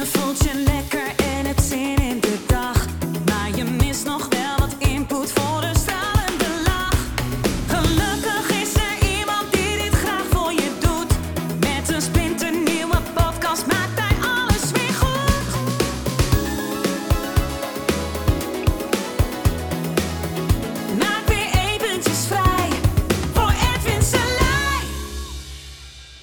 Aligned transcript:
Je 0.00 0.06
voelt 0.06 0.38
je 0.38 0.62
lekker 0.66 1.06
en 1.16 1.46
hebt 1.46 1.62
zin 1.62 1.96
in 1.96 2.20
de 2.20 2.38
dag. 2.46 2.86
Maar 3.26 3.56
je 3.56 3.64
mist 3.64 4.04
nog 4.04 4.28
wel 4.28 4.58
wat 4.58 4.74
input 4.88 5.32
voor 5.32 5.62
een 5.62 5.74
stralende 5.74 6.50
lach. 6.64 6.98
Gelukkig 7.66 8.62
is 8.62 8.74
er 8.74 9.18
iemand 9.18 9.52
die 9.52 9.76
dit 9.82 9.94
graag 9.94 10.24
voor 10.30 10.52
je 10.52 10.70
doet. 10.80 11.12
Met 11.58 11.94
een 11.94 12.02
splinternieuwe 12.02 12.96
podcast 13.14 13.66
maakt 13.66 14.00
hij 14.00 14.16
alles 14.36 14.70
weer 14.72 14.94
goed. 15.02 15.44
Maak 20.98 21.26
weer 21.26 21.50
eventjes 21.72 22.26
vrij 22.26 22.68
voor 23.32 23.52
Edwin 23.74 24.02
Selij. 24.02 24.82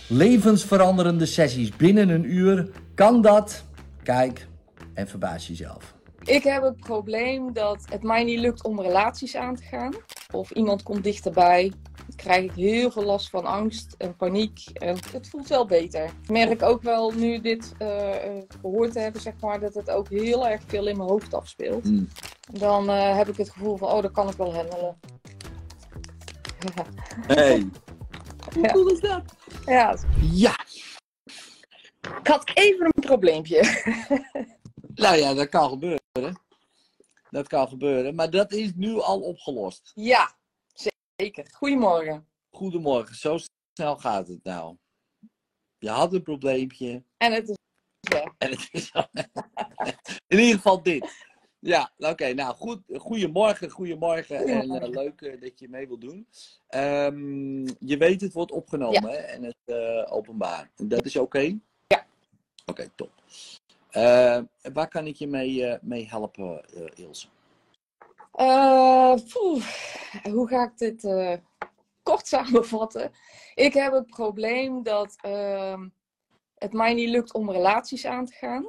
Levensveranderende 0.08 1.26
sessies 1.26 1.76
binnen 1.76 2.10
een 2.10 2.34
uur. 2.34 2.70
Kan 2.96 3.22
dat? 3.22 3.66
Kijk 4.08 4.48
en 4.94 5.08
verbaas 5.08 5.48
jezelf. 5.48 5.96
Ik 6.24 6.44
heb 6.44 6.64
het 6.64 6.78
probleem 6.80 7.54
dat 7.54 7.86
het 7.90 8.04
mij 8.04 8.24
niet 8.24 8.40
lukt 8.40 8.64
om 8.64 8.82
relaties 8.82 9.36
aan 9.36 9.56
te 9.56 9.64
gaan. 9.64 9.94
Of 10.34 10.52
iemand 10.52 10.84
komt 10.84 11.04
dichterbij. 11.04 11.74
Dan 12.08 12.16
krijg 12.16 12.44
ik 12.44 12.52
heel 12.52 12.92
veel 12.92 13.04
last 13.04 13.30
van 13.30 13.46
angst 13.46 13.96
en 13.98 14.16
paniek. 14.16 14.60
En 14.74 14.98
het 15.12 15.30
voelt 15.30 15.48
wel 15.48 15.66
beter. 15.66 16.04
Ik 16.04 16.30
merk 16.30 16.62
ook 16.62 16.82
wel 16.82 17.12
nu 17.12 17.42
dit 17.42 17.74
eh, 17.78 18.26
eh, 18.26 18.44
gehoord 18.62 18.92
te 18.92 19.00
hebben, 19.00 19.22
zeg 19.22 19.34
maar, 19.40 19.60
dat 19.60 19.74
het 19.74 19.90
ook 19.90 20.10
heel 20.10 20.48
erg 20.48 20.62
veel 20.68 20.88
in 20.88 20.98
mijn 20.98 21.10
hoofd 21.10 21.34
afspeelt. 21.34 21.84
Hmm. 21.84 22.10
Dan 22.52 22.90
eh, 22.90 23.18
heb 23.18 23.28
ik 23.28 23.38
het 23.38 23.50
gevoel 23.50 23.78
van, 23.78 23.92
oh, 23.92 24.02
dat 24.02 24.12
kan 24.12 24.30
ik 24.30 24.38
wel 24.38 24.56
handelen. 24.56 25.00
Hey. 27.28 27.70
Hoe 28.54 28.68
cool 28.68 28.88
is 28.88 29.00
dat? 29.00 29.24
Ja, 29.66 29.98
Ja, 30.32 30.56
ik 32.20 32.28
had 32.28 32.52
even 32.54 32.86
een 32.86 33.02
probleempje. 33.02 33.62
nou 34.96 35.18
ja, 35.18 35.34
dat 35.34 35.50
kan 35.50 35.70
gebeuren. 35.70 36.42
Dat 37.30 37.48
kan 37.48 37.68
gebeuren. 37.68 38.16
Maar 38.16 38.30
dat 38.30 38.52
is 38.52 38.72
nu 38.76 39.00
al 39.00 39.22
opgelost. 39.22 39.92
Ja, 39.96 40.36
zeker. 41.16 41.48
Goedemorgen. 41.52 42.28
Goedemorgen, 42.50 43.16
zo 43.16 43.38
snel 43.74 43.98
gaat 43.98 44.28
het 44.28 44.44
nou. 44.44 44.78
Je 45.78 45.90
had 45.90 46.14
een 46.14 46.24
probleempje 46.24 47.04
En 47.18 47.34
het 47.34 47.50
is 47.50 47.58
weg. 48.00 48.34
en 48.38 48.50
het 48.50 48.68
is 48.72 48.92
in 50.28 50.40
ieder 50.40 50.56
geval 50.56 50.84
dit. 50.84 51.26
Ja, 51.60 51.92
oké. 51.98 52.34
nou, 52.34 52.56
goed. 52.56 52.82
Goedemorgen, 52.94 53.70
goedemorgen. 53.70 54.38
En 54.38 54.72
eh, 54.72 54.90
leuk 54.90 55.22
eh, 55.22 55.42
dat 55.42 55.60
je 55.60 55.70
mee 55.70 55.88
wilt 55.88 56.02
doen. 56.02 56.28
Ehm, 56.68 57.66
je 57.66 57.98
weet, 57.98 58.22
het 58.22 58.34
wordt 58.34 58.52
opgenomen 58.52 59.10
hè? 59.10 59.18
en 59.18 59.44
het 59.44 59.56
eh, 59.66 60.14
openbaar. 60.14 60.72
Dat 60.76 61.06
is 61.06 61.16
oké? 61.16 61.60
Oké, 62.70 62.90
top. 62.96 63.12
Eh, 63.90 64.40
waar 64.74 64.88
kan 64.88 65.08
ik 65.08 65.16
je 65.16 65.28
mee, 65.28 65.66
eh, 65.66 65.80
mee 65.82 66.08
helpen, 66.08 66.66
eh, 66.74 67.06
Ilse? 67.06 67.28
Hoe 70.32 70.48
ga 70.48 70.64
ik 70.64 70.78
dit 70.78 71.02
kort 72.04 72.28
samenvatten? 72.34 73.12
Ik 73.56 73.74
heb 73.74 73.94
het 73.94 74.08
probleem 74.08 74.84
dat 74.84 75.16
ehm, 75.22 75.88
het 76.58 76.74
mij 76.74 76.94
niet 76.94 77.10
lukt 77.10 77.34
om 77.34 77.52
relaties 77.52 78.06
aan 78.06 78.26
te 78.26 78.34
gaan. 78.34 78.68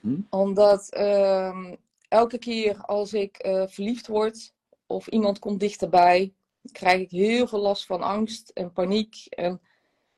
Mhm. 0.00 0.20
Omdat 0.30 0.88
ehm, 0.88 1.74
elke 2.08 2.38
keer 2.38 2.76
als 2.76 3.12
ik 3.12 3.36
verliefd 3.68 4.06
word 4.06 4.54
of 4.86 5.06
iemand 5.06 5.38
komt 5.38 5.60
dichterbij, 5.60 6.34
krijg 6.72 7.00
ik 7.00 7.10
heel 7.10 7.46
veel 7.46 7.60
last 7.60 7.86
van 7.86 8.02
angst 8.02 8.48
en 8.48 8.72
paniek. 8.72 9.26
En, 9.28 9.60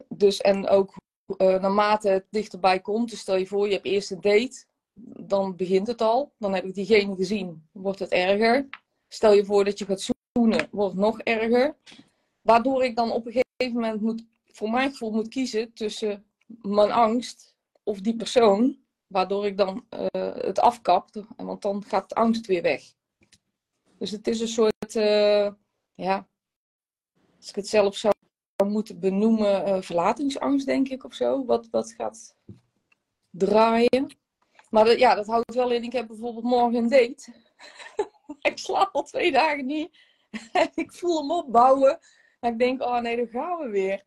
dus, 0.08 0.41
en 0.41 0.69
ook 0.69 0.95
eh, 1.36 1.61
naarmate 1.61 2.08
het 2.08 2.27
dichterbij 2.30 2.80
komt, 2.80 3.11
dus 3.11 3.19
stel 3.19 3.36
je 3.36 3.47
voor 3.47 3.66
je 3.66 3.72
hebt 3.72 3.86
eerst 3.86 4.11
een 4.11 4.20
date, 4.20 4.64
dan 5.20 5.56
begint 5.56 5.86
het 5.86 6.00
al. 6.00 6.33
Dan 6.39 6.55
heb 6.55 6.64
ik 6.64 6.74
diegene 6.74 7.16
gezien, 7.16 7.69
wordt 7.72 7.98
het 7.98 8.11
erger. 8.11 8.69
Stel 9.08 9.33
je 9.33 9.44
voor 9.44 9.64
dat 9.64 9.79
je 9.79 9.84
gaat 9.84 10.12
zoenen, 10.33 10.68
wordt 10.70 10.92
het 10.92 11.02
nog 11.02 11.20
erger. 11.20 11.77
Waardoor 12.42 12.84
ik 12.84 12.96
dan 12.96 13.11
op 13.11 13.27
een 13.27 13.33
gegeven 13.33 13.80
moment 13.80 14.01
moet, 14.01 14.24
voor 14.46 14.70
mijn 14.70 14.90
gevoel 14.90 15.11
moet 15.11 15.29
kiezen 15.29 15.73
tussen 15.73 16.24
mijn 16.46 16.92
angst 16.92 17.55
of 17.83 18.01
die 18.01 18.17
persoon. 18.17 18.80
Waardoor 19.06 19.46
ik 19.46 19.56
dan 19.56 19.85
eh, 19.89 20.06
het 20.35 20.58
afkap, 20.58 21.08
want 21.36 21.62
dan 21.62 21.85
gaat 21.85 22.08
de 22.08 22.14
angst 22.14 22.46
weer 22.46 22.62
weg. 22.62 22.83
Dus 23.98 24.11
het 24.11 24.27
is 24.27 24.40
een 24.40 24.48
soort, 24.48 24.96
eh, 24.96 25.52
ja, 25.95 26.29
als 27.36 27.48
ik 27.48 27.55
het 27.55 27.68
zelf 27.68 27.96
zou 27.96 28.14
moeten 28.67 29.00
benoemen, 29.00 29.64
eh, 29.64 29.83
verlatingsangst 29.83 30.67
denk 30.67 30.89
ik 30.89 31.05
of 31.05 31.14
zo. 31.14 31.45
Wat, 31.45 31.68
wat 31.70 31.92
gaat 31.92 32.36
draaien. 33.30 34.17
Maar 34.70 34.98
ja, 34.98 35.14
dat 35.14 35.27
houdt 35.27 35.55
wel 35.55 35.70
in, 35.70 35.83
ik 35.83 35.92
heb 35.92 36.06
bijvoorbeeld 36.06 36.45
morgen 36.45 36.74
een 36.74 36.89
date. 36.89 37.33
ik 38.50 38.58
slaap 38.58 38.95
al 38.95 39.02
twee 39.02 39.33
dagen 39.33 39.67
niet. 39.67 39.98
En 40.52 40.70
ik 40.74 40.92
voel 40.92 41.20
hem 41.20 41.30
opbouwen. 41.30 41.98
En 42.40 42.52
ik 42.52 42.58
denk, 42.58 42.83
oh 42.83 43.00
nee, 43.00 43.17
daar 43.17 43.42
gaan 43.42 43.58
we 43.58 43.68
weer. 43.68 44.05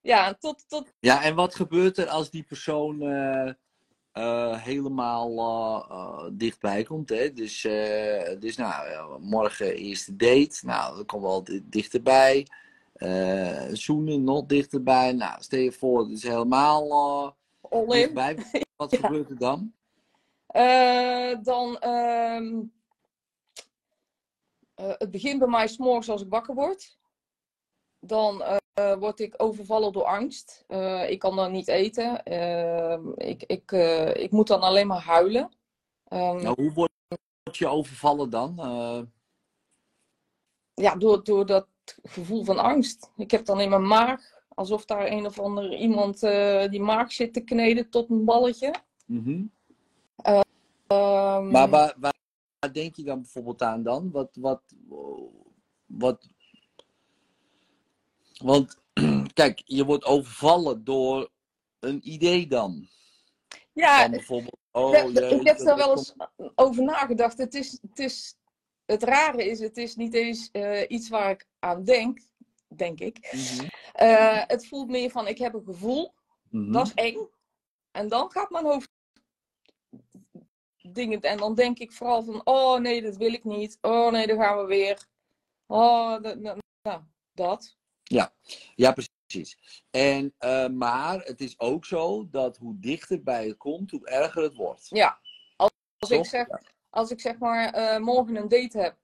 Ja, 0.00 0.34
tot, 0.34 0.68
tot 0.68 0.92
Ja, 1.00 1.22
en 1.22 1.34
wat 1.34 1.54
gebeurt 1.54 1.98
er 1.98 2.08
als 2.08 2.30
die 2.30 2.42
persoon 2.42 3.02
eh, 3.02 3.52
eh, 4.12 4.62
helemaal 4.62 6.32
dichtbij 6.32 6.82
komt? 6.82 7.08
Hè? 7.08 7.32
Dus, 7.32 7.60
dus 8.38 8.56
nou, 8.56 9.20
morgen 9.20 9.74
eerste 9.74 10.16
date. 10.16 10.58
Nou, 10.66 10.96
dat 10.96 11.06
komt 11.06 11.22
wel 11.22 11.44
di- 11.44 11.62
dichterbij. 11.64 12.46
Eh, 12.94 13.66
zoenen 13.72 14.24
nog 14.24 14.46
dichterbij. 14.46 15.12
Nou, 15.12 15.42
stel 15.42 15.58
je 15.60 15.72
voor, 15.72 16.00
het 16.00 16.10
is 16.10 16.22
helemaal 16.22 17.36
in. 17.70 17.88
dichtbij. 17.88 18.36
Wat 18.76 18.90
Ja. 18.90 18.98
gebeurt 18.98 19.30
er 19.30 19.38
dan? 19.38 19.74
Eh, 20.46 21.42
dan, 21.42 21.78
ehm, 21.78 22.60
eh, 24.74 24.92
het 24.98 25.10
begint 25.10 25.38
bij 25.38 25.48
mij 25.48 25.66
s'morgens 25.68 26.08
als 26.08 26.22
ik 26.22 26.28
wakker 26.30 26.54
word. 26.54 26.98
Dan 28.00 28.42
word 28.98 29.20
ik 29.20 29.34
overvallen 29.36 29.92
door 29.92 30.04
angst. 30.04 30.64
Ik 31.08 31.18
kan 31.18 31.36
dan 31.36 31.52
niet 31.52 31.68
eten. 31.68 32.22
Ehm, 32.22 33.08
ik, 33.16 33.42
ik, 33.42 33.72
ik 34.16 34.30
moet 34.30 34.46
dan 34.46 34.60
alleen 34.60 34.86
maar 34.86 35.00
huilen. 35.02 35.50
Ehm, 36.04 36.42
Nou, 36.42 36.62
hoe 36.62 36.72
word 36.72 36.90
je 37.52 37.66
overvallen 37.68 38.30
dan? 38.30 38.54
Ja, 40.74 40.96
door, 40.96 41.24
door 41.24 41.46
dat 41.46 41.66
gevoel 42.02 42.44
van 42.44 42.58
angst. 42.58 43.10
Ik 43.16 43.30
heb 43.30 43.44
dan 43.44 43.60
in 43.60 43.68
mijn 43.70 43.86
maag, 43.86 44.20
alsof 44.48 44.84
daar 44.84 45.06
een 45.06 45.26
of 45.26 45.38
ander 45.38 45.76
iemand 45.76 46.22
eh, 46.22 46.68
die 46.68 46.80
maag 46.80 47.12
zit 47.12 47.32
te 47.32 47.40
kneden 47.40 47.90
tot 47.90 48.10
een 48.10 48.24
balletje. 48.24 48.74
mhm. 49.06 49.42
Ehm, 50.86 51.48
Maar 51.50 51.68
waar, 51.70 52.14
denk 52.72 52.96
je 52.96 53.02
dan 53.02 53.20
bijvoorbeeld 53.20 53.62
aan 53.62 53.82
dan? 53.82 54.10
Wat, 54.10 54.28
wat, 54.40 54.62
wat, 55.86 56.28
want 58.42 58.78
kijk, 59.32 59.62
je 59.64 59.84
wordt 59.84 60.04
overvallen 60.04 60.84
door 60.84 61.30
een 61.80 62.00
idee 62.12 62.46
dan. 62.46 62.88
ja, 63.72 64.08
bijvoorbeeld, 64.10 64.56
oh, 64.70 64.88
Ik 64.94 65.14
heb- 65.14 65.30
ik 65.30 65.46
er 65.46 65.64
dat 65.64 65.76
wel 65.78 65.90
eens 65.90 66.14
over 66.54 66.84
nagedacht. 66.84 67.38
Het, 67.38 67.54
is, 67.54 67.78
het, 67.82 67.98
is, 67.98 68.36
het 68.86 69.02
rare 69.02 69.44
is, 69.44 69.60
het 69.60 69.76
is 69.76 69.96
niet 69.96 70.14
eens 70.14 70.50
eh, 70.50 70.84
iets 70.88 71.08
waar 71.08 71.30
ik 71.30 71.46
aan 71.58 71.84
denk, 71.84 72.20
denk 72.68 73.00
ik. 73.00 73.32
Mhm, 73.32 73.68
Eh, 73.92 74.42
het 74.46 74.66
voelt 74.66 74.88
meer 74.88 75.10
van, 75.10 75.28
ik 75.28 75.38
heb 75.38 75.54
een 75.54 75.64
gevoel, 75.64 76.14
mhm. 76.50 76.72
dat 76.72 76.86
is 76.86 76.94
eng. 76.94 77.28
En 77.90 78.08
dan 78.08 78.30
gaat 78.30 78.50
mijn 78.50 78.64
hoofd 78.64 78.90
dingen. 80.82 81.20
En 81.20 81.38
dan 81.38 81.54
denk 81.54 81.78
ik 81.78 81.92
vooral 81.92 82.22
van, 82.22 82.40
oh 82.44 82.80
nee, 82.80 83.02
dat 83.02 83.16
wil 83.16 83.32
ik 83.32 83.44
niet. 83.44 83.78
Oh 83.80 84.12
nee, 84.12 84.26
daar 84.26 84.36
gaan 84.36 84.58
we 84.58 84.64
weer. 84.64 85.06
Oh, 85.66 86.22
dat, 86.22 86.38
nou, 86.38 87.02
dat. 87.32 87.76
Ja, 88.74 88.92
precies. 88.92 89.82
En, 89.90 90.34
eh, 90.38 90.68
maar 90.68 91.20
het 91.20 91.40
is 91.40 91.58
ook 91.58 91.84
zo 91.84 92.28
dat 92.30 92.56
hoe 92.56 92.78
dichter 92.78 93.22
bij 93.22 93.46
het 93.46 93.56
komt, 93.56 93.90
hoe 93.90 94.08
erger 94.08 94.42
het 94.42 94.54
wordt. 94.54 94.86
Ja, 94.88 95.20
als, 95.56 95.72
als 95.98 96.10
ik 96.10 96.24
zeg, 96.24 96.46
als 96.94 97.10
ik 97.10 97.20
zeg 97.20 97.38
maar 97.38 97.72
eh, 97.72 97.98
morgen 97.98 98.36
een 98.36 98.48
date 98.48 98.78
heb 98.78 98.96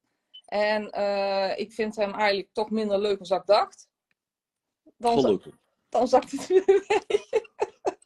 en 0.44 0.90
eh, 0.90 1.58
ik 1.58 1.72
vind 1.72 1.96
hem 1.96 2.14
eigenlijk 2.14 2.48
toch 2.52 2.70
minder 2.70 3.00
leuk 3.00 3.28
dan 3.28 3.38
ik 3.38 3.46
dacht, 3.46 3.88
dan, 4.96 5.20
Gelukkig. 5.20 5.54
dan 5.88 6.08
zakt 6.08 6.30
het 6.30 6.46
weer 6.46 6.64
weg. 6.66 7.04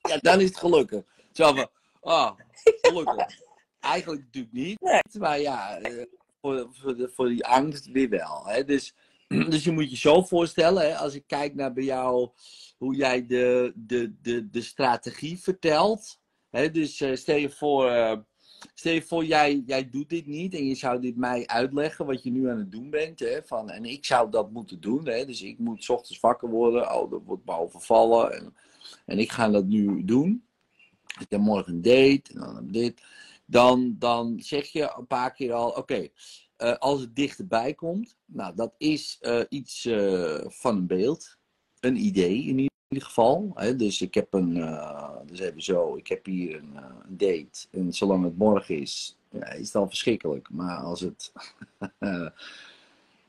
Ja, 0.08 0.16
dan 0.16 0.40
is 0.40 0.48
het 0.48 0.56
gelukkig. 0.56 1.04
Zo 1.32 1.54
van, 1.54 1.68
ah, 2.00 2.38
gelukkig. 2.64 3.26
Eigenlijk 3.80 4.22
natuurlijk 4.22 4.54
niet. 4.54 4.80
Nee. 4.80 5.00
Maar 5.18 5.40
ja, 5.40 5.78
eh, 5.78 6.06
voor, 6.40 6.68
voor, 6.70 6.96
de, 6.96 7.08
voor 7.14 7.28
die 7.28 7.46
angst 7.46 7.86
weer 7.86 8.08
wel. 8.08 8.46
Hè? 8.46 8.64
Dus, 8.64 8.94
dus 9.50 9.64
je 9.64 9.70
moet 9.70 9.90
je 9.90 9.96
zo 9.96 10.22
voorstellen, 10.22 10.82
hè, 10.82 10.96
als 10.96 11.14
ik 11.14 11.26
kijk 11.26 11.54
naar 11.54 11.72
bij 11.72 11.84
jou, 11.84 12.30
hoe 12.78 12.94
jij 12.94 13.26
de, 13.26 13.72
de, 13.74 14.16
de, 14.20 14.50
de 14.50 14.62
strategie 14.62 15.38
vertelt. 15.38 16.20
Hè? 16.50 16.70
Dus 16.70 16.96
stel 17.14 17.36
je 17.36 17.50
voor, 17.50 17.90
stel 18.74 19.00
voor 19.00 19.24
jij, 19.24 19.62
jij 19.66 19.90
doet 19.90 20.08
dit 20.08 20.26
niet 20.26 20.54
en 20.54 20.66
je 20.66 20.74
zou 20.74 21.00
dit 21.00 21.16
mij 21.16 21.46
uitleggen 21.46 22.06
wat 22.06 22.22
je 22.22 22.30
nu 22.30 22.48
aan 22.50 22.58
het 22.58 22.72
doen 22.72 22.90
bent. 22.90 23.18
Hè? 23.18 23.42
Van, 23.42 23.70
en 23.70 23.84
ik 23.84 24.04
zou 24.04 24.30
dat 24.30 24.50
moeten 24.50 24.80
doen. 24.80 25.06
Hè? 25.06 25.24
Dus 25.24 25.42
ik 25.42 25.58
moet 25.58 25.88
ochtends 25.88 26.20
wakker 26.20 26.48
worden. 26.48 26.94
Oh, 26.94 27.10
dat 27.10 27.22
wordt 27.24 27.46
me 27.46 27.52
overvallen. 27.52 28.32
En, 28.32 28.54
en 29.06 29.18
ik 29.18 29.30
ga 29.30 29.48
dat 29.48 29.64
nu 29.64 30.04
doen. 30.04 30.44
ik 31.20 31.26
heb 31.28 31.40
morgen 31.40 31.74
een 31.74 31.82
date 31.82 32.32
en 32.32 32.40
dan 32.40 32.68
dit. 32.70 33.02
Dan, 33.46 33.96
dan 33.98 34.40
zeg 34.40 34.66
je 34.66 34.94
een 34.96 35.06
paar 35.06 35.32
keer 35.32 35.52
al, 35.52 35.70
oké, 35.70 36.08
eh, 36.56 36.76
als 36.76 37.00
het 37.00 37.16
dichterbij 37.16 37.74
komt, 37.74 38.16
nou, 38.24 38.54
dat 38.54 38.74
is 38.78 39.18
eh, 39.20 39.40
iets 39.48 39.84
eh, 39.84 40.44
van 40.46 40.76
een 40.76 40.86
beeld, 40.86 41.38
een 41.80 41.96
idee 41.96 42.36
in 42.36 42.58
ieder 42.58 42.73
geval. 43.00 43.50
Hè? 43.54 43.76
Dus 43.76 44.02
ik 44.02 44.14
heb 44.14 44.32
een, 44.32 44.56
eh, 44.56 45.16
dus 45.26 45.38
even 45.38 45.62
zo, 45.62 45.96
ik 45.96 46.06
heb 46.06 46.24
hier 46.26 46.56
een, 46.56 46.76
eh, 46.76 46.84
een 47.08 47.16
date 47.16 47.66
en 47.70 47.92
zolang 47.92 48.24
het 48.24 48.38
morgen 48.38 48.80
is, 48.80 49.18
ja, 49.30 49.50
is 49.50 49.66
het 49.66 49.74
al 49.74 49.88
verschrikkelijk. 49.88 50.48
Maar 50.50 50.76
als 50.76 51.00
het 51.00 51.32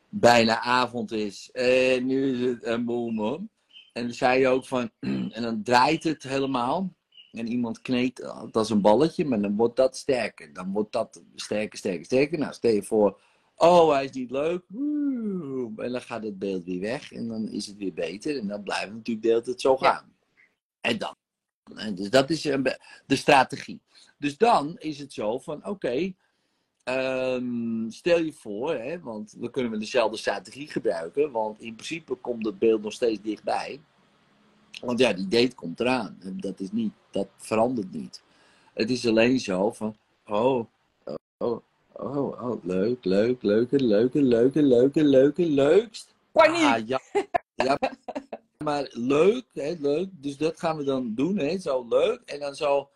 bijna 0.10 0.60
avond 0.60 1.12
is 1.12 1.50
en 1.52 2.06
nu 2.06 2.34
is 2.34 2.50
het 2.50 2.66
een 2.66 2.86
boom. 2.86 3.50
En 3.94 4.04
dan 4.04 4.14
zei 4.14 4.40
je 4.40 4.48
ook 4.48 4.66
van, 4.66 4.92
en 5.36 5.42
dan 5.42 5.64
draait 5.64 6.04
het 6.04 6.24
helemaal. 6.24 6.94
En 7.32 7.48
iemand 7.48 7.82
kneedt 7.82 8.22
dat 8.22 8.56
als 8.56 8.70
een 8.70 8.82
balletje, 8.82 9.26
maar 9.26 9.42
dan 9.42 9.56
wordt 9.56 9.76
dat 9.76 9.98
sterker. 9.98 10.54
Dan 10.54 10.72
wordt 10.72 10.92
dat 10.92 11.24
sterker, 11.36 11.78
sterker, 11.78 12.06
sterker. 12.06 12.40
Nou, 12.40 12.54
stel 12.54 12.72
je 12.72 12.84
voor, 12.84 13.22
oh, 13.56 13.92
hij 13.92 14.04
is 14.06 14.12
niet 14.12 14.32
leuk. 14.32 14.64
En 15.78 15.92
dan 15.92 16.02
gaat 16.02 16.24
het 16.24 16.40
beeld 16.40 16.64
weer 16.64 16.80
weg 16.80 17.12
en 17.12 17.28
dan 17.28 17.48
is 17.48 17.68
het 17.68 17.78
weer 17.78 17.94
beter. 17.94 18.38
En 18.38 18.48
dan 18.48 18.64
blijft 18.64 18.84
het 18.86 18.94
natuurlijk 18.94 19.26
de 19.26 19.32
hele 19.32 19.42
tijd 19.42 19.62
zo 19.62 19.78
Ja. 19.80 19.94
gaan. 19.94 20.14
En 20.82 20.98
dan. 20.98 21.16
En 21.76 21.96
dus 21.96 22.10
dat 22.10 22.30
is 22.30 22.42
de 22.42 23.16
strategie. 23.16 23.82
Dus 24.18 24.38
dan 24.38 24.76
is 24.78 25.00
het 25.00 25.14
zo 25.14 25.40
van, 25.40 25.66
oké, 25.66 26.14
ehm, 26.84 27.90
stel 27.90 28.20
je 28.20 28.34
voor, 28.34 28.74
hè, 28.74 29.00
want 29.00 29.36
we 29.40 29.50
kunnen 29.50 29.72
we 29.72 29.78
dezelfde 29.78 30.18
strategie 30.18 30.68
gebruiken, 30.68 31.32
want 31.32 31.60
in 31.60 31.76
principe 31.76 32.16
komt 32.16 32.46
het 32.46 32.60
beeld 32.60 32.82
nog 32.82 32.94
steeds 32.94 33.22
dichtbij. 33.22 33.82
Want 34.82 35.00
ja, 35.00 35.14
die 35.14 35.28
date 35.28 35.56
komt 35.56 35.80
eraan. 35.80 36.18
En 36.20 36.38
Dat, 36.38 36.60
is 36.60 36.72
niet, 36.72 36.94
dat 37.12 37.28
verandert 37.38 37.92
niet. 37.92 38.24
Het 38.74 38.90
is 38.90 39.08
alleen 39.08 39.40
zo 39.40 39.72
van, 39.72 39.98
oh, 40.26 40.66
oh, 41.38 41.62
oh, 41.96 42.18
oh, 42.18 42.42
oh 42.42 42.64
leuk, 42.64 43.06
leuk, 43.06 43.44
leuke, 43.44 43.80
leuke, 43.80 44.22
leuke, 44.22 44.62
leuke, 44.62 45.04
leuke, 45.04 45.46
leukst. 45.46 46.16
Paniek! 46.32 46.64
Ah, 46.64 46.88
ja, 46.88 47.00
ja, 47.56 47.78
maar 48.64 48.90
leuk, 48.92 49.46
hè, 49.54 49.76
leuk. 49.80 50.10
Dus 50.12 50.38
dat 50.38 50.60
gaan 50.60 50.78
we 50.78 50.84
dan 50.84 51.14
doen, 51.16 51.38
hè, 51.38 51.58
zo 51.58 51.88
leuk. 51.88 52.22
En 52.26 52.40
dan 52.40 52.56
zo, 52.56 52.90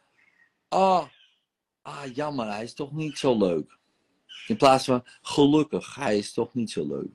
ah, 0.68 1.06
ah, 1.81 2.16
jammer, 2.16 2.51
hij 2.51 2.63
is 2.63 2.74
toch 2.74 2.92
niet 2.92 3.18
zo 3.18 3.38
leuk. 3.38 3.78
In 4.48 4.57
plaats 4.57 4.86
van, 4.86 5.04
gelukkig, 5.22 5.95
hij 5.95 6.18
is 6.18 6.34
toch 6.34 6.54
niet 6.54 6.72
zo 6.72 6.88
leuk. 6.88 7.12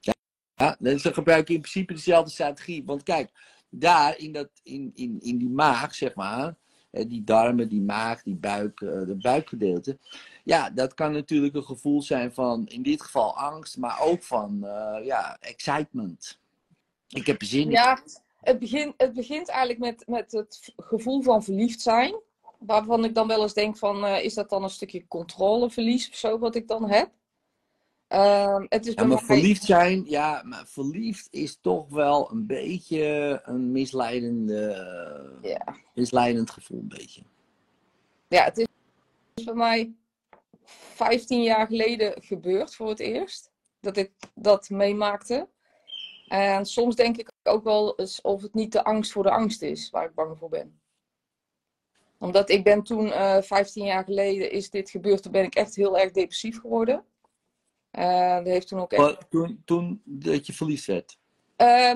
Ja, 0.00 0.12
ja 0.54 0.76
dus 0.78 1.02
dan 1.02 1.14
gebruik 1.14 1.48
je 1.48 1.54
in 1.54 1.60
principe 1.60 1.92
dezelfde 1.92 2.30
strategie. 2.30 2.84
Want 2.84 3.02
kijk, 3.02 3.30
daar 3.70 4.18
in, 4.18 4.32
dat, 4.32 4.48
in, 4.62 4.90
in, 4.94 5.20
in 5.20 5.38
die 5.38 5.50
maag, 5.50 5.94
zeg 5.94 6.14
maar, 6.14 6.54
die 6.94 7.24
darmen, 7.24 7.68
die 7.68 7.82
maag, 7.82 8.22
die 8.22 8.34
buik, 8.34 8.80
eh, 8.80 8.88
de 8.88 9.16
buikgedeelte. 9.20 9.98
Ja, 10.44 10.70
dat 10.70 10.94
kan 10.94 11.12
natuurlijk 11.12 11.54
een 11.54 11.64
gevoel 11.64 12.02
zijn 12.02 12.32
van, 12.32 12.66
in 12.66 12.82
dit 12.82 13.02
geval 13.02 13.36
angst, 13.36 13.76
maar 13.76 14.00
ook 14.00 14.22
van, 14.22 14.66
eh, 14.66 15.04
ja, 15.04 15.36
excitement. 15.40 16.38
Ik 17.08 17.26
heb 17.26 17.42
zin 17.42 17.62
in. 17.62 17.70
Ja, 17.70 18.02
het 18.40 18.58
begint, 18.58 18.94
het 18.96 19.12
begint 19.12 19.48
eigenlijk 19.48 19.80
met, 19.80 20.06
met 20.06 20.32
het 20.32 20.72
gevoel 20.76 21.22
van 21.22 21.44
verliefd 21.44 21.80
zijn. 21.80 22.14
Waarvan 22.58 23.04
ik 23.04 23.14
dan 23.14 23.26
wel 23.26 23.42
eens 23.42 23.54
denk 23.54 23.76
van, 23.76 24.04
eh, 24.04 24.24
is 24.24 24.34
dat 24.34 24.50
dan 24.50 24.62
een 24.62 24.70
stukje 24.70 25.08
controleverlies 25.08 26.08
of 26.08 26.14
zo 26.14 26.38
wat 26.38 26.54
ik 26.54 26.68
dan 26.68 26.90
heb? 26.90 27.10
Ehm, 28.08 28.66
het 28.68 28.86
is 28.86 28.94
Ja, 28.94 29.04
maar 29.04 29.22
verliefd 29.22 29.62
zijn, 29.62 30.04
ja, 30.06 30.42
maar 30.44 30.66
verliefd 30.66 31.28
is 31.30 31.58
toch 31.60 31.88
wel 31.88 32.30
een 32.30 32.46
beetje 32.46 33.40
een 33.44 33.72
misleidende, 33.72 35.70
misleidend 35.94 36.50
gevoel, 36.50 36.78
een 36.78 36.88
beetje. 36.88 37.22
Ja, 38.28 38.44
het 38.44 38.58
is 38.58 39.44
bij 39.44 39.54
mij 39.54 39.94
15 40.64 41.42
jaar 41.42 41.66
geleden 41.66 42.22
gebeurd 42.22 42.74
voor 42.74 42.88
het 42.88 43.00
eerst. 43.00 43.52
Dat 43.80 43.96
ik 43.96 44.12
dat 44.34 44.70
meemaakte. 44.70 45.48
En 46.28 46.66
soms 46.66 46.96
denk 46.96 47.16
ik 47.16 47.30
ook 47.42 47.64
wel 47.64 47.98
eens 47.98 48.20
of 48.20 48.42
het 48.42 48.54
niet 48.54 48.72
de 48.72 48.84
angst 48.84 49.12
voor 49.12 49.22
de 49.22 49.30
angst 49.30 49.62
is 49.62 49.90
waar 49.90 50.04
ik 50.04 50.14
bang 50.14 50.38
voor 50.38 50.48
ben. 50.48 50.80
Omdat 52.18 52.50
ik 52.50 52.64
ben 52.64 52.82
toen, 52.82 53.12
eh 53.12 53.42
15 53.42 53.84
jaar 53.84 54.04
geleden 54.04 54.50
is 54.50 54.70
dit 54.70 54.90
gebeurd, 54.90 55.22
toen 55.22 55.32
ben 55.32 55.44
ik 55.44 55.54
echt 55.54 55.74
heel 55.74 55.98
erg 55.98 56.12
depressief 56.12 56.60
geworden. 56.60 57.04
Eh, 57.94 58.36
dat 58.36 58.46
heeft 58.46 58.68
toen 58.68 58.80
ook 58.80 58.92
echt 58.92 59.02
Maar 59.02 59.28
Toen, 59.28 59.62
toen 59.64 60.02
dat 60.04 60.46
je 60.46 60.52
verliefd 60.52 60.86
werd. 60.86 61.18
eh, 61.56 61.94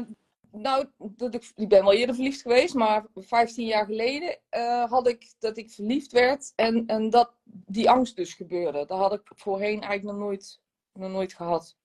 nou, 0.53 0.87
dat 0.99 1.35
ik, 1.35 1.53
ik 1.57 1.69
ben 1.69 1.83
wel 1.83 1.93
eerder 1.93 2.15
verliefd 2.15 2.43
geweest, 2.43 2.75
maar 2.75 3.07
15 3.15 3.67
jaar 3.67 3.85
geleden 3.85 4.39
eh, 4.49 4.91
had 4.91 5.09
ik 5.09 5.33
dat 5.39 5.57
ik 5.57 5.71
verliefd 5.71 6.13
werd 6.13 6.53
en, 6.57 6.87
en 6.87 7.11
dat 7.11 7.33
die 7.45 7.91
angst 7.91 8.17
dus 8.17 8.35
gebeurde. 8.35 8.87
Dat 8.87 8.99
had 8.99 9.13
ik 9.13 9.21
voorheen 9.25 9.83
eigenlijk 9.83 10.19
nog 10.19 10.27
nooit, 10.27 10.61
nog 10.93 11.11
nooit 11.11 11.35
gehad. 11.35 11.77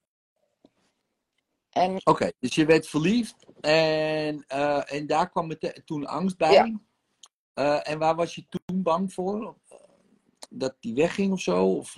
En 1.69 2.01
Oké, 2.03 2.31
dus 2.39 2.55
je 2.55 2.65
werd 2.65 2.87
verliefd 2.87 3.45
en, 3.61 4.43
eh, 4.47 4.93
en 4.93 5.07
daar 5.07 5.29
kwam 5.29 5.49
het 5.49 5.81
toen 5.85 6.05
angst 6.05 6.37
bij. 6.37 6.51
Ja. 7.53 7.81
En 7.81 7.99
waar 7.99 8.15
was 8.15 8.35
je 8.35 8.45
toen 8.49 8.83
bang 8.83 9.13
voor? 9.13 9.55
Dat 10.49 10.75
die 10.79 10.93
wegging 10.93 11.31
of 11.31 11.39
zo? 11.41 11.65
Of, 11.65 11.93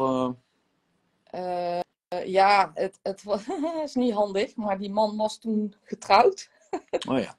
eh, 2.07 2.25
ja, 2.25 2.71
het, 2.73 2.99
het 3.03 3.23
was 3.23 3.47
is 3.83 3.95
niet 3.95 4.13
handig, 4.13 4.55
maar 4.55 4.77
die 4.77 4.91
man 4.91 5.17
was 5.17 5.39
toen 5.39 5.75
getrouwd. 5.81 6.49
Oh 7.09 7.19
ja. 7.19 7.37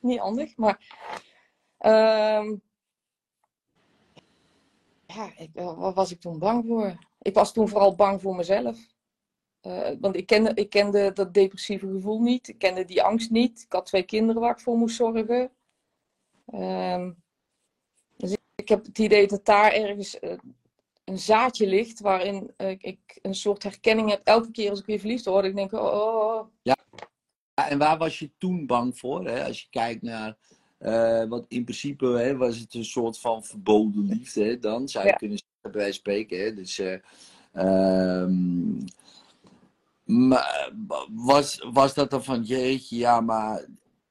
Niet 0.00 0.18
handig, 0.18 0.56
maar. 0.56 0.78
ehm, 1.78 2.56
ja, 5.06 5.32
ik, 5.36 5.50
eh, 5.54 5.78
wat 5.78 5.94
was 5.94 6.10
ik 6.10 6.20
toen 6.20 6.38
bang 6.38 6.66
voor? 6.66 6.98
Ik 7.22 7.34
was 7.34 7.52
toen 7.52 7.68
vooral 7.68 7.94
bang 7.94 8.20
voor 8.20 8.36
mezelf. 8.36 8.78
Eh, 9.60 9.90
want 10.00 10.16
ik 10.16 10.26
kende, 10.26 10.54
ik 10.54 10.70
kende 10.70 11.12
dat 11.12 11.34
depressieve 11.34 11.86
gevoel 11.86 12.20
niet. 12.20 12.48
Ik 12.48 12.58
kende 12.58 12.84
die 12.84 13.02
angst 13.02 13.30
niet. 13.30 13.62
Ik 13.62 13.72
had 13.72 13.86
twee 13.86 14.02
kinderen 14.02 14.40
waar 14.40 14.50
ik 14.50 14.60
voor 14.60 14.76
moest 14.76 14.96
zorgen. 14.96 15.50
Ehm, 16.46 17.12
dus 18.16 18.32
ik, 18.32 18.40
ik 18.54 18.68
heb 18.68 18.84
het 18.84 18.98
idee 18.98 19.26
dat 19.26 19.44
daar 19.44 19.72
ergens 19.72 20.18
een 21.04 21.18
zaadje 21.18 21.66
ligt 21.66 22.00
waarin 22.00 22.50
ik 22.78 23.18
een 23.22 23.34
soort 23.34 23.62
herkenning 23.62 24.10
heb. 24.10 24.20
Elke 24.24 24.50
keer 24.50 24.70
als 24.70 24.80
ik 24.80 24.86
weer 24.86 24.98
verliefd 24.98 25.24
word, 25.24 25.44
ik 25.44 25.54
denk, 25.56 25.72
oh, 25.72 25.82
oh, 25.84 26.36
oh. 26.36 26.46
Ja, 26.62 26.76
en 27.68 27.78
waar 27.78 27.98
was 27.98 28.18
je 28.18 28.30
toen 28.38 28.66
bang 28.66 28.98
voor? 28.98 29.26
Hè? 29.26 29.44
Als 29.44 29.60
je 29.60 29.66
kijkt 29.70 30.02
naar, 30.02 30.36
eh 30.78 31.24
want 31.24 31.44
in 31.48 31.64
principe 31.64 32.06
hè, 32.06 32.36
was 32.36 32.58
het 32.58 32.74
een 32.74 32.84
soort 32.84 33.18
van 33.18 33.44
verboden 33.44 34.04
liefde. 34.06 34.44
Hè? 34.44 34.58
Dan 34.58 34.88
zou 34.88 35.04
je 35.04 35.10
Ja. 35.10 35.16
kunnen 35.16 35.38
zeggen, 35.38 35.80
bij 35.80 35.92
spreken. 35.92 36.38
Hè? 36.44 36.54
Dus, 36.54 36.78
eh, 36.78 36.98
ehm, 37.52 38.80
maar 40.04 40.72
was, 41.10 41.66
was 41.72 41.94
dat 41.94 42.10
dan 42.10 42.24
van, 42.24 42.42
jeetje, 42.42 42.96
ja, 42.96 43.20
maar 43.20 43.66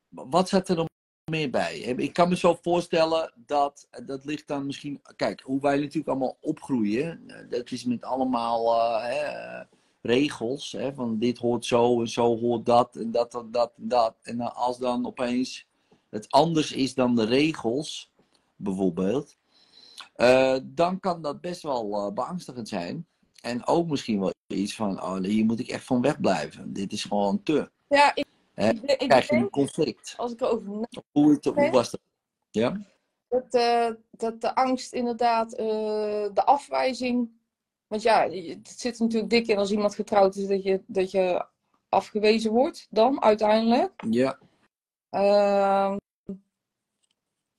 wat 0.09 0.49
zat 0.49 0.69
er 0.69 0.75
nog 0.75 0.87
meer 1.31 1.49
bij? 1.49 1.79
Ik 1.79 2.13
kan 2.13 2.29
me 2.29 2.35
zo 2.35 2.57
voorstellen 2.61 3.33
dat, 3.45 3.87
dat 4.05 4.25
ligt 4.25 4.47
dan 4.47 4.65
misschien, 4.65 5.01
kijk, 5.15 5.41
hoe 5.41 5.61
wij 5.61 5.77
natuurlijk 5.77 6.07
allemaal 6.07 6.37
opgroeien, 6.41 7.23
eh, 7.27 7.49
dat 7.49 7.71
is 7.71 7.83
met 7.83 8.03
allemaal 8.03 8.79
eh, 8.79 9.03
hè, 9.03 9.63
regels, 10.01 10.71
hè, 10.71 10.93
van 10.93 11.19
dit 11.19 11.37
hoort 11.37 11.65
zo 11.65 11.99
en 11.99 12.07
zo 12.07 12.39
hoort 12.39 12.65
dat 12.65 12.95
en 12.95 13.11
dat 13.11 13.35
en 13.35 13.51
dat 13.51 13.73
en 13.77 13.87
dat. 13.87 14.15
En 14.21 14.39
als 14.53 14.77
dan 14.77 15.05
opeens 15.05 15.67
het 16.09 16.31
anders 16.31 16.71
is 16.71 16.93
dan 16.93 17.15
de 17.15 17.25
regels, 17.25 18.11
bijvoorbeeld, 18.55 19.37
eh, 20.15 20.57
dan 20.63 20.99
kan 20.99 21.21
dat 21.21 21.41
best 21.41 21.61
wel 21.61 21.93
eh, 21.93 22.13
beangstigend 22.13 22.67
zijn. 22.67 23.07
En 23.41 23.67
ook 23.67 23.89
misschien 23.89 24.19
wel 24.19 24.33
iets 24.47 24.75
van, 24.75 25.01
oh, 25.01 25.17
hier 25.17 25.45
moet 25.45 25.59
ik 25.59 25.67
echt 25.67 25.85
van 25.85 26.01
wegblijven. 26.01 26.73
Dit 26.73 26.91
is 26.91 27.03
gewoon 27.03 27.43
te. 27.43 27.71
Ja, 27.87 28.15
Hè? 28.53 28.69
ik, 28.69 28.81
ik 28.81 29.09
Krijg 29.09 29.29
je 29.29 29.35
een 29.35 29.49
conflict. 29.49 30.13
als 30.17 30.31
ik 30.31 30.41
erover 30.41 30.67
Hoe, 31.11 31.31
het, 31.31 31.45
hoe 31.45 31.53
Nee. 31.55 31.71
was 31.71 31.91
dat? 31.91 32.01
Ja? 32.51 32.77
dat, 33.27 33.53
eh, 33.53 33.89
dat 34.11 34.41
de 34.41 34.55
angst 34.55 34.93
inderdaad, 34.93 35.53
eh, 35.53 35.65
de 36.33 36.43
afwijzing. 36.45 37.31
Want 37.87 38.01
ja, 38.01 38.29
het 38.29 38.69
zit 38.79 38.95
er 38.97 39.01
natuurlijk 39.03 39.29
dik 39.29 39.47
in 39.47 39.57
als 39.57 39.71
iemand 39.71 39.95
getrouwd 39.95 40.35
is, 40.35 40.47
dat 40.47 40.63
je, 40.63 40.83
dat 40.87 41.11
je 41.11 41.45
afgewezen 41.89 42.51
wordt 42.51 42.87
dan 42.89 43.21
uiteindelijk. 43.21 44.03
Ja. 44.09 44.39
Ehm, 45.09 45.97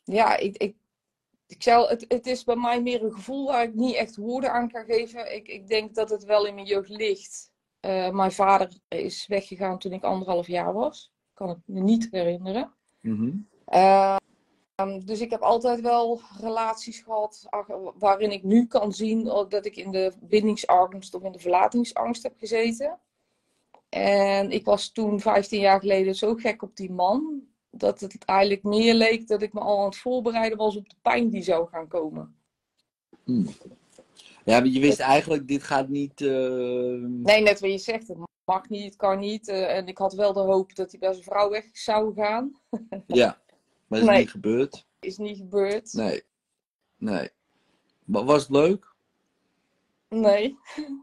ja, 0.05 0.37
ik, 0.37 0.57
ik, 0.57 0.77
ik 1.47 1.63
zou, 1.63 1.89
het, 1.89 2.05
het 2.09 2.27
is 2.27 2.45
bij 2.45 2.57
mij 2.57 2.83
meer 2.83 3.05
een 3.05 3.13
gevoel 3.13 3.47
waar 3.47 3.63
ik 3.63 3.75
niet 3.75 3.95
echt 3.95 4.17
woorden 4.17 4.53
aan 4.53 4.71
kan 4.71 4.85
geven. 4.85 5.35
Ik, 5.35 5.49
ik 5.49 5.69
denk 5.69 5.95
dat 5.95 6.11
het 6.11 6.25
wel 6.25 6.47
in 6.47 6.55
mijn 6.55 6.67
jeugd 6.67 6.89
ligt. 6.89 7.53
Eh, 7.85 8.11
mijn 8.11 8.33
vader 8.33 8.69
is 8.89 9.27
weggegaan 9.27 9.79
toen 9.79 9.93
ik 9.93 10.03
anderhalf 10.03 10.47
jaar 10.47 10.73
was. 10.73 11.13
Kan 11.35 11.51
ik 11.51 11.57
me 11.65 11.81
niet 11.81 12.09
herinneren. 12.11 12.73
Mhm. 13.01 13.31
Ehm, 13.65 15.01
dus 15.05 15.21
ik 15.21 15.31
heb 15.31 15.41
altijd 15.41 15.81
wel 15.81 16.21
relaties 16.41 17.01
gehad 17.01 17.49
waarin 17.99 18.33
ik 18.33 18.43
nu 18.43 18.67
kan 18.67 18.93
zien 18.93 19.25
dat 19.25 19.67
ik 19.67 19.77
in 19.77 19.91
de 19.91 20.13
bindingsangst 20.21 21.15
of 21.15 21.23
in 21.23 21.33
de 21.33 21.39
verlatingsangst 21.39 22.23
heb 22.23 22.35
gezeten. 22.39 22.99
En 23.89 24.51
ik 24.51 24.65
was 24.65 24.93
toen 24.93 25.21
15 25.21 25.61
jaar 25.61 25.81
geleden 25.81 26.15
zo 26.15 26.35
gek 26.35 26.63
op 26.63 26.77
die 26.77 26.93
man 26.93 27.43
dat 27.71 28.01
het 28.01 28.25
eigenlijk 28.25 28.63
meer 28.63 28.95
leek 28.95 29.29
dat 29.29 29.43
ik 29.43 29.53
me 29.53 29.61
al 29.61 29.79
aan 29.79 29.85
het 29.85 29.97
voorbereiden 29.97 30.59
was 30.59 30.77
op 30.77 30.89
de 30.89 30.97
pijn 31.03 31.31
die 31.31 31.43
zou 31.43 31.69
gaan 31.69 31.89
komen. 31.89 32.37
Hmm. 33.25 33.47
Ja, 34.45 34.59
maar 34.61 34.67
je 34.69 34.81
wist 34.81 35.01
eigenlijk, 35.01 35.49
dit 35.49 35.63
gaat 35.63 35.89
niet. 35.89 36.21
eh, 36.21 36.29
Nee, 37.01 37.43
net 37.43 37.61
wat 37.61 37.71
je 37.71 37.79
zegt, 37.79 38.09
het 38.09 38.17
mag 38.45 38.69
niet, 38.69 38.85
het 38.85 38.97
kan 38.97 39.19
niet. 39.19 39.49
eh, 39.49 39.77
en 39.77 39.87
ik 39.87 39.99
had 39.99 40.13
wel 40.13 40.33
de 40.33 40.41
hoop 40.41 40.75
dat 40.75 40.91
hij 40.91 41.01
bij 41.01 41.13
zijn 41.13 41.25
vrouw 41.25 41.51
weg 41.51 41.65
zou 41.73 42.15
gaan. 42.15 42.61
Ja, 43.07 43.43
maar 43.87 43.99
dat 43.99 44.01
is 44.01 44.07
Nee. 44.07 44.19
niet 44.19 44.31
gebeurd. 44.31 44.87
Is 45.01 45.17
niet 45.17 45.37
gebeurd. 45.37 45.93
Nee. 45.93 46.23
Nee. 46.97 47.29
Maar 48.05 48.25
was 48.25 48.43
het 48.43 48.51
leuk? 48.51 48.95
Nee. 50.09 50.57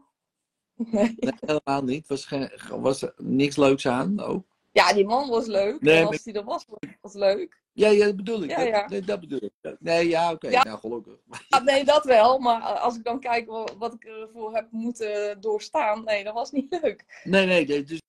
Nee. 0.76 1.14
Nee, 1.18 1.32
helemaal 1.40 1.82
niet. 1.84 2.08
Was, 2.08 2.24
geen, 2.24 2.50
was 2.68 3.02
er 3.02 3.14
niks 3.16 3.56
leuks 3.56 3.86
aan 3.86 4.20
ook? 4.20 4.46
Ja, 4.72 4.92
die 4.92 5.04
man 5.06 5.28
was 5.28 5.46
leuk. 5.46 5.80
Nee, 5.80 5.96
en 6.00 6.06
als 6.06 6.24
hij 6.24 6.34
er 6.34 6.44
was, 6.44 6.64
was 7.00 7.12
het 7.12 7.14
leuk. 7.14 7.60
Ja, 7.72 7.88
ja, 7.88 8.04
dat 8.04 8.16
bedoel 8.16 8.42
ik. 8.42 8.50
Ja, 8.50 8.70
dat. 8.80 8.88
Nee, 8.90 9.00
dat 9.00 9.20
bedoel 9.20 9.40
ik. 9.42 9.76
Nee, 9.78 10.08
ja, 10.08 10.32
oké. 10.32 10.48
Ja. 10.48 10.62
Nou, 10.64 10.78
gelukkig. 10.78 11.14
Ja, 11.48 11.58
nee, 11.62 11.84
dat 11.84 12.04
wel. 12.04 12.38
Maar 12.38 12.62
als 12.62 12.96
ik 12.96 13.04
dan 13.04 13.20
kijk 13.20 13.46
wa- 13.46 13.76
wat 13.78 13.94
ik 13.94 14.04
ervoor 14.04 14.54
heb 14.54 14.70
moeten 14.70 15.40
doorstaan, 15.40 16.04
nee, 16.04 16.24
dat 16.24 16.34
was 16.34 16.50
niet 16.50 16.78
leuk. 16.82 17.20
Nee, 17.24 17.46
nee, 17.46 17.84
dus, 17.84 18.00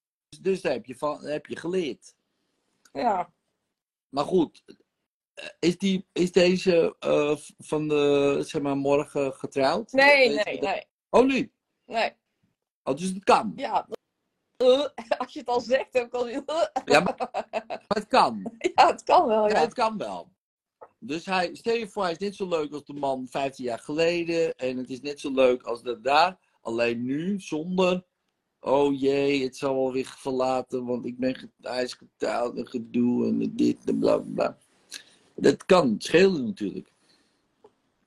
dus 0.41 0.61
daar 0.61 0.71
heb 0.71 0.85
je, 0.85 0.95
van, 0.95 1.25
heb 1.25 1.45
je 1.45 1.55
geleerd. 1.57 2.15
Ja. 2.93 3.33
Maar 4.09 4.25
goed, 4.25 4.63
eh, 5.33 5.45
is, 5.59 5.77
die, 5.77 6.07
is 6.11 6.31
deze 6.31 6.95
eh, 6.99 7.35
van 7.57 7.87
de, 7.87 8.37
zeg 8.45 8.61
maar, 8.61 8.77
morgen 8.77 9.33
getrouwd? 9.33 9.91
Nee, 9.91 10.29
nee, 10.43 10.59
nee. 10.59 10.85
Oh, 11.09 11.25
niet? 11.25 11.51
Nee. 11.85 12.11
Oh, 12.83 12.95
dus 12.95 13.07
het 13.09 13.23
kan. 13.23 13.53
Ja. 13.55 13.87
Eh, 14.57 14.87
als 15.17 15.33
je 15.33 15.39
het 15.39 15.47
al 15.47 15.61
zegt, 15.61 15.93
dan 15.93 16.09
kan 16.09 16.29
je. 16.29 16.43
Ja, 16.85 16.99
maar, 16.99 17.15
maar 17.71 17.83
het 17.87 18.07
kan. 18.07 18.51
ja, 18.75 18.87
het 18.87 19.03
kan 19.03 19.27
wel, 19.27 19.47
Ja, 19.47 19.55
ja. 19.55 19.61
het 19.61 19.73
kan 19.73 19.97
wel. 19.97 20.31
Dus 20.99 21.25
hij, 21.25 21.55
stel 21.55 21.75
je 21.75 21.87
voor, 21.87 22.03
hij 22.03 22.11
is 22.11 22.17
net 22.17 22.35
zo 22.35 22.47
leuk 22.47 22.73
als 22.73 22.85
de 22.85 22.93
man 22.93 23.27
15 23.29 23.65
jaar 23.65 23.79
geleden. 23.79 24.55
En 24.55 24.77
het 24.77 24.89
is 24.89 25.01
net 25.01 25.19
zo 25.19 25.31
leuk 25.31 25.63
als 25.63 25.81
dat 25.81 26.03
daar. 26.03 26.39
Alleen 26.61 27.03
nu, 27.03 27.39
zonder. 27.39 28.05
Oh 28.59 28.99
jee, 28.99 29.43
het 29.43 29.57
zal 29.57 29.75
wel 29.75 29.91
weer 29.91 30.15
verlaten, 30.17 30.85
want 30.85 31.05
ik 31.05 31.17
ben, 31.17 31.53
hij 31.61 31.83
is 31.83 31.93
getrouwd 31.93 32.57
en 32.57 32.67
gedoe 32.67 33.27
en 33.27 33.55
dit 33.55 33.77
en 33.85 33.99
bla 33.99 34.17
bla. 34.17 34.57
Dat 35.35 35.65
kan, 35.65 35.91
het 35.93 36.03
scheelt 36.03 36.43
natuurlijk. 36.43 36.91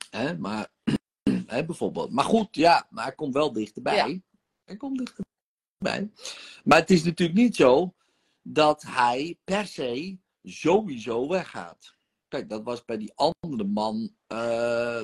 Hè, 0.09 0.37
maar, 0.37 0.67
hè, 1.47 1.65
bijvoorbeeld. 1.65 2.11
Maar 2.11 2.23
goed, 2.23 2.55
ja, 2.55 2.87
maar 2.89 3.03
hij 3.03 3.15
komt 3.15 3.33
wel 3.33 3.53
dichterbij. 3.53 3.95
Ja. 3.95 4.19
Hij 4.65 4.77
komt 4.77 4.97
dichterbij. 4.97 5.36
Maar 5.77 6.79
het 6.79 6.89
is 6.89 7.03
natuurlijk 7.03 7.37
niet 7.37 7.55
zo 7.55 7.93
dat 8.41 8.81
hij 8.81 9.39
per 9.43 9.67
se 9.67 10.17
sowieso 10.43 11.27
weggaat. 11.27 11.95
Kijk, 12.27 12.49
dat 12.49 12.63
was 12.63 12.85
bij 12.85 12.97
die 12.97 13.13
andere 13.15 13.63
man, 13.63 14.15
eh, 14.27 14.37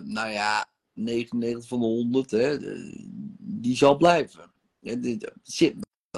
nou 0.03 0.29
ja, 0.29 0.71
99 0.93 1.67
van 1.67 1.79
de 1.79 1.85
100, 1.85 2.31
hè, 2.31 2.57
die 3.37 3.75
zal 3.75 3.97
blijven. 3.97 4.51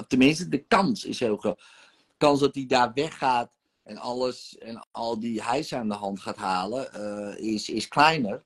Tenminste, 0.08 0.48
de 0.48 0.64
kans 0.64 1.04
is 1.04 1.20
heel 1.20 1.36
groot. 1.36 1.58
De 2.06 2.14
kans 2.16 2.40
dat 2.40 2.54
hij 2.54 2.66
daar 2.66 2.92
weggaat 2.92 3.50
en 3.82 3.96
alles 3.96 4.58
en 4.58 4.86
al 4.90 5.20
die 5.20 5.42
hijs 5.42 5.72
aan 5.72 5.88
de 5.88 5.94
hand 5.94 6.20
gaat 6.20 6.36
halen, 6.36 6.92
eh, 6.92 7.52
is, 7.52 7.68
is 7.68 7.88
kleiner 7.88 8.44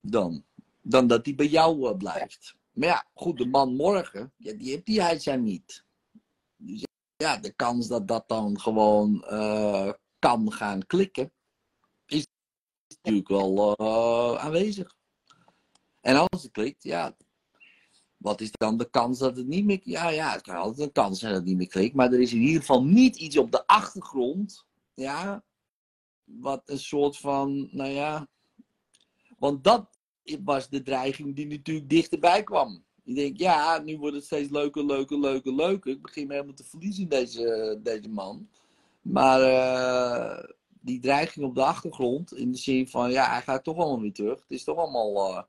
dan, 0.00 0.44
dan 0.82 1.06
dat 1.06 1.24
hij 1.26 1.34
bij 1.34 1.46
jou 1.46 1.88
eh, 1.88 1.96
blijft. 1.96 2.56
Maar 2.76 2.88
ja, 2.88 3.06
goed, 3.14 3.38
de 3.38 3.46
man 3.46 3.74
morgen, 3.74 4.32
ja, 4.36 4.52
die 4.52 4.70
heeft 4.70 4.86
die 4.86 5.02
hijs 5.02 5.28
aan 5.28 5.42
niet. 5.42 5.84
Dus 6.56 6.84
ja, 7.16 7.36
de 7.36 7.52
kans 7.52 7.88
dat 7.88 8.08
dat 8.08 8.28
dan 8.28 8.60
gewoon 8.60 9.24
eh, 9.24 9.92
kan 10.18 10.52
gaan 10.52 10.86
klikken, 10.86 11.32
is 12.06 12.26
natuurlijk 12.88 13.28
wel 13.28 13.76
eh, 13.76 14.44
aanwezig. 14.44 14.94
En 16.00 16.16
als 16.16 16.42
het 16.42 16.52
klikt, 16.52 16.82
ja, 16.82 17.16
wat 18.16 18.40
is 18.40 18.50
dan 18.50 18.76
de 18.76 18.90
kans 18.90 19.18
dat 19.18 19.36
het 19.36 19.46
niet 19.46 19.64
meer... 19.64 19.80
Ja, 19.82 20.08
ja, 20.08 20.32
het 20.32 20.42
kan 20.42 20.56
altijd 20.56 20.86
een 20.86 20.92
kans 20.92 21.18
zijn 21.18 21.32
dat 21.32 21.40
het 21.40 21.48
niet 21.48 21.58
meer 21.58 21.68
klikt, 21.68 21.94
maar 21.94 22.12
er 22.12 22.20
is 22.20 22.32
in 22.32 22.40
ieder 22.40 22.60
geval 22.60 22.84
niet 22.84 23.16
iets 23.16 23.36
op 23.36 23.52
de 23.52 23.66
achtergrond, 23.66 24.64
ja, 24.94 25.44
wat 26.24 26.62
een 26.64 26.78
soort 26.78 27.18
van, 27.18 27.68
nou 27.70 27.90
ja, 27.90 28.28
want 29.38 29.64
dat 29.64 29.95
was 30.44 30.68
de 30.68 30.82
dreiging 30.82 31.36
die 31.36 31.46
natuurlijk 31.46 31.88
dichterbij 31.88 32.42
kwam. 32.42 32.84
Je 33.02 33.14
denkt, 33.14 33.38
ja, 33.38 33.78
nu 33.78 33.98
wordt 33.98 34.16
het 34.16 34.24
steeds 34.24 34.50
leuker, 34.50 34.84
leuker, 34.84 35.18
leuker, 35.18 35.54
leuker. 35.54 35.90
Ik 35.90 36.02
begin 36.02 36.26
me 36.26 36.32
helemaal 36.32 36.54
te 36.54 36.64
verliezen 36.64 37.02
in 37.02 37.08
deze, 37.08 37.78
deze 37.82 38.08
man. 38.08 38.48
Maar 39.02 39.40
eh, 39.40 40.44
die 40.80 41.00
dreiging 41.00 41.44
op 41.44 41.54
de 41.54 41.64
achtergrond, 41.64 42.36
in 42.36 42.52
de 42.52 42.58
zin 42.58 42.88
van, 42.88 43.10
ja, 43.10 43.30
hij 43.30 43.42
gaat 43.42 43.64
toch 43.64 43.76
allemaal 43.76 44.00
weer 44.00 44.12
terug. 44.12 44.40
Het 44.40 44.50
is 44.50 44.64
toch 44.64 44.76
allemaal, 44.78 45.36
eh, 45.36 45.42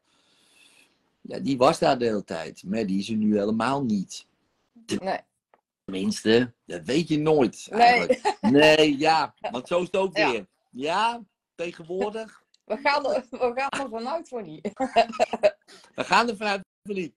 ja, 1.21 1.39
die 1.39 1.57
was 1.57 1.79
daar 1.79 1.97
de 1.99 2.05
hele 2.05 2.23
tijd. 2.23 2.63
Maar 2.65 2.85
die 2.85 2.99
is 2.99 3.09
er 3.09 3.15
nu 3.15 3.37
helemaal 3.37 3.83
niet. 3.83 4.27
Nee. 4.99 5.19
Tenminste, 5.85 6.53
dat 6.65 6.81
weet 6.85 7.07
je 7.07 7.19
nooit. 7.19 7.67
Nee. 7.71 7.81
Eigenlijk. 7.81 8.37
Nee, 8.41 8.97
ja, 8.97 9.33
want 9.51 9.67
zo 9.67 9.79
is 9.79 9.85
het 9.85 9.95
ook 9.95 10.17
Ja. 10.17 10.31
weer. 10.31 10.45
Ja, 10.69 11.23
tegenwoordig. 11.55 12.43
We 12.67 12.77
gaan 12.77 13.05
er, 13.05 13.25
we 13.53 13.53
gaan 13.55 13.83
er 13.83 13.89
vanuit 13.89 14.27
voor 14.27 14.43
niet. 14.43 14.61
We 15.95 16.03
gaan 16.03 16.29
er 16.29 16.37
vanuit 16.37 16.61
van 16.83 16.95
niet. 16.95 17.15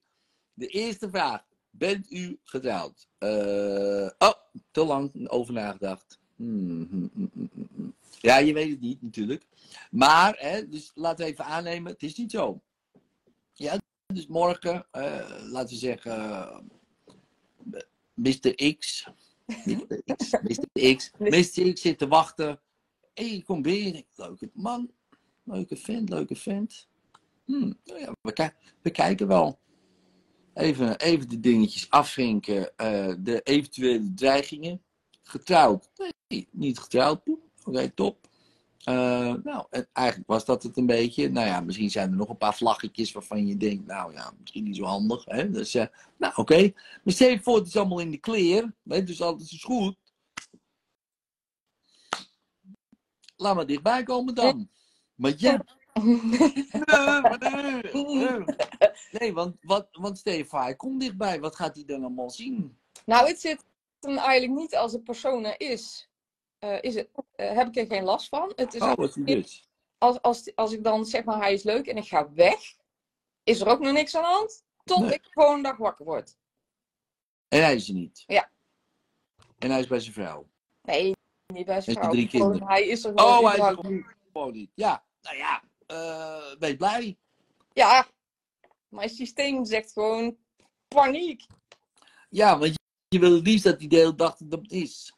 De 0.53 0.67
eerste 0.67 1.09
vraag. 1.09 1.43
Bent 1.69 2.11
u 2.11 2.39
getrouwd? 2.43 3.07
Eh, 3.17 4.09
oh, 4.17 4.33
te 4.71 4.85
lang 4.85 5.29
over 5.29 5.53
nagedacht. 5.53 6.19
Hmm, 6.35 6.87
hmm, 6.89 7.11
hmm. 7.33 7.95
Ja, 8.19 8.37
je 8.37 8.53
weet 8.53 8.69
het 8.69 8.79
niet 8.79 9.01
natuurlijk. 9.01 9.45
Maar, 9.91 10.35
hè, 10.37 10.67
dus 10.69 10.91
laten 10.93 11.25
we 11.25 11.31
even 11.31 11.45
aannemen, 11.45 11.91
het 11.91 12.03
is 12.03 12.15
niet 12.15 12.31
zo. 12.31 12.61
Ja, 13.53 13.77
dus 14.13 14.27
morgen, 14.27 14.87
eh, 14.91 15.29
laten 15.51 15.69
we 15.69 15.75
zeggen, 15.75 16.11
eh, 16.11 16.59
Mr. 18.13 18.75
X. 18.77 19.07
Mr. 19.45 20.01
X, 20.15 20.31
Mr. 20.41 20.95
X. 20.95 21.11
Mr. 21.17 21.73
X 21.73 21.81
zit 21.81 21.97
te 21.97 22.07
wachten. 22.07 22.59
Hé, 23.13 23.29
hey, 23.29 23.41
kom 23.45 23.61
binnen. 23.61 24.05
Leuke 24.15 24.49
man. 24.53 24.91
Leuke 25.43 25.75
vent, 25.75 26.09
leuke 26.09 26.35
vent. 26.35 26.87
Hmm, 27.45 27.79
nou 27.83 27.99
ja, 27.99 28.13
we, 28.21 28.33
ki- 28.33 28.49
we 28.81 28.89
kijken 28.91 29.27
wel. 29.27 29.59
Even, 30.53 30.99
even 30.99 31.29
de 31.29 31.39
dingetjes 31.39 31.89
afvinken. 31.89 32.77
eh, 32.77 33.13
de 33.19 33.41
eventuele 33.41 34.13
dreigingen. 34.13 34.81
Getrouwd? 35.23 35.89
Nee, 36.27 36.47
niet 36.51 36.79
getrouwd. 36.79 37.21
Oké, 37.65 37.89
top. 37.89 38.29
Eh, 38.83 39.33
nou, 39.43 39.65
en 39.69 39.87
eigenlijk 39.93 40.27
was 40.29 40.45
dat 40.45 40.63
het 40.63 40.77
een 40.77 40.85
beetje. 40.85 41.29
Nou 41.29 41.47
ja, 41.47 41.59
misschien 41.61 41.89
zijn 41.91 42.09
er 42.11 42.15
nog 42.17 42.29
een 42.29 42.37
paar 42.37 42.55
vlaggetjes 42.55 43.11
waarvan 43.11 43.47
je 43.47 43.57
denkt, 43.57 43.85
nou 43.85 44.13
ja, 44.13 44.33
misschien 44.39 44.63
niet 44.63 44.75
zo 44.75 44.83
handig. 44.83 45.25
Hè? 45.25 45.49
Dus, 45.49 45.73
eh, 45.73 45.85
nou 46.17 46.33
oké. 46.35 46.71
Maar 47.03 47.13
stel 47.13 47.37
voor, 47.39 47.55
het 47.57 47.67
is 47.67 47.75
allemaal 47.77 47.99
in 47.99 48.11
de 48.11 48.17
kleer. 48.17 48.73
Dus 48.83 49.21
alles 49.21 49.51
is 49.53 49.63
goed. 49.63 49.95
Laat 53.35 53.55
maar 53.55 53.65
dichtbij 53.67 54.03
komen 54.03 54.35
dan. 54.35 54.69
Maar 55.21 55.33
ja, 55.37 55.61
Nee, 55.93 57.63
nee, 57.63 57.81
nee. 57.93 58.43
Nee, 59.11 59.33
want, 59.33 59.55
wat, 59.61 59.87
want 59.91 60.17
stel 60.17 60.33
je 60.33 60.45
voor, 60.45 60.59
hij 60.59 60.75
komt 60.75 60.99
dichtbij. 61.01 61.39
Wat 61.39 61.55
gaat 61.55 61.75
hij 61.75 61.85
dan 61.85 62.01
allemaal 62.03 62.29
zien? 62.29 62.77
Nou, 63.05 63.27
het 63.27 63.41
zit 63.41 63.63
hem 63.99 64.17
eigenlijk 64.17 64.59
niet 64.59 64.75
als 64.75 64.93
een 64.93 65.03
persoon 65.03 65.45
er 65.45 65.59
is. 65.59 66.09
eh, 66.59 66.81
is 66.81 66.95
het, 66.95 67.09
eh, 67.35 67.51
heb 67.55 67.67
ik 67.67 67.75
er 67.75 67.85
geen 67.85 68.03
last 68.03 68.29
van. 68.29 68.51
Het 68.55 68.73
is 68.73 68.81
Oh, 68.81 68.93
wat 68.95 69.17
is 69.17 69.23
dit? 69.25 69.67
als, 69.97 70.21
als, 70.21 70.55
als 70.55 70.71
ik 70.73 70.83
dan 70.83 71.05
zeg 71.05 71.23
maar 71.23 71.37
hij 71.37 71.53
is 71.53 71.63
leuk 71.63 71.87
en 71.87 71.97
ik 71.97 72.07
ga 72.07 72.31
weg, 72.33 72.59
is 73.43 73.59
er 73.61 73.67
ook 73.67 73.79
nog 73.79 73.93
niks 73.93 74.15
aan 74.15 74.21
de 74.21 74.27
hand. 74.27 74.63
Tot 74.83 74.99
Nee. 74.99 75.13
ik 75.13 75.25
gewoon 75.29 75.55
een 75.55 75.61
dag 75.63 75.77
wakker 75.77 76.05
word. 76.05 76.37
En 77.47 77.63
hij 77.63 77.75
is 77.75 77.87
er 77.87 77.93
niet. 77.93 78.23
Ja. 78.27 78.49
En 79.59 79.69
hij 79.71 79.79
is 79.79 79.87
bij 79.87 79.99
zijn 79.99 80.13
vrouw. 80.13 80.47
Nee, 80.81 81.15
niet 81.53 81.65
bij 81.65 81.81
zijn 81.81 81.95
vrouw. 81.95 82.09
drie 82.11 82.27
Gewoon, 82.29 82.47
kinderen? 82.51 82.73
hij 82.73 82.87
is 82.87 83.03
er 83.05 83.11
gewoon. 83.15 83.37
Oh, 83.37 83.45
hij 83.47 83.57
is 83.57 83.63
er 83.65 84.05
gewoon 84.33 84.53
niet. 84.53 84.71
Ja, 84.73 85.03
nou 85.21 85.37
ja, 85.37 85.63
eh 85.85 86.55
wees 86.59 86.75
blij. 86.75 87.17
Ja, 87.73 88.07
mijn 88.89 89.09
systeem 89.09 89.65
zegt 89.65 89.91
gewoon 89.91 90.37
paniek. 90.87 91.45
Ja, 92.29 92.57
want 92.57 92.71
je, 92.71 92.79
je 93.07 93.19
wil 93.19 93.33
het 93.33 93.47
liefst 93.47 93.63
dat 93.63 93.79
hij 93.79 93.87
de 93.87 93.95
hele 93.95 94.15
dag 94.15 94.35
dat 94.37 94.71
is. 94.71 95.13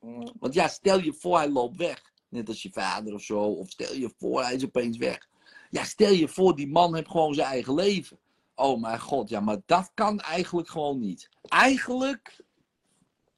Mm, 0.00 0.32
Want 0.38 0.54
ja, 0.54 0.68
stel 0.68 1.00
je 1.00 1.12
voor 1.12 1.36
hij 1.36 1.48
loopt 1.48 1.76
weg. 1.76 2.12
Net 2.28 2.48
als 2.48 2.62
je 2.62 2.72
vader 2.72 3.14
of 3.14 3.22
zo. 3.22 3.40
Of 3.40 3.70
stel 3.70 3.94
je 3.94 4.14
voor 4.18 4.42
hij 4.42 4.54
is 4.54 4.64
opeens 4.64 4.96
weg. 4.96 5.28
Ja, 5.70 5.84
stel 5.84 6.12
je 6.12 6.28
voor 6.28 6.56
die 6.56 6.68
man 6.68 6.94
heeft 6.94 7.10
gewoon 7.10 7.34
zijn 7.34 7.46
eigen 7.46 7.74
leven. 7.74 8.18
Oh 8.54 8.80
mijn 8.80 9.00
god, 9.00 9.28
ja, 9.28 9.40
maar 9.40 9.58
dat 9.66 9.90
kan 9.94 10.20
eigenlijk 10.20 10.68
gewoon 10.68 10.98
niet. 10.98 11.28
Eigenlijk 11.42 12.44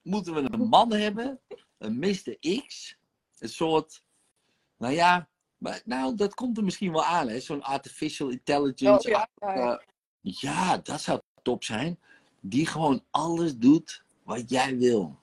moeten 0.03 0.35
we 0.35 0.53
een 0.53 0.69
man 0.69 0.93
hebben, 0.93 1.41
een 1.79 1.99
Mr. 1.99 2.63
X. 2.67 2.97
Een 3.39 3.49
soort, 3.49 4.03
nou 4.77 4.95
ja, 4.95 5.30
maar, 5.61 5.83
nou 5.85 6.15
dat 6.15 6.35
komt 6.35 6.57
er 6.57 6.65
misschien 6.65 6.93
wel 6.93 7.05
aan, 7.05 7.29
hè. 7.29 7.41
Zo'n 7.41 7.63
artificial 7.63 8.29
intelligence. 8.29 9.09
Oh, 9.09 9.15
ja, 9.15 9.29
ja. 9.39 9.77
Eh, 9.77 9.79
ja, 10.21 10.79
dat 10.79 11.01
zou 11.01 11.21
top 11.43 11.65
zijn. 11.65 11.99
Die 12.41 12.67
gewoon 12.67 13.05
alles 13.11 13.57
doet 13.57 14.05
wat 14.23 14.51
jij 14.51 14.79
wil. 14.79 15.19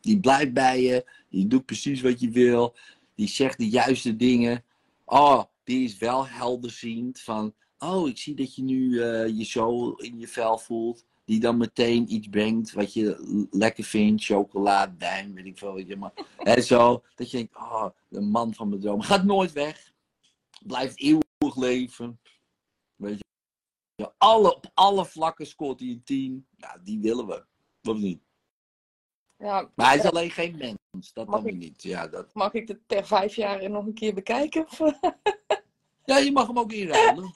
Die 0.00 0.20
blijft 0.20 0.52
bij 0.52 0.82
je. 0.82 1.10
Die 1.28 1.46
doet 1.46 1.64
precies 1.64 2.00
wat 2.00 2.20
je 2.20 2.30
wil. 2.30 2.76
Die 3.14 3.28
zegt 3.28 3.58
de 3.58 3.68
juiste 3.68 4.16
dingen. 4.16 4.64
Oh, 5.04 5.42
die 5.64 5.84
is 5.84 5.98
wel 5.98 6.26
helderziend. 6.26 7.20
Van, 7.20 7.54
oh, 7.78 8.08
ik 8.08 8.18
zie 8.18 8.34
dat 8.34 8.54
je 8.54 8.62
nu 8.62 9.02
eh, 9.02 9.38
je 9.38 9.44
zo 9.44 9.90
in 9.90 10.18
je 10.18 10.28
vel 10.28 10.58
voelt. 10.58 11.06
Die 11.32 11.40
dan 11.40 11.56
meteen 11.56 12.12
iets 12.12 12.28
brengt 12.28 12.72
wat 12.72 12.92
je 12.92 13.46
lekker 13.50 13.84
vindt. 13.84 14.24
Chocola, 14.24 14.86
duim, 14.86 15.34
weet 15.34 15.44
ik 15.46 15.58
veel. 15.58 15.74
Weet 15.74 15.88
je, 15.88 15.96
maar, 15.96 16.12
en 16.38 16.62
zo. 16.62 17.02
Dat 17.14 17.30
je 17.30 17.36
denkt, 17.36 17.56
oh, 17.56 17.86
de 18.08 18.20
man 18.20 18.54
van 18.54 18.68
mijn 18.68 18.80
droom. 18.80 19.00
Gaat 19.00 19.24
nooit 19.24 19.52
weg. 19.52 19.92
Blijft 20.66 20.98
eeuwig 21.00 21.56
leven. 21.56 22.20
Weet 22.96 23.18
je. 23.94 24.12
Alle, 24.18 24.54
op 24.56 24.70
alle 24.74 25.04
vlakken 25.06 25.46
scoort 25.46 25.80
hij 25.80 25.88
een 25.88 26.02
10. 26.04 26.46
Ja, 26.56 26.78
die 26.84 26.98
willen 27.00 27.26
we. 27.26 27.44
Of 27.90 27.96
niet? 27.96 28.22
Ja, 29.38 29.70
Maar 29.74 29.86
hij 29.86 29.96
is 29.96 30.04
alleen 30.04 30.30
geen 30.30 30.56
mens. 30.56 31.12
Dat 31.12 31.26
Mag 31.26 31.44
ik- 31.44 31.56
niet. 31.56 31.82
Ja, 31.82 32.08
dat... 32.08 32.34
mag 32.34 32.52
ik 32.52 32.68
het 32.68 32.86
per 32.86 33.06
vijf 33.06 33.34
jaar 33.34 33.70
nog 33.70 33.86
een 33.86 33.94
keer 33.94 34.14
bekijken? 34.14 34.62
Of- 34.78 34.78
ja, 36.04 36.16
je 36.16 36.32
mag 36.32 36.46
hem 36.46 36.58
ook 36.58 36.72
inruilen. 36.72 37.32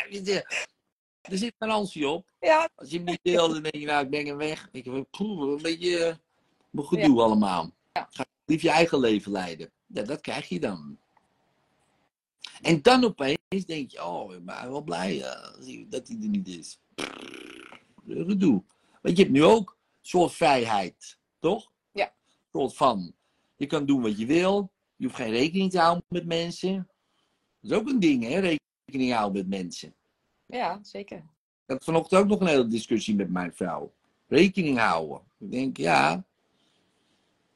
Er 1.30 1.38
zit 1.38 1.54
garantie 1.58 2.08
op. 2.08 2.32
Ja, 2.40 2.70
Als 2.74 2.90
je 2.90 2.96
hem 2.96 3.04
niet 3.04 3.20
wil, 3.22 3.48
dan 3.48 3.62
denk 3.62 3.74
je, 3.74 3.86
nou, 3.86 4.04
ik 4.04 4.10
ben 4.10 4.26
hem 4.26 4.36
weg. 4.36 4.68
Ik 4.72 4.84
heb 4.84 4.94
een 4.94 5.58
beetje 5.62 6.04
eh, 6.04 6.16
een 6.72 6.84
gedoe 6.84 7.22
allemaal. 7.22 7.70
Ja. 7.92 8.08
Ga 8.10 8.24
lief 8.44 8.62
je 8.62 8.70
eigen 8.70 9.00
leven 9.00 9.32
leiden. 9.32 9.70
Ja, 9.86 10.02
dat 10.02 10.20
krijg 10.20 10.48
je 10.48 10.60
dan. 10.60 10.98
En 12.62 12.82
dan 12.82 13.04
opeens 13.04 13.64
denk 13.66 13.90
je, 13.90 14.04
oh, 14.04 14.34
ik 14.34 14.44
ben 14.44 14.70
wel 14.70 14.82
blij 14.82 15.22
eh, 15.22 15.84
dat 15.88 16.08
hij 16.08 16.16
er 16.22 16.28
niet 16.28 16.48
is. 16.48 16.80
Gedoe. 18.06 18.64
Want 19.02 19.16
je 19.16 19.22
hebt 19.22 19.34
nu 19.34 19.44
ook 19.44 19.70
een 19.70 20.08
soort 20.08 20.32
vrijheid, 20.32 21.18
toch? 21.38 21.72
Ja. 21.92 22.04
Een 22.04 22.60
soort 22.60 22.76
van, 22.76 23.14
je 23.56 23.66
kan 23.66 23.86
doen 23.86 24.02
wat 24.02 24.18
je 24.18 24.26
wil. 24.26 24.72
Je 24.96 25.04
hoeft 25.04 25.16
geen 25.16 25.30
rekening 25.30 25.70
te 25.70 25.78
houden 25.78 26.04
met 26.08 26.26
mensen. 26.26 26.88
Dat 27.60 27.70
is 27.70 27.76
ook 27.76 27.88
een 27.88 28.00
ding, 28.00 28.24
hè, 28.24 28.38
rekening 28.38 29.12
houden 29.12 29.48
met 29.48 29.60
mensen. 29.60 29.94
Ja, 30.50 30.78
zeker. 30.82 31.16
Ik 31.16 31.76
had 31.76 31.84
vanochtend 31.84 32.20
ook 32.20 32.28
nog 32.28 32.40
een 32.40 32.46
hele 32.46 32.66
discussie 32.66 33.14
met 33.14 33.30
mijn 33.30 33.52
vrouw. 33.54 33.92
Rekening 34.28 34.78
houden. 34.78 35.20
Ik 35.38 35.50
denk, 35.50 35.76
ja. 35.76 36.24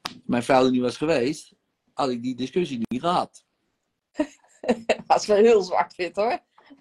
Als 0.03 0.17
mijn 0.27 0.43
vrouw 0.43 0.65
er 0.65 0.71
niet 0.71 0.81
was 0.81 0.97
geweest, 0.97 1.55
had 1.93 2.09
ik 2.09 2.23
die 2.23 2.35
discussie 2.35 2.81
niet 2.89 3.01
gehad. 3.01 3.45
Dat 5.07 5.21
is 5.21 5.27
wel 5.27 5.37
heel 5.37 5.63
zwart-wit 5.63 6.17
hoor. 6.17 6.39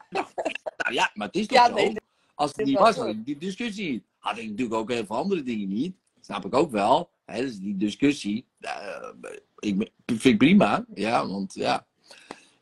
Nou 0.09 0.93
ja, 0.93 1.11
maar 1.13 1.27
het 1.27 1.35
is 1.35 1.47
toch 1.47 1.57
Ja, 1.57 1.67
zo. 1.67 1.73
nee, 1.73 1.95
Als 2.35 2.51
het 2.55 2.65
niet 2.65 2.77
was, 2.77 2.95
had 2.95 3.07
ik 3.07 3.25
die 3.25 3.37
discussie 3.37 3.91
niet. 3.91 4.03
Had 4.17 4.37
ik 4.37 4.49
natuurlijk 4.49 4.73
ook 4.75 4.91
heel 4.91 5.05
veel 5.05 5.15
andere 5.15 5.43
dingen 5.43 5.67
niet. 5.67 5.95
Snap 6.21 6.45
ik 6.45 6.53
ook 6.53 6.71
wel. 6.71 7.09
Hè, 7.25 7.41
dus 7.41 7.57
die 7.57 7.77
discussie, 7.77 8.47
eh, 8.59 9.09
ik, 9.59 9.91
vind 10.05 10.23
ik 10.25 10.37
prima. 10.37 10.85
Ja, 10.93 11.27
want 11.27 11.53
ja, 11.53 11.85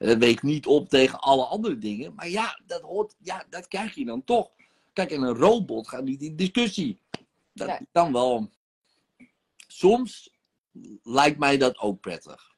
weegt 0.01 0.43
niet 0.43 0.65
op 0.65 0.89
tegen 0.89 1.20
alle 1.20 1.43
andere 1.46 1.77
dingen. 1.77 2.13
Maar 2.13 2.29
ja, 2.29 2.60
dat, 2.65 2.81
hoort, 2.81 3.15
ja, 3.20 3.46
dat 3.50 3.67
krijg 3.67 3.96
je 3.96 4.05
dan 4.05 4.24
toch. 4.24 4.51
Kijk, 4.93 5.12
en 5.12 5.22
een 5.22 5.36
robot 5.36 5.88
gaat 5.88 6.03
niet 6.03 6.22
in 6.22 6.36
discussie. 6.36 7.00
Dat 7.53 7.67
Nee. 7.67 7.79
dan 7.91 8.13
wel. 8.13 8.50
Soms 9.67 10.34
lijkt 11.03 11.39
mij 11.39 11.58
dat 11.58 11.77
ook 11.77 12.00
prettig. 12.00 12.55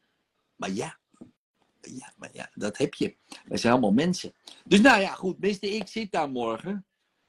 Maar 0.56 0.72
ja, 0.72 0.98
ja, 1.82 2.14
maar 2.18 2.30
ja, 2.34 2.50
dat 2.54 2.78
heb 2.78 2.94
je. 2.94 3.16
Wij 3.46 3.58
zijn 3.58 3.74
allemaal 3.74 3.92
mensen. 3.94 4.34
Dus 4.66 4.82
nou 4.82 5.02
ja, 5.02 5.14
goed, 5.14 5.40
Mr. 5.40 5.84
X 5.84 5.92
zit 5.92 6.12
daar 6.12 6.30
morgen. 6.30 6.86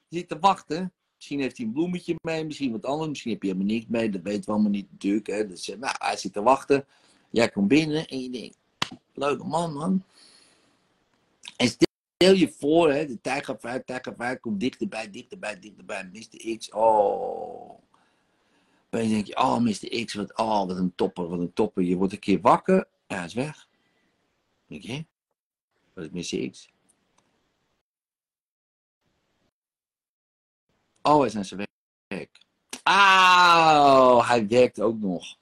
Zit 0.09 0.29
te 0.29 0.39
wachten. 0.39 0.93
Misschien 1.17 1.41
heeft 1.41 1.57
hij 1.57 1.67
een 1.67 1.73
bloemetje 1.73 2.15
mee, 2.23 2.45
misschien 2.45 2.73
wat 2.73 2.87
anders. 2.87 3.09
Misschien 3.09 3.33
heb 3.33 3.43
je 3.43 3.49
helemaal 3.49 3.73
niks 3.75 3.87
mee, 3.87 4.11
dat 4.11 4.23
weten 4.23 4.45
we 4.45 4.53
allemaal 4.53 4.71
niet 4.71 4.91
natuurlijk. 4.91 5.27
Hè. 5.27 5.47
Dus 5.47 5.71
eh, 5.71 5.79
nou, 5.79 5.95
hij 5.99 6.17
zit 6.17 6.33
te 6.33 6.43
wachten. 6.43 6.87
Jij 7.31 7.49
komt 7.49 7.69
binnen 7.69 8.07
en 8.07 8.23
je 8.23 8.31
denkt, 8.31 8.59
leuke 9.15 9.45
man, 9.45 9.73
man. 9.73 10.05
En 11.57 11.69
stel 11.69 12.35
je 12.35 12.49
voor, 12.59 12.91
hè, 12.93 13.07
de 13.07 13.21
tijd 13.21 13.45
gaat 13.45 13.61
vooruit, 13.61 13.87
tijd 13.87 14.05
gaat 14.05 14.15
vooruit, 14.17 14.41
komt 14.41 14.61
dichterbij, 14.61 15.11
dichterbij, 15.11 15.61
dichterbij. 15.61 16.11
Mr. 16.13 16.57
X, 16.57 16.71
oh. 16.71 17.79
Dan 18.89 19.09
denk 19.09 19.27
je, 19.27 19.37
oh, 19.37 19.59
Mr. 19.59 20.05
X, 20.05 20.15
wat, 20.15 20.37
oh, 20.37 20.67
wat 20.67 20.77
een 20.77 20.95
topper, 20.95 21.29
wat 21.29 21.39
een 21.39 21.53
topper. 21.53 21.83
Je 21.83 21.97
wordt 21.97 22.13
een 22.13 22.19
keer 22.19 22.41
wakker, 22.41 22.89
ja, 23.07 23.17
hij 23.17 23.25
is 23.25 23.35
weg. 23.35 23.69
Dan 24.67 24.81
denk 24.81 24.83
je, 24.83 25.05
wat 25.93 26.11
is 26.13 26.31
Mr. 26.31 26.51
X? 26.51 26.73
Oh, 31.03 31.19
hij 31.19 31.27
is 31.27 31.37
aan 31.37 31.45
zijn 31.45 31.67
werk. 32.07 32.43
Auw, 32.83 34.23
hij 34.23 34.49
werkt 34.49 34.81
ook 34.81 34.99
nog. 34.99 35.37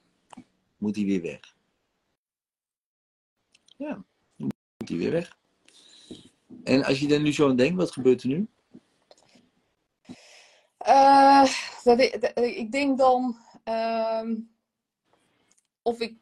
Moet 0.79 0.97
hij 0.97 1.05
weer 1.05 1.23
weg. 1.23 1.55
Ja, 3.83 4.05
dan 4.37 4.51
moet 4.79 4.89
hij 4.89 4.99
weer 4.99 5.11
weg. 5.11 5.39
En 6.65 6.85
als 6.85 7.01
je 7.01 7.15
er 7.15 7.21
nu 7.21 7.33
zo 7.33 7.49
aan 7.49 7.57
denkt, 7.57 7.77
wat 7.77 7.91
gebeurt 7.93 8.23
er 8.23 8.29
nu? 8.29 8.49
Eh, 10.79 11.45
dat 11.85 12.01
ik, 12.01 12.21
dat- 12.21 12.45
ik 12.45 12.73
denk 12.73 12.99
dan 12.99 13.37
ehm, 13.65 14.37
of 15.83 16.01
ik 16.01 16.17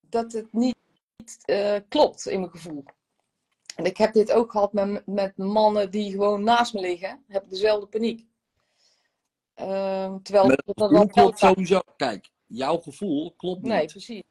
dat 0.00 0.32
het 0.32 0.52
niet 0.52 0.76
eh, 1.44 1.76
klopt 1.88 2.26
in 2.26 2.38
mijn 2.40 2.50
gevoel. 2.52 2.84
En 3.76 3.84
ik 3.84 3.96
heb 3.96 4.12
dit 4.12 4.32
ook 4.32 4.50
gehad 4.50 4.72
met, 4.72 5.06
met 5.06 5.36
mannen 5.36 5.90
die 5.90 6.10
gewoon 6.10 6.42
naast 6.42 6.74
me 6.74 6.80
liggen. 6.80 7.24
Heb 7.28 7.42
ik 7.44 7.50
dezelfde 7.50 7.86
paniek. 7.86 8.26
Ehm, 9.54 10.18
terwijl 10.22 10.48
dat 10.48 10.76
dan 10.76 10.92
wel 10.92 11.06
klopt 11.06 11.38
sowieso. 11.38 11.80
Kijk, 11.96 12.30
jouw 12.46 12.78
gevoel 12.80 13.34
klopt 13.36 13.62
niet. 13.62 13.72
Nee, 13.72 13.86
precies. 13.86 14.22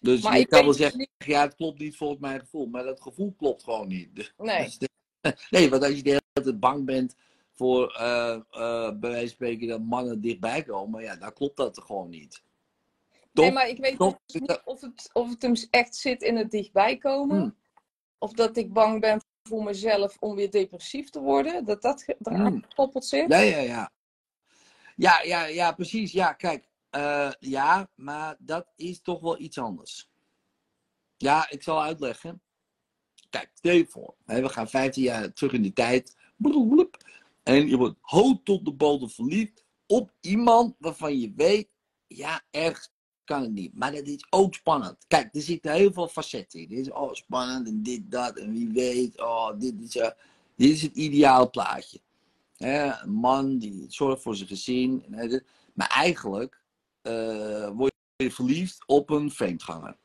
Dus 0.00 0.22
maar 0.22 0.34
je 0.34 0.40
ik 0.40 0.48
kan 0.48 0.58
wel 0.58 0.68
dus 0.68 0.76
zeggen, 0.76 0.98
niet. 0.98 1.10
ja, 1.18 1.40
het 1.40 1.54
klopt 1.54 1.78
niet 1.78 1.96
volgens 1.96 2.20
mijn 2.20 2.40
gevoel. 2.40 2.66
Maar 2.66 2.84
dat 2.84 3.00
gevoel 3.00 3.34
klopt 3.38 3.62
gewoon 3.62 3.88
niet. 3.88 4.14
Dus- 4.14 4.32
Nee. 4.38 4.64
dus 4.64 4.78
de- 4.78 4.90
nee, 5.50 5.70
want 5.70 5.82
als 5.82 5.92
je 5.94 6.02
de 6.02 6.10
hele 6.10 6.22
tijd 6.32 6.60
bang 6.60 6.84
bent 6.84 7.14
voor, 7.52 7.92
eh, 7.92 8.40
bij 8.90 9.10
wijze 9.10 9.18
van 9.20 9.28
spreken, 9.28 9.68
dat 9.68 9.80
mannen 9.80 10.20
dichtbij 10.20 10.62
komen, 10.62 11.02
ja, 11.02 11.16
dan 11.16 11.32
klopt 11.32 11.56
dat 11.56 11.78
gewoon 11.80 12.08
niet. 12.08 12.42
Nee, 13.32 13.52
maar 13.52 13.68
ik 13.68 13.78
weet 13.78 13.98
dus 13.98 14.40
niet 14.40 14.60
of 14.64 14.80
het, 14.80 15.10
of 15.12 15.30
het 15.30 15.42
hem 15.42 15.54
echt 15.70 15.96
zit 15.96 16.22
in 16.22 16.36
het 16.36 16.50
dichtbij 16.50 16.96
komen. 16.96 17.36
Hmm. 17.38 17.56
Of 18.18 18.32
dat 18.32 18.56
ik 18.56 18.72
bang 18.72 19.00
ben 19.00 19.20
voor 19.42 19.64
mezelf 19.64 20.16
om 20.20 20.34
weer 20.34 20.50
depressief 20.50 21.10
te 21.10 21.20
worden. 21.20 21.64
Dat 21.64 21.82
dat 21.82 22.04
eraan 22.22 22.46
Hmm. 22.46 22.64
gekoppeld 22.68 23.04
zit. 23.04 23.28
Ja, 23.32 23.38
ja, 23.38 23.58
ja. 23.58 23.90
Ja, 24.96 25.22
ja, 25.22 25.44
ja, 25.44 25.72
precies. 25.72 26.12
Ja, 26.12 26.32
kijk. 26.32 26.64
Eh, 26.96 27.32
ja, 27.38 27.90
maar 27.94 28.36
dat 28.38 28.66
is 28.76 29.00
toch 29.00 29.20
wel 29.20 29.40
iets 29.40 29.58
anders. 29.58 30.10
Ja, 31.16 31.50
ik 31.50 31.62
zal 31.62 31.82
uitleggen. 31.82 32.42
Kijk, 33.30 33.50
stel 33.54 33.84
voor. 33.84 34.14
We 34.24 34.48
gaan 34.48 34.68
15 34.68 35.02
jaar 35.02 35.32
terug 35.32 35.52
in 35.52 35.62
die 35.62 35.72
tijd. 35.72 36.16
En 37.42 37.68
je 37.68 37.76
wordt 37.76 37.96
hoog 38.00 38.38
tot 38.44 38.64
de 38.64 38.72
bodem 38.72 39.10
verliefd 39.10 39.64
op 39.86 40.12
iemand 40.20 40.74
waarvan 40.78 41.20
je 41.20 41.32
weet, 41.36 41.68
ja, 42.06 42.42
ergens 42.50 42.92
kan 43.24 43.42
het 43.42 43.52
niet. 43.52 43.74
Maar 43.74 43.92
dat 43.92 44.06
is 44.06 44.26
ook 44.30 44.54
spannend. 44.54 44.96
Kijk, 45.08 45.34
er 45.34 45.42
zitten 45.42 45.72
heel 45.72 45.92
veel 45.92 46.08
facetten 46.08 46.60
in. 46.60 46.68
Dit 46.68 46.78
is 46.78 46.90
oh, 46.90 47.12
spannend 47.12 47.66
en 47.66 47.82
dit, 47.82 48.10
dat 48.10 48.38
en 48.38 48.52
wie 48.52 48.68
weet. 48.68 49.20
Oh, 49.20 49.50
dit 49.58 49.74
is, 49.80 49.96
eh, 49.96 50.10
dit 50.56 50.70
is 50.70 50.82
het 50.82 50.94
ideale 50.94 51.48
plaatje. 51.48 52.00
Een 52.56 53.10
man 53.10 53.58
die 53.58 53.84
zorgt 53.88 54.22
voor 54.22 54.36
zijn 54.36 54.48
gezin. 54.48 55.04
Maar 55.74 55.90
eigenlijk 55.90 56.64
eh, 57.06 57.70
word 57.70 57.92
je 58.16 58.30
verliefd 58.30 58.86
op 58.86 59.10
een 59.10 59.30
vreemdganger. 59.30 59.96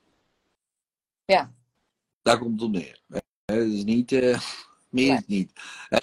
Ja. 1.25 1.53
Daar 2.21 2.37
komt 2.39 2.51
het 2.51 2.69
op 2.69 2.75
neer. 2.75 3.01
Dat 3.07 3.23
is 3.45 3.83
niet, 3.83 4.11
eh, 4.11 4.41
meer 4.89 5.11
is 5.11 5.17
het 5.17 5.27
niet. 5.27 5.51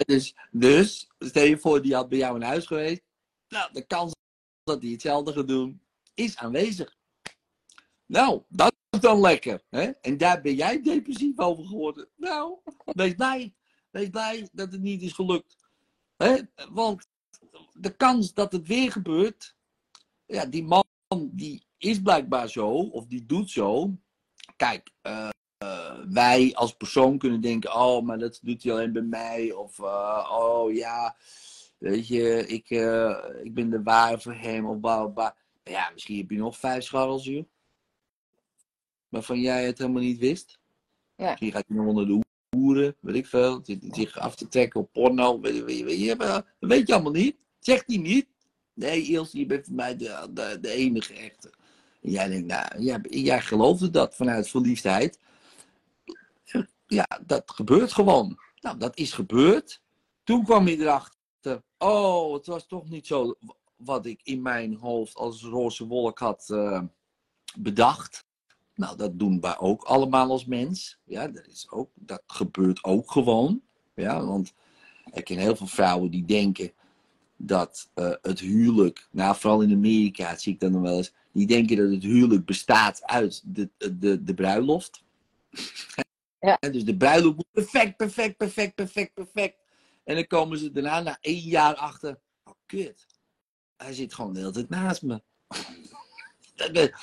Dus, 0.05 0.35
dus, 0.51 1.09
stel 1.19 1.43
je 1.43 1.57
voor, 1.57 1.81
die 1.81 1.95
had 1.95 2.09
bij 2.09 2.17
jou 2.17 2.35
in 2.35 2.41
huis 2.41 2.65
geweest. 2.65 3.01
Nou, 3.47 3.73
de 3.73 3.85
kans 3.85 4.15
dat 4.63 4.81
hij 4.81 4.91
hetzelfde 4.91 5.33
gaat 5.33 5.47
doen, 5.47 5.81
is 6.13 6.37
aanwezig. 6.37 6.97
Nou, 8.05 8.43
dat 8.47 8.75
is 8.89 8.99
dan 8.99 9.19
lekker. 9.19 9.63
Hè? 9.69 9.85
En 9.85 10.17
daar 10.17 10.41
ben 10.41 10.55
jij 10.55 10.81
depressief 10.81 11.39
over 11.39 11.65
geworden. 11.65 12.09
Nou, 12.15 12.59
wees 12.85 13.13
blij. 13.13 13.53
Wees 13.89 14.09
blij 14.09 14.49
dat 14.51 14.71
het 14.71 14.81
niet 14.81 15.01
is 15.01 15.13
gelukt. 15.13 15.55
Hè? 16.17 16.37
Want 16.69 17.07
de 17.73 17.95
kans 17.95 18.33
dat 18.33 18.51
het 18.51 18.67
weer 18.67 18.91
gebeurt, 18.91 19.55
ja, 20.25 20.45
die 20.45 20.63
man 20.63 20.88
die 21.17 21.63
is 21.77 22.01
blijkbaar 22.01 22.49
zo, 22.49 22.69
of 22.69 23.05
die 23.05 23.25
doet 23.25 23.49
zo. 23.49 23.97
Kijk, 24.55 24.91
eh, 25.01 25.29
wij 26.09 26.51
als 26.55 26.75
persoon 26.75 27.17
kunnen 27.17 27.41
denken, 27.41 27.73
oh, 27.75 28.03
maar 28.05 28.19
dat 28.19 28.39
doet 28.41 28.63
hij 28.63 28.71
alleen 28.71 28.91
bij 28.93 29.01
mij. 29.01 29.51
Of, 29.51 29.79
eh, 29.79 30.29
oh 30.31 30.73
ja, 30.73 31.15
weet 31.77 32.07
je, 32.07 32.47
ik, 32.47 32.69
eh, 32.69 33.17
ik 33.43 33.53
ben 33.53 33.69
de 33.69 33.83
waar 33.83 34.21
voor 34.21 34.33
hem. 34.33 34.65
Of 34.65 34.79
bla, 34.79 35.05
bla. 35.05 35.35
Maar 35.63 35.73
ja, 35.73 35.89
misschien 35.93 36.17
heb 36.17 36.29
je 36.29 36.37
nog 36.37 36.57
vijf 36.57 36.83
scharrels, 36.83 37.23
joh. 37.25 37.45
Waarvan 39.09 39.39
jij 39.39 39.65
het 39.65 39.77
helemaal 39.77 40.01
niet 40.01 40.19
wist. 40.19 40.59
Nee. 41.15 41.27
Misschien 41.27 41.51
gaat 41.51 41.65
hij 41.67 41.77
nog 41.77 41.87
onder 41.87 42.07
de 42.07 42.21
hoeren, 42.55 42.95
weet 42.99 43.15
ik 43.15 43.27
veel. 43.27 43.61
Zich 43.91 44.17
af 44.17 44.35
te 44.35 44.47
trekken 44.47 44.79
op 44.79 44.91
porno, 44.91 45.39
weet, 45.39 45.55
je- 45.55 45.63
weet, 45.63 45.77
je- 45.77 45.83
weet 45.85 45.99
je, 45.99 46.15
maar 46.15 46.27
dat 46.59 46.69
weet 46.69 46.87
je 46.87 46.93
allemaal 46.93 47.11
niet. 47.11 47.35
Zegt 47.59 47.87
hij 47.87 47.97
niet. 47.97 48.27
Nee, 48.79 49.03
Ilse, 49.03 49.37
je 49.37 49.45
bent 49.45 49.65
voor 49.65 49.75
mij 49.75 49.95
de, 49.97 50.27
de, 50.29 50.57
de 50.61 50.69
enige 50.69 51.13
echte. 51.13 51.51
En 52.01 52.11
jij 52.11 52.27
denkt, 52.27 52.47
nou, 52.47 52.81
jij, 52.83 52.99
jij 53.09 53.41
geloofde 53.41 53.89
dat 53.89 54.15
vanuit 54.15 54.49
verliefdheid. 54.49 55.19
Ja, 56.87 57.07
dat 57.25 57.51
gebeurt 57.51 57.93
gewoon. 57.93 58.39
Nou, 58.61 58.77
dat 58.77 58.97
is 58.97 59.13
gebeurd. 59.13 59.81
Toen 60.23 60.43
kwam 60.43 60.67
je 60.67 60.77
erachter, 60.77 61.63
oh, 61.77 62.33
het 62.33 62.45
was 62.45 62.67
toch 62.67 62.89
niet 62.89 63.07
zo 63.07 63.37
wat 63.75 64.05
ik 64.05 64.19
in 64.23 64.41
mijn 64.41 64.75
hoofd 64.75 65.15
als 65.15 65.43
roze 65.43 65.87
wolk 65.87 66.19
had 66.19 66.49
eh, 66.49 66.81
bedacht. 67.57 68.25
Nou, 68.75 68.97
dat 68.97 69.19
doen 69.19 69.41
wij 69.41 69.57
ook 69.57 69.83
allemaal 69.83 70.29
als 70.29 70.45
mens. 70.45 70.99
Ja, 71.03 71.27
dat, 71.27 71.47
is 71.47 71.69
ook, 71.69 71.89
dat 71.95 72.23
gebeurt 72.27 72.83
ook 72.83 73.11
gewoon. 73.11 73.61
Ja, 73.95 74.25
want 74.25 74.53
ik 75.13 75.23
ken 75.23 75.37
heel 75.37 75.55
veel 75.55 75.67
vrouwen 75.67 76.11
die 76.11 76.25
denken 76.25 76.73
dat 77.41 77.89
uh, 77.95 78.13
het 78.21 78.39
huwelijk, 78.39 79.07
nou 79.11 79.35
vooral 79.35 79.61
in 79.61 79.71
Amerika 79.71 80.37
zie 80.37 80.53
ik 80.53 80.59
dat 80.59 80.71
nog 80.71 80.81
wel 80.81 80.97
eens, 80.97 81.13
die 81.31 81.47
denken 81.47 81.77
dat 81.77 81.91
het 81.91 82.03
huwelijk 82.03 82.45
bestaat 82.45 83.03
uit 83.03 83.41
de, 83.45 83.69
de, 83.77 84.23
de 84.23 84.33
bruiloft. 84.33 85.03
Ja. 86.41 86.57
dus 86.71 86.85
de 86.85 86.97
bruiloft 86.97 87.35
moet 87.35 87.51
perfect, 87.51 87.97
perfect, 87.97 88.37
perfect, 88.37 88.75
perfect, 88.75 89.13
perfect. 89.13 89.55
En 90.03 90.15
dan 90.15 90.27
komen 90.27 90.57
ze 90.57 90.71
daarna 90.71 90.99
na 90.99 91.17
één 91.21 91.41
jaar 91.41 91.75
achter, 91.75 92.19
oh 92.43 92.53
kut, 92.65 93.05
hij 93.77 93.93
zit 93.93 94.13
gewoon 94.13 94.33
de 94.33 94.39
hele 94.39 94.51
tijd 94.51 94.69
naast 94.69 95.01
me. 95.01 95.21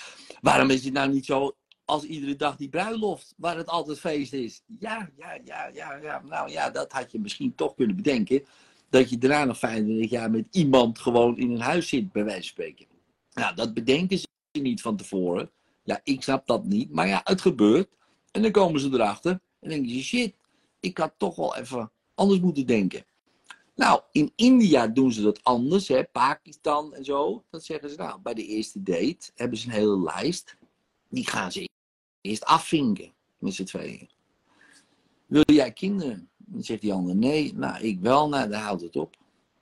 Waarom 0.41 0.71
is 0.71 0.85
het 0.85 0.93
nou 0.93 1.13
niet 1.13 1.25
zo 1.25 1.57
als 1.85 2.05
iedere 2.05 2.37
dag 2.37 2.57
die 2.57 2.69
bruiloft, 2.69 3.35
waar 3.37 3.57
het 3.57 3.67
altijd 3.67 4.01
feest 4.01 4.33
is? 4.33 4.63
Ja, 4.79 5.11
ja, 5.17 5.39
ja, 5.45 5.67
ja, 5.67 5.95
ja. 5.95 6.23
Nou 6.25 6.51
ja, 6.51 6.71
dat 6.71 6.93
had 6.93 7.13
je 7.13 7.19
misschien 7.19 7.55
toch 7.55 7.75
kunnen 7.75 7.97
bedenken. 7.97 8.45
Dat 8.91 9.11
je 9.11 9.19
daarna 9.19 9.45
nog 9.45 9.59
25 9.59 10.11
jaar 10.11 10.31
met 10.31 10.47
iemand 10.51 10.99
gewoon 10.99 11.39
in 11.39 11.51
een 11.51 11.61
huis 11.61 11.89
zit, 11.89 12.13
bij 12.13 12.25
wijze 12.25 12.41
van 12.41 12.49
spreken. 12.49 12.87
Nou, 13.33 13.55
dat 13.55 13.75
bedenken 13.75 14.19
ze 14.19 14.27
niet 14.53 14.81
van 14.81 14.97
tevoren. 14.97 15.51
Ja, 15.83 16.01
ik 16.05 16.23
snap 16.23 16.47
dat 16.47 16.65
niet. 16.65 16.91
Maar 16.91 17.09
ja, 17.09 17.21
het 17.25 17.41
gebeurt. 17.41 17.89
En 18.31 18.43
dan 18.43 18.51
komen 18.51 18.81
ze 18.81 18.89
erachter. 18.93 19.41
En 19.61 19.69
denken 19.69 19.91
ze, 19.91 20.03
shit, 20.03 20.35
ik 20.81 20.99
had 20.99 21.15
toch 21.17 21.37
wel 21.37 21.57
even 21.57 21.91
anders 22.15 22.41
moeten 22.41 22.67
denken. 22.67 23.05
Nou, 23.75 24.01
in 24.13 24.33
India 24.37 24.87
doen 24.87 25.13
ze 25.13 25.23
dat 25.23 25.45
anders, 25.45 25.89
hè, 25.89 26.05
Pakistan 26.05 26.95
en 26.95 27.05
zo. 27.05 27.45
Dan 27.51 27.61
zeggen 27.61 27.91
ze, 27.91 27.97
nou, 27.97 28.21
bij 28.21 28.35
de 28.35 28.47
eerste 28.47 28.83
date 28.83 29.31
hebben 29.35 29.59
ze 29.59 29.67
een 29.67 29.73
hele 29.73 30.03
lijst. 30.03 30.57
Die 31.09 31.29
gaan 31.29 31.53
ze 31.53 31.69
eerst 32.21 32.45
afvinken 32.45 33.13
met 33.39 33.55
z'n 33.55 33.65
tweeën. 33.65 34.11
Wil 35.27 35.45
jij 35.47 35.73
kinderen? 35.73 36.31
Dan 36.49 36.63
zegt 36.63 36.81
die 36.81 36.93
ander, 36.93 37.17
nee, 37.17 37.55
nou, 37.55 37.83
ik 37.83 38.01
wel, 38.01 38.29
nou, 38.29 38.49
dan 38.49 38.61
houdt 38.61 38.83
het 38.83 38.97
op. 38.97 39.17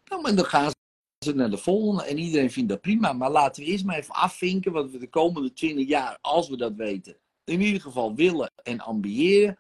Nou, 0.04 0.22
maar 0.22 0.34
dan 0.34 0.44
gaan 0.44 0.72
ze 1.18 1.34
naar 1.34 1.50
de 1.50 1.58
volgende 1.58 2.04
en 2.04 2.18
iedereen 2.18 2.50
vindt 2.50 2.68
dat 2.68 2.80
prima. 2.80 3.12
Maar 3.12 3.30
laten 3.30 3.62
we 3.62 3.68
eerst 3.68 3.84
maar 3.84 3.96
even 3.96 4.14
afvinken 4.14 4.72
wat 4.72 4.90
we 4.90 4.98
de 4.98 5.08
komende 5.08 5.52
20 5.52 5.86
jaar, 5.88 6.18
als 6.20 6.48
we 6.48 6.56
dat 6.56 6.74
weten, 6.74 7.16
in 7.44 7.60
ieder 7.60 7.80
geval 7.80 8.14
willen 8.14 8.52
en 8.62 8.80
ambiëren. 8.80 9.58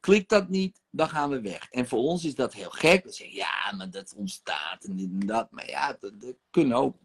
Klikt 0.00 0.28
dat 0.28 0.48
niet, 0.48 0.80
dan 0.90 1.08
gaan 1.08 1.30
we 1.30 1.40
weg. 1.40 1.70
En 1.70 1.88
voor 1.88 1.98
ons 1.98 2.24
is 2.24 2.34
dat 2.34 2.54
heel 2.54 2.70
gek. 2.70 3.04
We 3.04 3.12
zeggen, 3.12 3.36
ja, 3.36 3.72
maar 3.76 3.90
dat 3.90 4.14
ontstaat 4.16 4.84
en 4.84 4.96
dit 4.96 5.10
en 5.20 5.26
dat. 5.26 5.50
Maar 5.50 5.68
ja, 5.68 5.98
er 6.00 6.36
kunnen 6.50 6.76
ook 6.76 6.96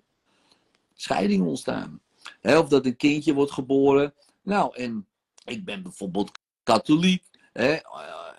scheidingen 0.94 1.48
ontstaan. 1.48 2.02
of 2.42 2.68
dat 2.68 2.86
een 2.86 2.96
kindje 2.96 3.34
wordt 3.34 3.52
geboren. 3.52 4.14
Nou, 4.42 4.76
en 4.76 5.08
ik 5.46 5.66
ben 5.66 5.84
bijvoorbeeld 5.84 6.32
katholiek. 6.64 7.24
Hè, 7.54 7.78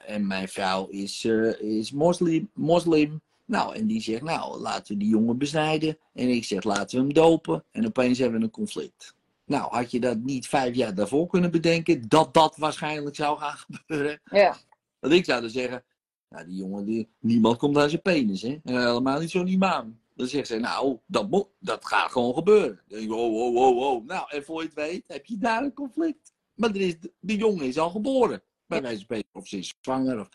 en 0.06 0.26
mijn 0.26 0.48
vrouw 0.48 0.86
is, 0.86 1.24
uh, 1.24 1.60
is 1.60 1.92
moslim, 1.92 2.50
moslim. 2.54 3.20
Nou, 3.44 3.74
en 3.74 3.86
die 3.86 4.00
zegt, 4.00 4.22
nou, 4.22 4.60
laten 4.60 4.92
we 4.92 4.98
die 4.98 5.08
jongen 5.08 5.38
besnijden. 5.38 5.98
En 6.14 6.28
ik 6.28 6.44
zeg, 6.44 6.64
laten 6.64 6.98
we 6.98 7.04
hem 7.04 7.12
dopen. 7.12 7.64
En 7.70 7.86
opeens 7.86 8.18
hebben 8.18 8.38
we 8.38 8.44
een 8.44 8.50
conflict. 8.50 9.14
Nou, 9.44 9.74
had 9.74 9.90
je 9.90 10.00
dat 10.00 10.18
niet 10.18 10.48
vijf 10.48 10.74
jaar 10.74 10.94
daarvoor 10.94 11.26
kunnen 11.26 11.50
bedenken, 11.50 12.08
dat 12.08 12.34
dat 12.34 12.56
waarschijnlijk 12.56 13.16
zou 13.16 13.38
gaan 13.38 13.56
gebeuren? 13.86 14.20
Ja. 14.24 14.56
Want 14.98 15.12
ik 15.14 15.24
zou 15.24 15.40
dan 15.40 15.50
zeggen, 15.50 15.84
nou, 16.28 16.46
die 16.46 16.56
jongen, 16.56 16.84
die, 16.84 17.08
niemand 17.18 17.58
komt 17.58 17.76
aan 17.76 17.88
zijn 17.90 18.02
penis, 18.02 18.42
hè? 18.42 18.58
En 18.64 18.86
helemaal 18.86 19.20
niet 19.20 19.30
zo'n 19.30 19.46
imam. 19.46 20.00
Dan 20.14 20.26
zegt 20.26 20.46
ze, 20.46 20.58
nou, 20.58 20.98
dat, 21.06 21.30
moet, 21.30 21.46
dat 21.58 21.86
gaat 21.86 22.10
gewoon 22.10 22.34
gebeuren. 22.34 22.80
Dan 22.88 22.98
denk 22.98 23.10
ik, 23.10 23.16
oh, 23.16 23.34
oh, 23.34 23.54
oh, 23.56 23.76
oh. 23.76 24.06
Nou, 24.06 24.24
en 24.28 24.44
voor 24.44 24.60
je 24.60 24.66
het 24.66 24.74
weet, 24.74 25.04
heb 25.06 25.26
je 25.26 25.38
daar 25.38 25.62
een 25.62 25.74
conflict. 25.74 26.32
Maar 26.54 26.70
er 26.70 26.80
is, 26.80 26.96
de 27.20 27.36
jongen 27.36 27.66
is 27.66 27.78
al 27.78 27.90
geboren. 27.90 28.42
Bij 28.72 28.82
wijze 28.82 28.96
van 28.96 29.04
spreken, 29.04 29.28
of 29.32 29.48
ze 29.48 29.58
is 29.58 29.74
zwanger. 29.80 30.20
Of, 30.20 30.28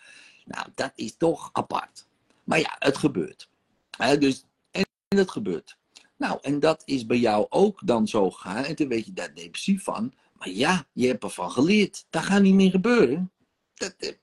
nou, 0.45 0.67
dat 0.75 0.91
is 0.95 1.17
toch 1.17 1.49
apart. 1.53 2.07
Maar 2.43 2.59
ja, 2.59 2.75
het 2.79 2.97
gebeurt. 2.97 3.49
dus, 4.19 4.43
en, 4.71 4.85
en 5.07 5.17
het 5.17 5.31
gebeurt. 5.31 5.77
Nou, 6.17 6.39
en 6.41 6.59
dat 6.59 6.81
is 6.85 7.05
bij 7.05 7.17
jou 7.17 7.45
ook 7.49 7.79
dan 7.85 8.07
zo 8.07 8.31
gegaan. 8.31 8.63
En 8.63 8.75
toen 8.75 8.87
weet 8.87 9.05
je 9.05 9.13
daar 9.13 9.33
depressief 9.33 9.83
van. 9.83 10.13
Maar 10.33 10.49
ja, 10.49 10.85
je 10.93 11.07
hebt 11.07 11.23
ervan 11.23 11.51
geleerd. 11.51 12.05
Dat 12.09 12.23
gaat 12.23 12.41
niet 12.41 12.53
meer 12.53 12.71
gebeuren. 12.71 13.31
Dat, 13.73 13.95
eh, 13.97 14.13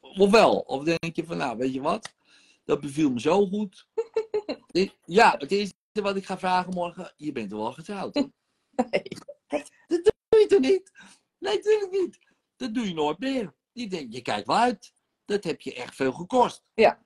of 0.00 0.30
wel? 0.30 0.58
Of 0.58 0.84
denk 0.84 1.16
je 1.16 1.24
van, 1.24 1.36
nou, 1.36 1.56
weet 1.56 1.74
je 1.74 1.80
wat? 1.80 2.14
Dat 2.64 2.80
beviel 2.80 3.10
me 3.10 3.20
zo 3.20 3.46
goed. 3.46 3.88
ja, 5.04 5.34
het 5.38 5.50
eerste 5.50 5.74
wat 5.92 6.16
ik 6.16 6.26
ga 6.26 6.38
vragen 6.38 6.72
morgen. 6.74 7.12
Je 7.16 7.32
bent 7.32 7.50
wel 7.50 7.72
getrouwd. 7.72 8.14
Nee. 8.14 9.08
Dat 9.86 10.12
doe 10.28 10.40
je 10.40 10.46
toch 10.48 10.60
niet? 10.60 10.92
Nee, 11.38 11.56
natuurlijk 11.56 11.90
niet. 11.90 12.18
Dat 12.64 12.74
doe 12.74 12.88
je 12.88 12.94
nooit 12.94 13.18
meer. 13.18 13.54
Je, 13.72 13.88
denkt, 13.88 14.14
je 14.14 14.22
kijkt 14.22 14.46
wel 14.46 14.56
uit. 14.56 14.92
Dat 15.24 15.44
heb 15.44 15.60
je 15.60 15.74
echt 15.74 15.94
veel 15.94 16.12
gekost. 16.12 16.62
Ja. 16.74 17.04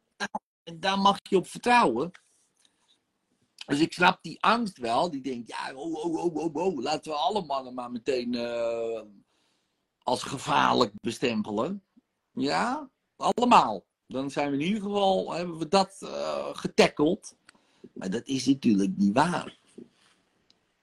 En 0.62 0.80
daar 0.80 0.98
mag 0.98 1.18
je 1.22 1.36
op 1.36 1.46
vertrouwen. 1.46 2.10
Dus 3.66 3.80
ik 3.80 3.92
snap 3.92 4.22
die 4.22 4.42
angst 4.42 4.78
wel. 4.78 5.10
Die 5.10 5.20
denkt, 5.20 5.48
ja, 5.48 5.74
oh, 5.74 5.94
oh, 5.94 6.14
oh, 6.14 6.36
oh, 6.36 6.54
oh. 6.54 6.82
Laten 6.82 7.12
we 7.12 7.18
alle 7.18 7.44
mannen 7.44 7.74
maar 7.74 7.90
meteen 7.90 8.32
uh, 8.32 9.02
als 10.02 10.22
gevaarlijk 10.22 10.92
bestempelen. 11.00 11.84
Ja, 12.32 12.90
allemaal. 13.16 13.86
Dan 14.06 14.30
zijn 14.30 14.50
we 14.50 14.56
in 14.56 14.66
ieder 14.66 14.82
geval, 14.82 15.32
hebben 15.32 15.58
we 15.58 15.68
dat 15.68 15.98
uh, 16.02 16.48
getackeld. 16.56 17.36
Maar 17.92 18.10
dat 18.10 18.26
is 18.26 18.46
natuurlijk 18.46 18.96
niet 18.96 19.14
waar. 19.14 19.58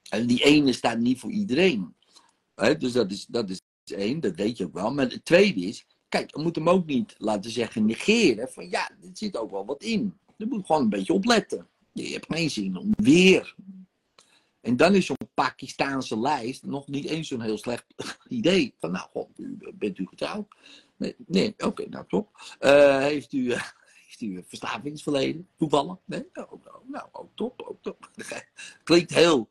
En 0.09 0.27
die 0.27 0.43
ene 0.43 0.73
staat 0.73 0.97
niet 0.97 1.19
voor 1.19 1.31
iedereen. 1.31 1.95
He, 2.55 2.77
dus 2.77 2.91
dat 2.91 3.11
is, 3.11 3.25
dat 3.25 3.49
is 3.49 3.61
één, 3.91 4.19
dat 4.19 4.35
weet 4.35 4.57
je 4.57 4.65
ook 4.65 4.73
wel. 4.73 4.93
Maar 4.93 5.09
het 5.09 5.25
tweede 5.25 5.61
is, 5.61 5.85
kijk, 6.09 6.35
je 6.35 6.41
moet 6.41 6.55
hem 6.55 6.69
ook 6.69 6.85
niet 6.85 7.15
laten 7.17 7.51
zeggen 7.51 7.85
negeren. 7.85 8.49
Van 8.49 8.69
ja, 8.69 8.89
er 8.89 9.09
zit 9.13 9.37
ook 9.37 9.51
wel 9.51 9.65
wat 9.65 9.83
in. 9.83 10.17
Je 10.37 10.45
moet 10.45 10.65
gewoon 10.65 10.81
een 10.81 10.89
beetje 10.89 11.13
opletten. 11.13 11.67
Je 11.93 12.11
hebt 12.11 12.33
geen 12.33 12.49
zin 12.49 12.77
om 12.77 12.93
weer. 12.95 13.55
En 14.61 14.77
dan 14.77 14.95
is 14.95 15.05
zo'n 15.05 15.17
Pakistaanse 15.33 16.19
lijst 16.19 16.65
nog 16.65 16.87
niet 16.87 17.05
eens 17.05 17.27
zo'n 17.27 17.41
heel 17.41 17.57
slecht 17.57 17.85
idee. 18.27 18.73
Van 18.79 18.91
nou, 18.91 19.07
god, 19.09 19.27
bent 19.73 19.97
u 19.97 20.05
getrouwd? 20.07 20.55
Nee, 20.95 21.15
nee 21.25 21.53
oké, 21.57 21.89
nou 21.89 22.05
top. 22.07 22.55
Uh, 22.59 22.97
heeft, 22.97 23.33
u, 23.33 23.53
heeft 24.05 24.21
u 24.21 24.43
verslavingsverleden? 24.47 25.47
Toevallig? 25.57 25.97
Nee? 26.05 26.29
Oh, 26.33 26.65
nou, 26.87 27.07
ook 27.11 27.29
top, 27.35 27.61
ook 27.61 27.81
top. 27.81 28.09
Klinkt 28.83 29.13
heel, 29.13 29.49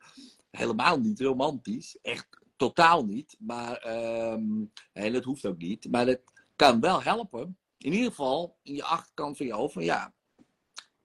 helemaal 0.51 1.01
niet 1.01 1.21
romantisch. 1.21 1.97
Echt 2.03 2.27
totaal 2.67 3.05
niet. 3.05 3.37
Maar, 3.39 3.87
um, 4.33 4.73
dat 4.93 5.25
hoeft 5.25 5.47
ook 5.47 5.59
niet. 5.59 5.91
Maar 5.91 6.07
het 6.07 6.23
kan 6.57 6.81
wel 6.81 7.03
helpen. 7.03 7.59
In 7.79 7.93
ieder 7.93 8.09
geval 8.09 8.57
in 8.63 8.75
je 8.75 8.85
achterkant 8.85 9.37
van 9.37 9.47
je 9.47 9.53
hoofd. 9.53 9.73
Van 9.73 9.85
ja, 9.85 10.13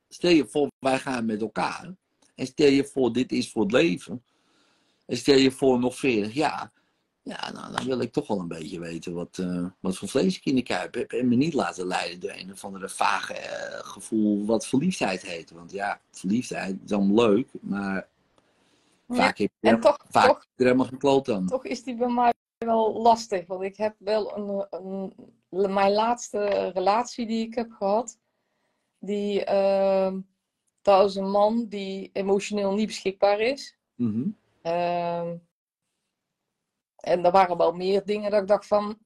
stel 0.09 0.31
je 0.31 0.47
voor, 0.47 0.67
wij 0.79 0.99
gaan 0.99 1.25
met 1.25 1.41
elkaar. 1.41 1.95
En 2.35 2.45
stel 2.45 2.69
je 2.69 2.85
voor, 2.85 3.13
dit 3.13 3.31
is 3.31 3.51
voor 3.51 3.61
het 3.61 3.71
leven. 3.71 4.23
En 5.05 5.17
stel 5.17 5.37
je 5.37 5.51
voor 5.51 5.79
nog 5.79 5.95
40 5.95 6.33
jaar. 6.33 6.71
Ja, 7.21 7.51
nou, 7.51 7.73
dan 7.73 7.85
wil 7.85 7.99
ik 7.99 8.11
toch 8.11 8.27
wel 8.27 8.39
een 8.39 8.47
beetje 8.47 8.79
weten 8.79 9.13
wat, 9.13 9.37
uh, 9.37 9.67
wat 9.79 9.97
voor 9.97 10.07
vlees 10.07 10.37
ik 10.37 10.45
in 10.45 10.55
de 10.55 10.61
kuip 10.61 10.93
heb. 10.93 11.11
En 11.11 11.27
me 11.27 11.35
niet 11.35 11.53
laten 11.53 11.87
leiden 11.87 12.19
door 12.19 12.31
een 12.31 12.51
of 12.51 12.65
andere 12.65 12.89
vage 12.89 13.33
uh, 13.33 13.79
gevoel 13.79 14.45
wat 14.45 14.67
verliefdheid 14.67 15.21
heet. 15.21 15.51
Want 15.51 15.71
ja, 15.71 16.01
verliefdheid 16.11 16.77
is 16.85 16.91
allemaal 16.91 17.27
leuk, 17.27 17.47
maar 17.61 18.07
vaak 19.17 19.37
heb 19.37 19.51
je, 19.59 19.69
en 19.69 19.79
toch, 19.79 19.97
vaak 20.09 20.27
toch, 20.27 20.45
er 20.55 20.65
helemaal 20.65 20.85
geen 20.85 20.97
kloot 20.97 21.29
aan. 21.29 21.47
toch 21.47 21.65
is 21.65 21.83
die 21.83 21.95
bij 21.95 22.09
mij 22.09 22.33
wel 22.65 23.01
lastig. 23.01 23.47
Want 23.47 23.61
ik 23.61 23.77
heb 23.77 23.95
wel 23.97 24.37
een, 24.37 24.67
een, 25.49 25.73
mijn 25.73 25.91
laatste 25.91 26.69
relatie 26.73 27.27
die 27.27 27.47
ik 27.47 27.55
heb 27.55 27.71
gehad. 27.71 28.19
Die, 28.99 29.49
uh, 29.49 30.13
dat 30.81 31.09
is 31.09 31.15
een 31.15 31.29
man 31.29 31.67
die 31.67 32.09
emotioneel 32.13 32.73
niet 32.73 32.87
beschikbaar 32.87 33.39
is. 33.39 33.77
Mm 33.95 34.11
-hmm. 34.11 34.37
uh, 34.63 35.31
en 36.95 37.25
er 37.25 37.31
waren 37.31 37.57
wel 37.57 37.73
meer 37.73 38.05
dingen 38.05 38.31
dat 38.31 38.41
ik 38.41 38.47
dacht 38.47 38.67
van, 38.67 38.97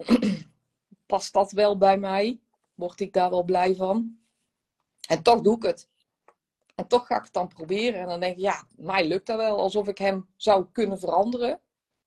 past 1.05 1.33
dat 1.33 1.51
wel 1.51 1.77
bij 1.77 1.97
mij? 1.97 2.39
Word 2.73 2.99
ik 2.99 3.13
daar 3.13 3.29
wel 3.29 3.43
blij 3.43 3.75
van? 3.75 4.17
En 5.07 5.21
toch 5.23 5.41
doe 5.41 5.55
ik 5.55 5.63
het. 5.63 5.89
En 6.75 6.87
toch 6.87 7.07
ga 7.07 7.17
ik 7.17 7.23
het 7.23 7.33
dan 7.33 7.47
proberen. 7.47 7.99
En 7.99 8.07
dan 8.07 8.19
denk 8.19 8.35
ik, 8.35 8.41
ja, 8.41 8.67
mij 8.75 9.07
lukt 9.07 9.27
dat 9.27 9.37
wel. 9.37 9.57
Alsof 9.57 9.87
ik 9.87 9.97
hem 9.97 10.27
zou 10.35 10.65
kunnen 10.71 10.99
veranderen. 10.99 11.59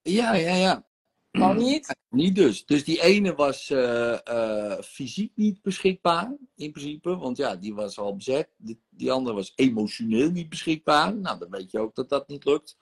Ja, 0.02 0.34
ja, 0.34 0.54
ja. 0.54 0.86
Nou 1.30 1.56
niet. 1.56 1.94
Niet 2.08 2.34
dus. 2.34 2.66
Dus 2.66 2.84
die 2.84 3.02
ene 3.02 3.34
was 3.34 3.70
eh, 3.70 4.26
eh, 4.26 4.82
fysiek 4.82 5.32
niet 5.34 5.62
beschikbaar, 5.62 6.36
in 6.54 6.72
principe. 6.72 7.16
Want 7.16 7.36
ja, 7.36 7.56
die 7.56 7.74
was 7.74 7.98
al 7.98 8.16
bezet. 8.16 8.48
Die, 8.56 8.80
die 8.90 9.12
andere 9.12 9.36
was 9.36 9.52
emotioneel 9.54 10.30
niet 10.30 10.48
beschikbaar. 10.48 11.16
Nou, 11.16 11.38
dan 11.38 11.50
weet 11.50 11.70
je 11.70 11.78
ook 11.78 11.94
dat 11.94 12.08
dat 12.08 12.28
niet 12.28 12.44
lukt. 12.44 12.78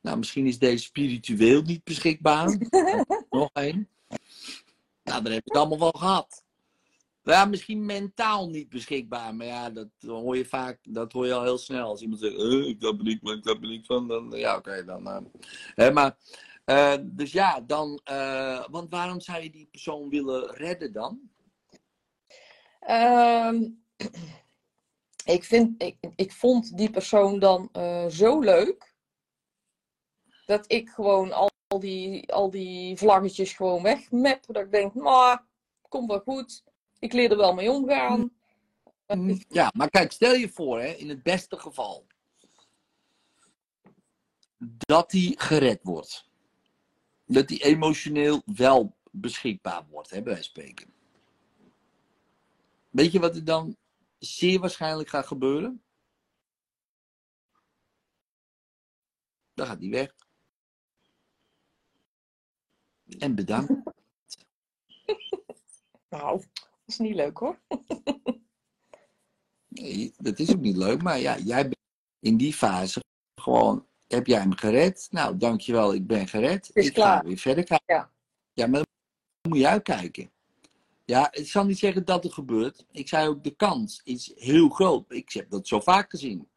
Nou, 0.00 0.18
misschien 0.18 0.46
is 0.46 0.58
deze 0.58 0.84
spiritueel 0.84 1.62
niet 1.62 1.84
beschikbaar. 1.84 2.58
Nog 3.30 3.50
één. 3.52 3.88
Nou, 5.02 5.22
dan 5.22 5.32
heb 5.32 5.42
je 5.44 5.52
het 5.52 5.56
allemaal 5.56 5.78
wel 5.78 6.00
gehad. 6.00 6.44
Ja, 7.24 7.44
misschien 7.44 7.84
mentaal 7.84 8.48
niet 8.48 8.68
beschikbaar. 8.68 9.34
Maar 9.34 9.46
ja, 9.46 9.70
dat 9.70 9.88
hoor 10.06 10.36
je 10.36 10.44
vaak, 10.44 10.78
dat 10.82 11.12
hoor 11.12 11.26
je 11.26 11.32
al 11.34 11.42
heel 11.42 11.58
snel. 11.58 11.88
Als 11.88 12.00
iemand 12.02 12.20
zegt, 12.20 12.36
eh, 12.36 12.66
ik 12.68 12.80
dat 12.80 12.96
ben 12.96 13.06
ik, 13.06 13.22
maar 13.22 13.34
ik 13.34 13.60
ben 13.60 13.70
ik 13.70 13.84
van. 13.84 14.08
Dan, 14.08 14.30
ja, 14.30 14.56
oké, 14.56 14.84
dan. 14.84 15.30
eh. 15.74 15.90
Maar, 15.92 16.16
eh, 16.64 16.94
dus 17.02 17.32
ja, 17.32 17.60
dan. 17.60 18.00
eh, 18.04 18.64
want 18.70 18.90
waarom 18.90 19.20
zou 19.20 19.42
je 19.42 19.50
die 19.50 19.66
persoon 19.70 20.08
willen 20.08 20.50
redden 20.54 20.92
dan? 20.92 21.30
Ehm, 22.80 23.68
ik, 25.36 25.44
vind, 25.44 25.82
ik, 25.82 25.96
ik 26.16 26.32
vond 26.32 26.76
die 26.76 26.90
persoon 26.90 27.38
dan 27.38 27.70
zo 28.10 28.40
leuk. 28.40 28.94
Dat 30.46 30.72
ik 30.72 30.88
gewoon 30.88 31.32
al, 31.32 31.50
die, 31.78 32.32
al 32.32 32.50
die 32.50 32.96
vlaggetjes 32.96 33.52
gewoon 33.52 33.82
wegmap. 33.82 34.46
Dat 34.46 34.62
ik 34.62 34.70
denk, 34.70 34.94
nou, 34.94 35.38
komt 35.88 36.08
wel 36.08 36.20
goed. 36.20 36.62
Ik 37.02 37.12
leer 37.12 37.30
er 37.30 37.36
wel 37.36 37.54
mee 37.54 37.70
omgaan. 37.70 38.32
Ja, 39.48 39.72
maar 39.74 39.90
kijk, 39.90 40.12
stel 40.12 40.34
je 40.34 40.48
voor, 40.48 40.80
hè, 40.80 40.86
in 40.86 41.08
het 41.08 41.22
beste 41.22 41.58
geval. 41.58 42.06
Dat 44.58 45.10
die 45.10 45.40
gered 45.40 45.82
wordt. 45.82 46.28
Dat 47.26 47.48
die 47.48 47.64
emotioneel 47.64 48.42
wel 48.44 48.96
beschikbaar 49.10 49.86
wordt, 49.88 50.10
hè, 50.10 50.22
bij 50.22 50.42
spreken. 50.42 50.94
Weet 52.90 53.12
je 53.12 53.20
wat 53.20 53.36
er 53.36 53.44
dan 53.44 53.76
zeer 54.18 54.60
waarschijnlijk 54.60 55.08
gaat 55.08 55.26
gebeuren? 55.26 55.82
Dan 59.54 59.66
gaat 59.66 59.80
die 59.80 59.90
weg. 59.90 60.14
En 63.18 63.34
bedankt. 63.34 63.72
Nou, 66.08 66.42
is 66.92 66.98
niet 66.98 67.14
leuk 67.14 67.38
hoor. 67.38 67.58
Nee, 69.74 70.14
dat 70.16 70.38
is 70.38 70.52
ook 70.52 70.60
niet 70.60 70.76
leuk. 70.76 71.02
Maar 71.02 71.18
ja, 71.20 71.38
jij 71.38 71.62
bent 71.62 71.76
in 72.20 72.36
die 72.36 72.52
fase 72.52 73.00
gewoon, 73.40 73.86
heb 74.08 74.26
jij 74.26 74.40
hem 74.40 74.54
gered? 74.54 75.08
Nou, 75.10 75.36
dankjewel, 75.36 75.94
ik 75.94 76.06
ben 76.06 76.28
gered. 76.28 76.70
is 76.72 76.86
ik 76.86 76.92
klaar. 76.92 77.20
ga 77.20 77.26
weer 77.26 77.36
verder 77.36 77.64
kijken. 77.64 77.94
Ja. 77.94 78.10
ja, 78.52 78.66
maar 78.66 78.80
dan 78.80 79.50
moet 79.52 79.58
je 79.58 79.68
uitkijken. 79.68 80.30
Ja, 81.04 81.32
ik 81.32 81.48
zal 81.48 81.64
niet 81.64 81.78
zeggen 81.78 82.04
dat 82.04 82.24
er 82.24 82.32
gebeurt. 82.32 82.86
Ik 82.90 83.08
zei 83.08 83.28
ook, 83.28 83.44
de 83.44 83.50
kans 83.50 84.00
is 84.04 84.32
heel 84.34 84.68
groot. 84.68 85.12
Ik 85.12 85.32
heb 85.32 85.50
dat 85.50 85.66
zo 85.66 85.80
vaak 85.80 86.10
gezien. 86.10 86.48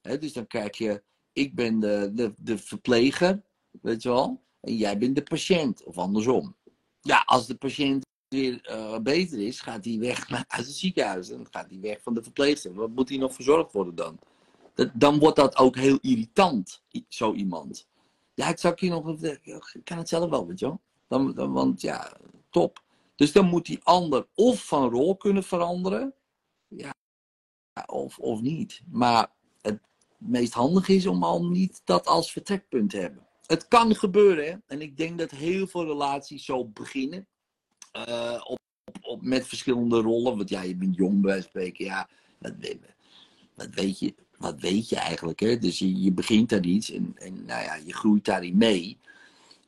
Dus 0.00 0.32
dan 0.32 0.46
krijg 0.46 0.76
je, 0.76 1.02
ik 1.32 1.54
ben 1.54 1.80
de, 1.80 2.10
de, 2.14 2.32
de 2.36 2.58
verpleger, 2.58 3.42
weet 3.82 4.02
je 4.02 4.08
wel. 4.08 4.42
En 4.60 4.76
jij 4.76 4.98
bent 4.98 5.16
de 5.16 5.22
patiënt, 5.22 5.84
of 5.84 5.98
andersom. 5.98 6.56
Ja, 7.00 7.22
als 7.26 7.46
de 7.46 7.54
patiënt 7.54 8.06
weer 8.28 8.60
eh, 8.62 8.98
beter 8.98 9.40
is, 9.40 9.60
gaat 9.60 9.84
hij 9.84 9.98
weg 9.98 10.28
uit 10.30 10.66
het 10.66 10.76
ziekenhuis. 10.76 11.30
En 11.30 11.46
gaat 11.50 11.70
hij 11.70 11.80
weg 11.80 12.02
van 12.02 12.14
de 12.14 12.22
verpleegster. 12.22 12.74
Wat 12.74 12.90
moet 12.90 13.08
hij 13.08 13.18
nog 13.18 13.34
verzorgd 13.34 13.72
worden 13.72 13.94
dan? 13.94 14.18
Dat, 14.74 14.90
dan 14.94 15.18
wordt 15.18 15.36
dat 15.36 15.56
ook 15.56 15.76
heel 15.76 15.98
irritant, 16.00 16.82
zo 17.08 17.32
iemand. 17.32 17.88
Ja, 18.34 18.48
ik 18.48 18.58
zou 18.58 18.74
hier 18.76 18.90
nog. 18.90 19.22
Ik 19.74 19.84
kan 19.84 19.98
het 19.98 20.08
zelf 20.08 20.30
wel, 20.30 20.46
weet 20.46 20.58
je 20.58 20.66
wel. 20.66 20.80
Dan, 21.08 21.34
dan, 21.34 21.52
want 21.52 21.80
ja, 21.80 22.16
top. 22.50 22.82
Dus 23.16 23.32
dan 23.32 23.46
moet 23.46 23.66
die 23.66 23.80
ander 23.82 24.26
of 24.34 24.64
van 24.64 24.90
rol 24.90 25.16
kunnen 25.16 25.42
veranderen. 25.42 26.14
Ja, 26.68 26.94
of, 27.86 28.18
of 28.18 28.40
niet. 28.40 28.82
Maar 28.90 29.32
het 29.60 29.80
meest 30.16 30.52
handig 30.52 30.88
is 30.88 31.06
om 31.06 31.22
al 31.22 31.46
niet 31.46 31.80
dat 31.84 32.06
als 32.06 32.32
vertrekpunt 32.32 32.90
te 32.90 32.98
hebben. 32.98 33.26
Het 33.46 33.68
kan 33.68 33.94
gebeuren. 33.94 34.62
En 34.66 34.80
ik 34.80 34.96
denk 34.96 35.18
dat 35.18 35.30
heel 35.30 35.66
veel 35.66 35.84
relaties 35.84 36.44
zo 36.44 36.64
beginnen. 36.66 37.26
Eh, 38.06 38.40
op, 38.44 38.58
op, 39.00 39.22
met 39.22 39.46
verschillende 39.46 40.00
rollen. 40.00 40.36
Want 40.36 40.48
ja, 40.48 40.62
je 40.62 40.76
bent 40.76 40.96
jong 40.96 41.20
bij 41.20 41.42
spreken. 41.42 41.84
Ja, 41.84 42.08
wat, 42.38 42.52
wat, 43.54 43.68
weet 43.70 43.98
je, 43.98 44.14
wat 44.38 44.60
weet 44.60 44.88
je 44.88 44.96
eigenlijk? 44.96 45.40
Hè? 45.40 45.58
Dus 45.58 45.78
je, 45.78 46.02
je 46.02 46.12
begint 46.12 46.48
daar 46.48 46.64
iets 46.64 46.90
en, 46.90 47.12
en 47.14 47.44
nou 47.44 47.62
ja, 47.62 47.74
je 47.74 47.94
groeit 47.94 48.24
daarin 48.24 48.56
mee. 48.56 48.98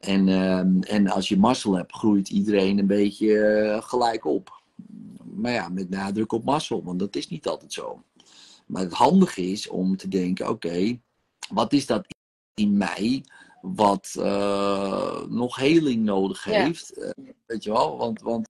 En, 0.01 0.29
ehm, 0.29 0.83
en 0.83 1.09
als 1.09 1.29
je 1.29 1.37
mazzel 1.37 1.77
hebt, 1.77 1.93
groeit 1.93 2.29
iedereen 2.29 2.79
een 2.79 2.87
beetje 2.87 3.39
eh, 3.39 3.83
gelijk 3.83 4.25
op. 4.25 4.63
Maar 5.35 5.53
ja, 5.53 5.69
met 5.69 5.91
nadruk 5.91 6.33
op 6.33 6.45
mazzel, 6.45 6.83
want 6.85 6.99
dat 6.99 7.17
is 7.17 7.29
niet 7.29 7.47
altijd 7.47 7.73
zo. 7.73 8.03
Maar 8.67 8.83
het 8.83 8.93
handige 8.93 9.43
is 9.43 9.69
om 9.69 9.97
te 9.97 10.09
denken: 10.09 10.49
oké, 10.49 11.01
wat 11.49 11.73
is 11.73 11.87
dat 11.87 12.07
in 12.55 12.77
mij 12.77 13.25
wat 13.61 14.15
eh, 14.19 15.23
nog 15.23 15.57
heling 15.57 16.05
nodig 16.05 16.45
Ja. 16.45 16.65
heeft? 16.65 16.93
Eh, 16.93 17.11
weet 17.47 17.65
je 17.65 17.71
wel, 17.73 17.97
want, 17.97 18.21
want 18.21 18.49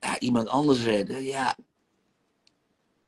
ja, 0.00 0.18
iemand 0.18 0.48
anders 0.48 0.84
redden, 0.84 1.22
ja, 1.22 1.56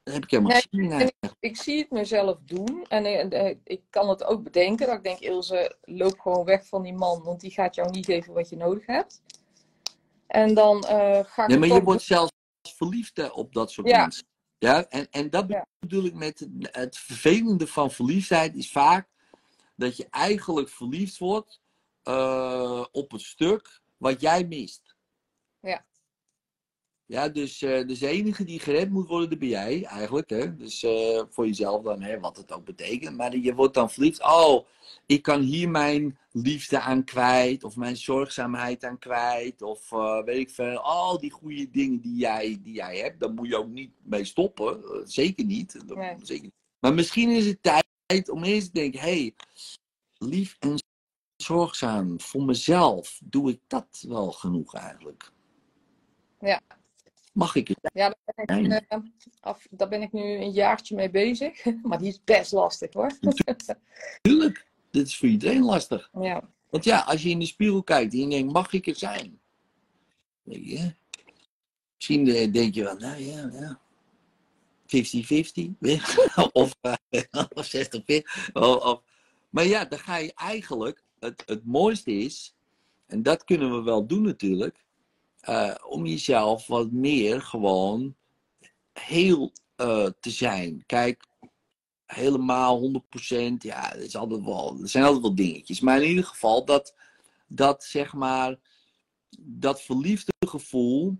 daar 0.03 0.14
heb 0.14 0.25
ik 0.25 0.31
helemaal 0.31 0.61
Nee, 0.70 0.90
eigenlijk. 0.90 1.35
Ik 1.40 1.57
zie 1.57 1.79
het 1.79 1.90
mezelf 1.90 2.38
doen. 2.44 2.85
En 2.88 3.31
eh, 3.31 3.57
ik 3.64 3.81
kan 3.90 4.09
het 4.09 4.25
ook 4.25 4.42
bedenken. 4.42 4.87
Dat 4.87 4.96
ik 4.96 5.03
denk, 5.03 5.18
Ilse, 5.18 5.77
loop 5.83 6.20
gewoon 6.20 6.44
weg 6.44 6.66
van 6.66 6.83
die 6.83 6.94
man. 6.94 7.22
Want 7.22 7.40
die 7.40 7.51
gaat 7.51 7.75
jou 7.75 7.90
niet 7.90 8.05
geven 8.05 8.35
wat 8.35 8.49
je 8.49 8.57
nodig 8.57 8.87
hebt. 8.87 9.22
En 10.27 10.55
dan 10.55 10.85
ga 10.85 11.42
ik 11.42 11.46
Nee, 11.46 11.59
maar 11.59 11.68
je 11.68 11.83
wordt 11.83 12.03
zelfs 12.03 12.33
verliefd 12.77 13.16
hè, 13.16 13.27
op 13.27 13.53
dat 13.53 13.70
soort 13.70 13.88
Ja. 13.88 14.01
mensen. 14.01 14.27
Ja, 14.59 14.88
en, 14.88 15.11
en 15.11 15.31
dat 15.31 15.46
bedoel 15.79 16.05
ik 16.05 16.14
met 16.14 16.38
het, 16.38 16.51
het 16.70 16.99
vervelende 16.99 17.66
van 17.66 17.90
verliefdheid 17.90 18.55
is 18.55 18.70
vaak 18.70 19.09
dat 19.77 19.97
je 19.97 20.07
eigenlijk 20.11 20.69
verliefd 20.69 21.19
wordt 21.19 21.61
eh, 22.03 22.85
op 22.93 23.11
het 23.11 23.21
stuk 23.21 23.81
wat 23.97 24.21
jij 24.21 24.45
mist. 24.47 24.95
Ja. 25.61 25.85
Ja, 27.07 27.29
dus, 27.29 27.62
eh, 27.62 27.87
dus 27.87 27.99
de 27.99 28.09
enige 28.09 28.45
die 28.45 28.61
gered 28.61 28.91
moet 28.91 29.09
worden, 29.09 29.31
dat 29.31 29.39
ben 29.39 29.49
jij 29.49 29.85
eigenlijk. 29.85 30.31
Hè? 30.31 30.57
Dus 30.57 30.83
eh, 30.83 31.23
voor 31.31 31.47
jezelf 31.47 31.83
dan, 31.83 32.03
hè, 32.03 32.21
wat 32.21 32.37
het 32.37 32.53
ook 32.53 32.65
betekent. 32.65 33.17
Maar 33.17 33.37
je 33.37 33.55
wordt 33.55 33.75
dan 33.75 33.91
verliefd. 33.91 34.23
Oh, 34.23 34.67
ik 35.07 35.23
kan 35.23 35.41
hier 35.41 35.69
mijn 35.71 36.19
liefde 36.33 36.81
aan 36.81 37.05
kwijt. 37.05 37.65
Of 37.65 37.77
mijn 37.77 37.97
zorgzaamheid 37.97 38.85
aan 38.85 38.99
kwijt. 38.99 39.62
Of 39.62 39.91
weet 40.25 40.39
ik 40.39 40.51
veel. 40.51 40.79
Al 40.79 41.19
die 41.21 41.31
goede 41.31 41.71
dingen 41.71 42.01
die 42.01 42.17
jij, 42.17 42.61
die 42.62 42.75
jij 42.75 42.99
hebt. 42.99 43.21
Daar 43.21 43.33
moet 43.33 43.49
je 43.49 43.57
ook 43.57 43.69
niet 43.69 43.91
mee 44.03 44.25
stoppen. 44.25 44.83
Zeker 45.09 45.45
niet. 45.45 45.89
Dat- 45.89 45.97
Nee. 45.97 46.15
zeker 46.23 46.43
niet. 46.45 46.55
Maar 46.79 46.95
misschien 46.95 47.31
is 47.31 47.47
het 47.47 47.62
tijd 47.62 47.85
om 48.31 48.45
eens 48.45 48.64
te 48.64 48.73
denken. 48.73 49.01
hey, 49.01 49.35
lief 50.19 50.57
en 50.59 50.83
zorgzaam 51.37 52.21
voor 52.21 52.45
mezelf. 52.45 53.21
Doe 53.25 53.51
ik 53.51 53.61
dat 53.66 54.05
wel 54.09 54.33
genoeg 54.33 54.75
eigenlijk? 54.75 55.33
Ja. 56.40 56.61
Mag 57.33 57.55
ik 57.55 57.69
het 57.69 57.79
Ja, 57.92 58.14
daar 58.25 58.47
ben, 58.47 58.73
ik, 58.73 58.85
eh, 58.88 58.99
af, 59.40 59.66
daar 59.71 59.88
ben 59.88 60.03
ik 60.03 60.12
nu 60.12 60.23
een 60.23 60.51
jaartje 60.51 60.95
mee 60.95 61.11
bezig. 61.11 61.64
Maar 61.83 61.99
die 61.99 62.09
is 62.09 62.25
best 62.25 62.53
lastig 62.53 62.92
hoor. 62.92 63.19
Tuurlijk, 64.23 64.66
dit 64.90 65.07
is 65.07 65.16
voor 65.16 65.29
iedereen 65.29 65.62
lastig. 65.62 66.11
Ja, 66.21 66.49
Want 66.71 66.85
ja, 66.85 67.01
als 67.01 67.23
je 67.23 67.29
in 67.29 67.38
de 67.38 67.47
spiegel 67.47 67.83
kijkt 67.83 68.12
en 68.12 68.19
je 68.19 68.29
denkt, 68.29 68.53
mag 68.53 68.73
ik 68.73 68.87
er 68.87 68.97
zijn? 68.97 69.40
Weet 70.42 70.66
je? 70.66 70.95
Misschien 71.95 72.29
eh, 72.29 72.53
denk 72.53 72.75
je 72.75 72.83
wel, 72.83 72.97
nou 72.97 73.23
ja, 73.23 73.51
ja. 73.53 73.81
50-50. 74.87 75.70
weet 75.79 76.01
je? 76.01 76.51
of 76.53 76.75
eh, 76.81 76.94
of 77.55 77.66
60-40. 77.77 78.51
Of, 78.53 78.85
of- 78.85 79.03
Maar 79.51 79.66
ja, 79.66 79.85
dan 79.85 79.99
ga 79.99 80.16
je 80.16 80.33
eigenlijk, 80.35 81.05
het, 81.18 81.42
het 81.46 81.64
mooiste 81.66 82.12
is, 82.12 82.55
en 83.07 83.22
dat 83.22 83.44
kunnen 83.44 83.75
we 83.75 83.83
wel 83.83 84.07
doen 84.07 84.22
natuurlijk, 84.22 84.85
eh, 85.40 85.75
om 85.88 86.07
jezelf 86.07 86.66
wat 86.66 86.90
meer 86.90 87.42
gewoon 87.42 88.16
heel 88.92 89.53
eh, 89.77 90.07
te 90.20 90.31
zijn. 90.31 90.83
Kijk, 90.87 91.25
helemaal 92.07 92.81
100%, 92.81 93.03
ja, 93.59 93.94
er, 93.94 94.01
is 94.03 94.16
altijd 94.16 94.44
wel, 94.44 94.79
er 94.83 94.88
zijn 94.88 95.05
altijd 95.05 95.22
wel 95.22 95.35
dingetjes. 95.35 95.81
Maar 95.81 96.03
in 96.03 96.09
ieder 96.09 96.25
geval, 96.25 96.64
dat, 96.64 96.94
dat 97.46 97.85
zeg 97.85 98.12
maar, 98.12 98.59
dat 99.40 99.83
verliefde 99.83 100.33
gevoel, 100.46 101.16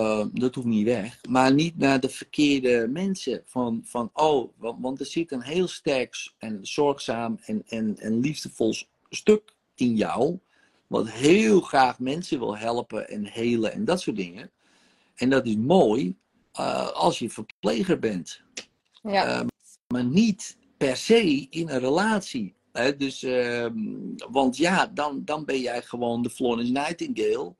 eh, 0.00 0.26
dat 0.32 0.54
hoeft 0.54 0.66
niet 0.66 0.84
weg. 0.84 1.20
Maar 1.28 1.52
niet 1.52 1.78
naar 1.78 2.00
de 2.00 2.08
verkeerde 2.08 2.88
mensen. 2.90 3.42
Van, 3.44 3.82
van 3.84 4.10
oh, 4.12 4.52
want, 4.56 4.80
want 4.80 5.00
er 5.00 5.06
zit 5.06 5.32
een 5.32 5.42
heel 5.42 5.68
sterk 5.68 6.32
en 6.38 6.58
zorgzaam 6.62 7.38
en, 7.44 7.62
en, 7.68 7.98
en 7.98 8.20
liefdevol 8.20 8.74
stuk 9.10 9.54
in 9.74 9.96
jou. 9.96 10.38
Wat 10.86 11.10
heel 11.10 11.60
graag 11.60 11.98
mensen 11.98 12.38
wil 12.38 12.56
helpen 12.56 13.08
en 13.08 13.26
helen 13.26 13.72
en 13.72 13.84
dat 13.84 14.00
soort 14.00 14.16
dingen. 14.16 14.50
En 15.14 15.30
dat 15.30 15.46
is 15.46 15.56
mooi 15.56 16.16
eh, 16.52 16.88
als 16.88 17.18
je 17.18 17.30
verpleger 17.30 17.98
bent. 17.98 18.40
ja, 19.02 19.26
Eh, 19.26 19.46
maar 19.86 20.04
niet 20.04 20.56
per 20.76 20.96
se 20.96 21.46
in 21.50 21.68
een 21.68 21.78
relatie 21.78 22.56
Hè, 22.76 22.96
dus, 22.96 23.22
ehm, 23.22 23.74
want 24.30 24.56
ja, 24.56 24.86
dan, 24.86 25.24
dan 25.24 25.44
ben 25.44 25.60
jij 25.60 25.82
gewoon 25.82 26.22
de 26.22 26.30
Florence 26.30 26.72
Nightingale 26.72 27.54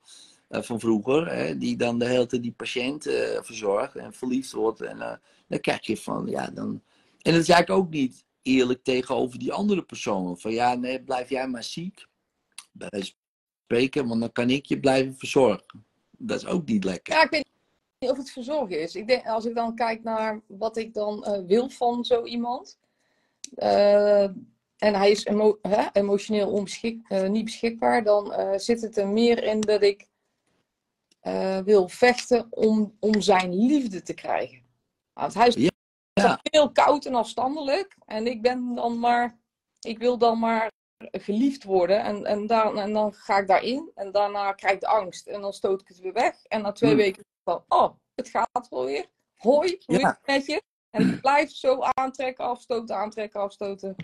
van 0.49 0.79
vroeger. 0.79 1.27
Hè, 1.27 1.57
die 1.57 1.77
dan 1.77 1.99
de 1.99 2.05
hele 2.05 2.25
tijd 2.25 2.41
die 2.41 2.51
patiënt 2.51 3.05
eh, 3.05 3.41
verzorgt 3.41 3.95
en 3.95 4.13
verliefd 4.13 4.51
wordt. 4.51 4.81
En 4.81 5.01
eh, 5.01 5.13
dan 5.47 5.59
krijg 5.59 5.85
je 5.85 5.97
van, 5.97 6.27
ja, 6.27 6.47
dan... 6.47 6.81
En 7.21 7.33
dat 7.33 7.41
is 7.41 7.49
eigenlijk 7.49 7.69
ook 7.85 7.89
niet 7.89 8.25
eerlijk 8.41 8.83
tegenover 8.83 9.39
die 9.39 9.53
andere 9.53 9.83
persoon. 9.83 10.39
Van 10.39 10.51
ja, 10.51 10.75
nee, 10.75 11.01
blijf 11.03 11.29
jij 11.29 11.47
maar 11.47 11.63
ziek. 11.63 12.05
Bij 12.71 13.13
spreken, 13.63 14.07
want 14.07 14.19
dan 14.21 14.31
kan 14.31 14.49
ik 14.49 14.65
je 14.65 14.79
blijven 14.79 15.15
verzorgen. 15.17 15.85
Dat 16.17 16.41
is 16.41 16.47
ook 16.47 16.65
niet 16.67 16.83
lekker. 16.83 17.13
Ja, 17.13 17.23
ik 17.23 17.29
weet 17.29 17.45
niet 17.99 18.11
of 18.11 18.17
het 18.17 18.31
verzorgen 18.31 18.81
is. 18.81 18.95
Ik 18.95 19.07
denk, 19.07 19.25
als 19.25 19.45
ik 19.45 19.55
dan 19.55 19.75
kijk 19.75 20.03
naar 20.03 20.41
wat 20.47 20.77
ik 20.77 20.93
dan 20.93 21.25
eh, 21.25 21.41
wil 21.45 21.69
van 21.69 22.05
zo 22.05 22.23
iemand. 22.25 22.77
eh, 23.55 24.23
en 24.77 24.93
hij 24.95 25.11
is 25.11 25.27
hè, 25.61 25.87
emotioneel 25.93 26.65
eh, 27.07 27.29
niet 27.29 27.43
beschikbaar. 27.45 28.03
Dan 28.03 28.33
eh, 28.33 28.57
zit 28.57 28.81
het 28.81 28.97
er 28.97 29.07
meer 29.07 29.43
in 29.43 29.61
dat 29.61 29.83
ik 29.83 30.06
eh, 31.27 31.57
wil 31.63 31.87
vechten 31.87 32.47
om, 32.49 32.95
om 32.99 33.21
zijn 33.21 33.53
liefde 33.65 34.01
te 34.01 34.13
krijgen. 34.13 34.61
Want 35.13 35.33
hij 35.33 35.47
is 35.47 35.55
Ja, 35.55 35.69
ja. 36.13 36.39
heel 36.41 36.71
koud 36.71 37.05
en 37.05 37.15
afstandelijk. 37.15 37.95
En 38.05 38.27
ik 38.27 38.41
ben 38.41 38.75
dan 38.75 38.99
maar... 38.99 39.37
Ik 39.79 39.97
wil 39.97 40.17
dan 40.17 40.39
maar 40.39 40.71
geliefd 41.11 41.63
worden. 41.63 42.03
En, 42.03 42.25
en, 42.25 42.47
daar, 42.47 42.75
en 42.75 42.93
dan 42.93 43.13
ga 43.13 43.37
ik 43.37 43.47
daarin. 43.47 43.91
En 43.95 44.11
daarna 44.11 44.51
krijg 44.53 44.73
ik 44.73 44.79
de 44.79 44.87
angst. 44.87 45.27
En 45.27 45.41
dan 45.41 45.53
stoot 45.53 45.81
ik 45.81 45.87
het 45.87 45.99
weer 45.99 46.13
weg. 46.13 46.43
En 46.45 46.61
na 46.61 46.71
twee 46.71 46.89
Hmm. 46.91 46.99
weken 46.99 47.23
van, 47.43 47.63
oh, 47.67 47.93
het 48.15 48.29
gaat 48.29 48.67
wel 48.69 48.85
weer. 48.85 49.05
Hoi, 49.35 49.77
hoe 49.85 49.99
Ja. 49.99 50.07
het 50.07 50.19
met 50.25 50.45
je? 50.45 50.61
En 50.89 51.09
ik 51.09 51.21
blijf 51.21 51.51
zo 51.51 51.79
aantrekken, 51.81 52.45
afstoten, 52.45 52.95
aantrekken, 52.95 53.41
afstoten. 53.41 53.95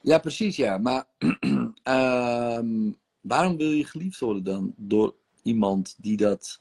Ja, 0.00 0.18
precies, 0.18 0.56
ja. 0.56 0.78
Maar 0.78 1.04
ehm, 1.82 2.92
waarom 3.20 3.56
wil 3.56 3.70
je 3.70 3.84
geliefd 3.84 4.20
worden 4.20 4.44
dan 4.44 4.72
door 4.76 5.14
iemand 5.48 5.94
die 5.98 6.16
dat 6.16 6.60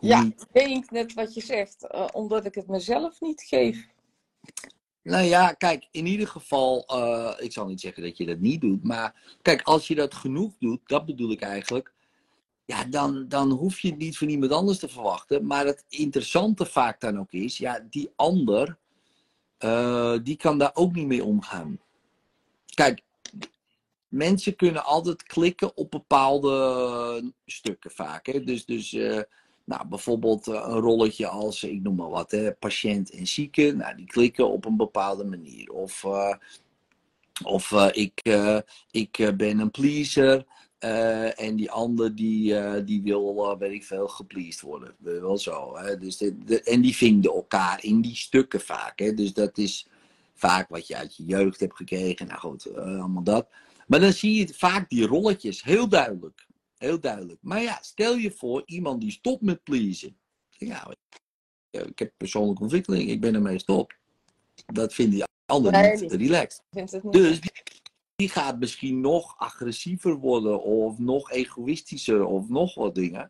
Ja, 0.00 0.22
niet... 0.22 0.42
ik 0.42 0.52
denk 0.52 0.90
net 0.90 1.14
wat 1.14 1.34
je 1.34 1.40
zegt. 1.40 1.86
eh, 1.86 2.06
omdat 2.12 2.44
ik 2.44 2.54
het 2.54 2.66
mezelf 2.68 3.20
niet 3.20 3.42
geef. 3.42 3.86
Nou 5.02 5.24
ja, 5.24 5.52
kijk, 5.52 5.88
in 5.90 6.06
ieder 6.06 6.28
geval, 6.28 6.84
eh, 6.86 7.44
ik 7.44 7.52
zal 7.52 7.66
niet 7.66 7.80
zeggen 7.80 8.02
dat 8.02 8.16
je 8.16 8.26
dat 8.26 8.38
niet 8.38 8.60
doet, 8.60 8.84
maar 8.84 9.36
kijk, 9.42 9.62
als 9.62 9.86
je 9.88 9.94
dat 9.94 10.14
genoeg 10.14 10.52
doet, 10.58 10.80
dat 10.86 11.06
bedoel 11.06 11.30
ik 11.30 11.40
eigenlijk, 11.40 11.92
ja, 12.64 12.84
dan, 12.84 13.28
dan 13.28 13.50
hoef 13.50 13.78
je 13.80 13.88
het 13.88 13.98
niet 13.98 14.18
van 14.18 14.28
iemand 14.28 14.52
anders 14.52 14.78
te 14.78 14.88
verwachten. 14.88 15.46
Maar 15.46 15.66
het 15.66 15.84
interessante 15.88 16.66
vaak 16.66 17.00
dan 17.00 17.18
ook 17.18 17.32
is, 17.32 17.58
ja, 17.58 17.86
die 17.90 18.10
ander, 18.16 18.78
eh, 19.58 20.18
die 20.22 20.36
kan 20.36 20.58
daar 20.58 20.70
ook 20.74 20.94
niet 20.94 21.06
mee 21.06 21.24
omgaan. 21.24 21.80
Kijk, 22.74 23.02
mensen 24.12 24.56
kunnen 24.56 24.84
altijd 24.84 25.22
klikken 25.22 25.76
op 25.76 25.90
bepaalde 25.90 27.32
stukken 27.46 27.90
vaak. 27.90 28.26
Hè? 28.26 28.44
Dus, 28.44 28.64
dus 28.64 28.92
eh, 28.92 29.20
nou, 29.64 29.86
bijvoorbeeld 29.86 30.46
eh, 30.46 30.54
een 30.54 30.80
rolletje 30.80 31.26
als, 31.26 31.62
ik 31.62 31.82
noem 31.82 31.96
maar 31.96 32.10
wat, 32.10 32.30
hè, 32.30 32.52
patiënt 32.52 33.10
en 33.10 33.26
zieke. 33.26 33.72
Nou, 33.72 33.96
die 33.96 34.06
klikken 34.06 34.50
op 34.50 34.64
een 34.64 34.76
bepaalde 34.76 35.24
manier. 35.24 35.70
Of, 35.70 36.04
eh, 36.04 36.34
of 37.44 37.72
ik, 37.92 38.22
ik 38.90 39.32
ben 39.36 39.58
een 39.58 39.70
pleaser. 39.70 40.44
en 41.36 41.56
die 41.56 41.70
ander 41.70 42.14
die, 42.14 42.84
die 42.84 43.02
wil, 43.02 43.58
weet 43.58 43.72
ik 43.72 43.84
veel, 43.84 44.08
gepleased 44.08 44.60
worden. 44.60 44.94
Wel 44.98 45.38
zo. 45.38 45.76
Hè? 45.76 45.98
Dus 45.98 46.16
de, 46.16 46.62
en 46.64 46.80
die 46.80 46.96
vinden 46.96 47.32
elkaar 47.32 47.84
in 47.84 48.00
die 48.00 48.16
stukken 48.16 48.60
vaak. 48.60 48.98
Hè? 48.98 49.14
Dus 49.14 49.32
dat 49.32 49.58
is 49.58 49.86
vaak 50.34 50.68
wat 50.68 50.86
je 50.86 50.96
uit 50.96 51.16
je 51.16 51.24
jeugd 51.24 51.60
hebt 51.60 51.76
gekregen. 51.76 52.26
Nou 52.26 52.40
goed, 52.40 52.76
allemaal 52.76 53.22
dat. 53.22 53.46
Maar 53.92 54.00
dan 54.00 54.12
zie 54.12 54.34
je 54.34 54.54
vaak 54.54 54.90
die 54.90 55.06
rolletjes 55.06 55.62
heel 55.62 55.88
duidelijk. 55.88 56.46
Heel 56.76 57.00
duidelijk. 57.00 57.38
Maar 57.42 57.62
ja, 57.62 57.78
stel 57.82 58.16
je 58.16 58.30
voor 58.30 58.62
iemand 58.64 59.00
die 59.00 59.10
stopt 59.10 59.42
met 59.42 59.62
pleasen. 59.62 60.16
Ja, 60.48 60.94
ik 61.70 61.98
heb 61.98 62.12
persoonlijke 62.16 62.62
ontwikkeling, 62.62 63.08
ik 63.08 63.20
ben 63.20 63.34
ermee 63.34 63.52
gestopt. 63.52 63.94
Dat 64.66 64.94
vindt 64.94 65.12
die 65.12 65.24
ander 65.46 65.72
Nee, 65.72 65.96
niet 65.96 66.12
relaxed. 66.12 66.62
Niet. 66.70 67.12
Dus 67.12 67.40
die, 67.40 67.62
die 68.16 68.28
gaat 68.28 68.58
misschien 68.58 69.00
nog 69.00 69.38
agressiever 69.38 70.14
worden, 70.14 70.62
of 70.62 70.98
nog 70.98 71.30
egoïstischer, 71.30 72.24
of 72.24 72.48
nog 72.48 72.74
wat 72.74 72.94
dingen. 72.94 73.28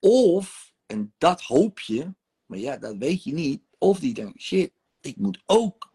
Of, 0.00 0.72
en 0.86 1.14
dat 1.18 1.40
hoop 1.40 1.80
je, 1.80 2.14
maar 2.46 2.58
ja, 2.58 2.76
dat 2.76 2.96
weet 2.96 3.24
je 3.24 3.32
niet. 3.32 3.62
Of 3.78 3.98
die 4.00 4.14
denkt: 4.14 4.40
shit, 4.40 4.72
ik 5.00 5.16
moet 5.16 5.42
ook 5.46 5.92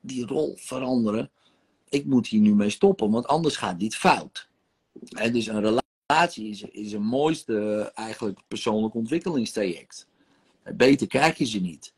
die 0.00 0.26
rol 0.26 0.56
veranderen. 0.56 1.30
Ik 1.92 2.04
moet 2.04 2.26
hier 2.26 2.40
nu 2.40 2.54
mee 2.54 2.70
stoppen, 2.70 3.10
want 3.10 3.26
anders 3.26 3.56
gaat 3.56 3.80
dit 3.80 3.96
fout. 3.96 4.48
En 5.10 5.32
dus 5.32 5.46
een 5.46 5.80
relatie 6.06 6.48
is, 6.48 6.62
is 6.62 6.92
een 6.92 7.04
mooiste 7.04 7.90
eigenlijk 7.94 8.40
persoonlijk 8.48 8.94
ontwikkelingstraject. 8.94 10.06
Beter 10.74 11.06
krijg 11.06 11.38
je 11.38 11.46
ze 11.46 11.60
niet. 11.60 11.92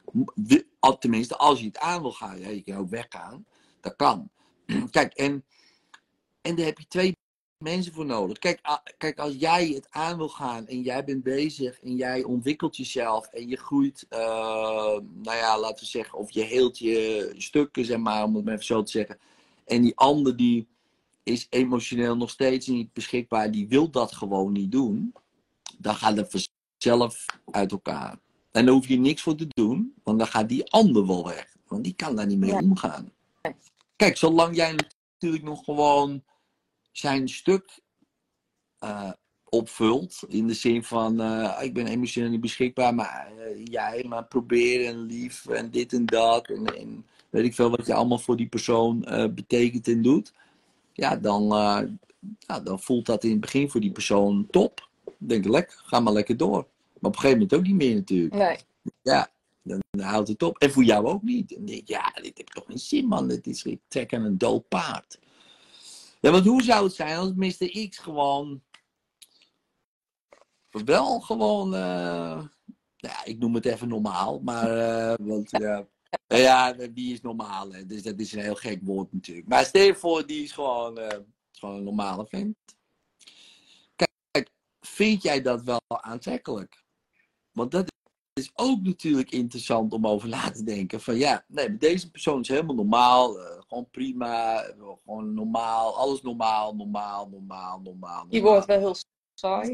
Tenminste, 0.98 1.36
als 1.36 1.60
je 1.60 1.66
het 1.66 1.78
aan 1.78 2.00
wil 2.00 2.12
gaan. 2.12 2.40
Ja, 2.40 2.48
je 2.48 2.62
kan 2.62 2.76
ook 2.76 2.90
weggaan. 2.90 3.46
Dat 3.80 3.96
kan. 3.96 4.30
Kijk, 4.90 5.14
en, 5.14 5.44
en 6.42 6.56
daar 6.56 6.66
heb 6.66 6.78
je 6.78 6.86
twee 6.88 7.16
mensen 7.58 7.92
voor 7.92 8.06
nodig. 8.06 8.38
Kijk, 8.38 8.60
kijk, 8.98 9.18
als 9.18 9.34
jij 9.38 9.68
het 9.68 9.86
aan 9.90 10.16
wil 10.16 10.28
gaan 10.28 10.66
en 10.66 10.82
jij 10.82 11.04
bent 11.04 11.22
bezig 11.22 11.80
en 11.80 11.96
jij 11.96 12.22
ontwikkelt 12.22 12.76
jezelf 12.76 13.26
en 13.26 13.48
je 13.48 13.56
groeit, 13.56 14.06
eh, 14.08 14.98
nou 15.00 15.36
ja, 15.36 15.58
laten 15.58 15.84
we 15.84 15.90
zeggen, 15.90 16.18
of 16.18 16.30
je 16.30 16.42
heelt 16.42 16.78
je 16.78 17.34
stukken, 17.36 17.84
zeg 17.84 17.98
maar, 17.98 18.24
om 18.24 18.34
het 18.34 18.44
maar 18.44 18.54
even 18.54 18.66
zo 18.66 18.82
te 18.82 18.90
zeggen. 18.90 19.18
En 19.64 19.82
die 19.82 19.96
ander 19.96 20.36
die 20.36 20.68
is 21.22 21.46
emotioneel 21.50 22.16
nog 22.16 22.30
steeds 22.30 22.66
niet 22.66 22.92
beschikbaar, 22.92 23.50
die 23.50 23.68
wil 23.68 23.90
dat 23.90 24.12
gewoon 24.12 24.52
niet 24.52 24.72
doen, 24.72 25.14
dan 25.78 25.94
gaat 25.94 26.16
het 26.16 26.48
vanzelf 26.78 27.26
uit 27.50 27.72
elkaar. 27.72 28.18
En 28.50 28.64
daar 28.64 28.74
hoef 28.74 28.88
je 28.88 28.98
niks 28.98 29.22
voor 29.22 29.34
te 29.34 29.46
doen, 29.48 29.94
want 30.02 30.18
dan 30.18 30.26
gaat 30.26 30.48
die 30.48 30.70
ander 30.70 31.06
wel 31.06 31.24
weg. 31.24 31.56
Want 31.66 31.84
die 31.84 31.94
kan 31.94 32.16
daar 32.16 32.26
niet 32.26 32.38
mee 32.38 32.50
Ja. 32.50 32.58
omgaan. 32.58 33.12
Kijk, 33.96 34.16
zolang 34.16 34.56
jij 34.56 34.72
natuurlijk 34.72 35.42
nog 35.42 35.64
gewoon 35.64 36.24
zijn 36.92 37.28
stuk 37.28 37.82
eh, 38.78 39.12
opvult, 39.44 40.22
in 40.28 40.46
de 40.46 40.54
zin 40.54 40.84
van, 40.84 41.20
eh, 41.20 41.58
ik 41.62 41.74
ben 41.74 41.86
emotioneel 41.86 42.30
niet 42.30 42.40
beschikbaar, 42.40 42.94
maar 42.94 43.32
eh, 43.38 43.64
jij 43.64 44.04
maar 44.08 44.24
probeer 44.26 44.86
en 44.86 44.98
lief 45.00 45.46
en 45.46 45.70
dit 45.70 45.92
en 45.92 46.06
dat. 46.06 46.48
En, 46.48 46.66
en 46.66 47.06
weet 47.34 47.44
ik 47.44 47.54
veel 47.54 47.70
wat 47.70 47.86
je 47.86 47.94
allemaal 47.94 48.18
voor 48.18 48.36
die 48.36 48.46
persoon 48.46 49.04
eh, 49.04 49.28
betekent 49.28 49.88
en 49.88 50.02
doet. 50.02 50.32
Ja, 50.92 51.16
dan, 51.16 51.42
eh, 51.42 51.80
ja, 52.38 52.60
dan 52.60 52.80
voelt 52.80 53.06
dat 53.06 53.24
in 53.24 53.30
het 53.30 53.40
begin 53.40 53.70
voor 53.70 53.80
die 53.80 53.92
persoon 53.92 54.46
top. 54.50 54.88
Denk 55.18 55.44
ik, 55.44 55.50
lekker, 55.50 55.80
ga 55.84 56.00
maar 56.00 56.12
lekker 56.12 56.36
door. 56.36 56.66
Maar 57.00 57.10
op 57.10 57.14
een 57.14 57.14
gegeven 57.14 57.38
moment 57.38 57.54
ook 57.54 57.66
niet 57.66 57.74
meer 57.74 57.94
natuurlijk. 57.94 58.34
Nee. 58.34 58.56
Ja, 59.02 59.30
dan, 59.62 59.82
dan 59.90 60.06
houdt 60.06 60.28
het 60.28 60.42
op. 60.42 60.58
En 60.58 60.70
voor 60.70 60.84
jou 60.84 61.06
ook 61.06 61.22
niet. 61.22 61.48
Dan 61.48 61.64
denk 61.64 61.88
ja, 61.88 62.12
dit 62.22 62.38
heb 62.38 62.48
toch 62.48 62.64
geen 62.66 62.78
zin, 62.78 63.06
man. 63.06 63.28
Dit 63.28 63.46
is, 63.46 63.62
ik 63.62 63.80
trek 63.88 64.14
aan 64.14 64.24
een 64.24 64.38
dood 64.38 64.68
paard. 64.68 65.18
Ja, 66.20 66.30
want 66.30 66.44
hoe 66.44 66.62
zou 66.62 66.84
het 66.84 66.94
zijn 66.94 67.16
als 67.16 67.32
Mr. 67.34 67.88
X 67.88 67.98
gewoon... 67.98 68.62
Wel 70.70 71.20
gewoon... 71.20 71.74
eh, 71.74 71.80
nou 71.80 72.48
ja, 72.96 73.24
ik 73.24 73.38
noem 73.38 73.54
het 73.54 73.64
even 73.64 73.88
normaal. 73.88 74.40
Maar, 74.40 74.78
eh, 74.78 75.14
want 75.26 75.50
ja... 75.50 75.86
Ja, 76.26 76.72
die 76.72 77.12
is 77.12 77.20
normaal. 77.20 77.72
Hè. 77.72 77.86
Dus 77.86 78.02
dat 78.02 78.18
is 78.20 78.32
een 78.32 78.40
heel 78.42 78.54
gek 78.54 78.80
woord 78.82 79.12
natuurlijk. 79.12 79.48
Maar 79.48 79.64
stel 79.64 79.82
je 79.82 79.94
voor, 79.94 80.26
die 80.26 80.42
is 80.42 80.52
gewoon, 80.52 80.98
eh, 80.98 81.18
gewoon 81.52 81.76
een 81.76 81.84
normale 81.84 82.26
vent. 82.26 82.56
Kijk, 83.96 84.50
vind 84.80 85.22
jij 85.22 85.42
dat 85.42 85.62
wel 85.62 85.80
aantrekkelijk? 85.86 86.82
Want 87.52 87.70
dat 87.70 87.92
is 88.32 88.50
ook 88.54 88.82
natuurlijk 88.82 89.30
interessant 89.30 89.92
om 89.92 90.06
over 90.06 90.28
na 90.28 90.50
te 90.50 90.64
denken. 90.64 91.00
Van 91.00 91.16
ja, 91.16 91.44
nee, 91.48 91.76
deze 91.76 92.10
persoon 92.10 92.40
is 92.40 92.48
helemaal 92.48 92.74
normaal. 92.74 93.38
eh, 93.40 93.60
gewoon 93.68 93.90
prima. 93.90 94.62
eh, 94.62 94.88
Gewoon 95.04 95.34
normaal. 95.34 95.96
Alles 95.96 96.22
normaal, 96.22 96.74
normaal, 96.74 97.28
normaal, 97.28 97.80
normaal. 97.80 98.28
Die 98.28 98.42
wordt 98.42 98.66
wel 98.66 98.78
heel 98.78 98.96
saai. 99.34 99.72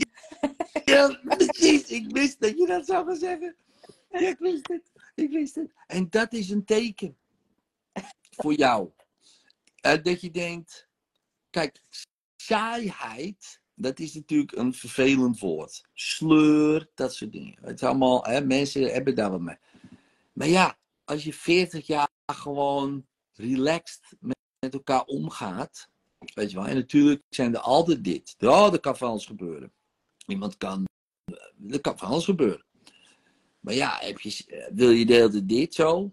Ja, 0.85 1.21
precies. 1.25 1.89
Ik 1.89 2.11
wist 2.11 2.41
dat 2.41 2.59
je 2.59 2.67
dat 2.67 2.87
zou 2.87 3.07
gaan 3.07 3.17
zeggen. 3.17 3.57
Ja, 4.11 4.19
ik 4.19 4.39
wist 4.39 4.69
het. 4.69 4.91
Ik 5.15 5.31
wist 5.31 5.55
het. 5.55 5.73
En 5.87 6.11
dat 6.11 6.33
is 6.33 6.51
een 6.51 6.65
teken 6.65 7.17
voor 8.31 8.55
jou. 8.55 8.91
Eh, 9.81 10.03
dat 10.03 10.21
je 10.21 10.31
denkt, 10.31 10.89
kijk, 11.51 11.83
saaiheid, 12.37 13.61
dat 13.75 13.99
is 13.99 14.15
natuurlijk 14.15 14.53
een 14.53 14.75
vervelend 14.75 15.39
woord. 15.39 15.85
Sleur, 15.93 16.91
dat 16.95 17.15
soort 17.15 17.33
dingen. 17.33 17.59
Het 17.61 17.75
is 17.75 17.89
allemaal, 17.89 18.25
hè, 18.25 18.45
mensen 18.45 18.93
hebben 18.93 19.15
daar 19.15 19.31
wat 19.31 19.41
mee. 19.41 19.59
Maar 20.33 20.49
ja, 20.49 20.79
als 21.05 21.25
je 21.25 21.33
40 21.33 21.87
jaar 21.87 22.09
gewoon 22.33 23.07
relaxed 23.33 24.17
met, 24.19 24.39
elkaar 24.59 25.05
omgaat, 25.05 25.89
weet 26.35 26.51
je 26.51 26.57
wel, 26.57 26.67
en 26.67 26.75
natuurlijk 26.75 27.23
zijn 27.29 27.55
er 27.55 27.61
altijd 27.61 28.05
dit. 28.05 28.35
Oh, 28.39 28.71
dat 28.71 28.81
kan 28.81 28.97
van 28.97 29.09
alles 29.09 29.27
gebeuren. 29.27 29.73
Iemand 30.27 30.57
kan, 30.57 30.85
er 31.71 31.81
kan 31.81 31.99
van 31.99 32.09
alles 32.09 32.25
gebeuren. 32.25 32.65
Maar 33.61 33.75
ja, 33.75 33.99
heb 34.01 34.21
je, 34.21 34.69
wil 34.75 34.91
je 34.91 35.07
de 35.07 35.13
hele 35.15 35.31
tijd 35.31 35.49
dit 35.49 35.75
zo? 35.75 36.13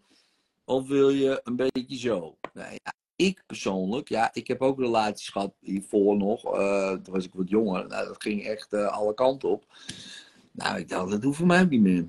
Of 0.65 0.87
wil 0.87 1.09
je 1.09 1.41
een 1.43 1.55
beetje 1.55 1.97
zo? 1.97 2.37
Nou 2.53 2.71
ja, 2.71 2.93
ik 3.15 3.43
persoonlijk, 3.45 4.09
ja, 4.09 4.29
ik 4.33 4.47
heb 4.47 4.61
ook 4.61 4.79
relaties 4.79 5.29
gehad 5.29 5.53
hiervoor 5.59 6.17
nog. 6.17 6.43
eh, 6.45 6.91
toen 6.91 7.13
was 7.13 7.25
ik 7.25 7.33
wat 7.33 7.49
jonger. 7.49 7.87
Nou, 7.87 8.07
dat 8.07 8.21
ging 8.21 8.43
echt 8.45 8.73
eh, 8.73 8.87
alle 8.87 9.13
kanten 9.13 9.49
op. 9.49 9.65
Nou, 10.51 10.77
ik 10.79 10.89
dacht, 10.89 11.11
dat 11.11 11.23
hoeft 11.23 11.37
voor 11.37 11.47
mij 11.47 11.65
niet 11.65 11.81
meer. 11.81 12.07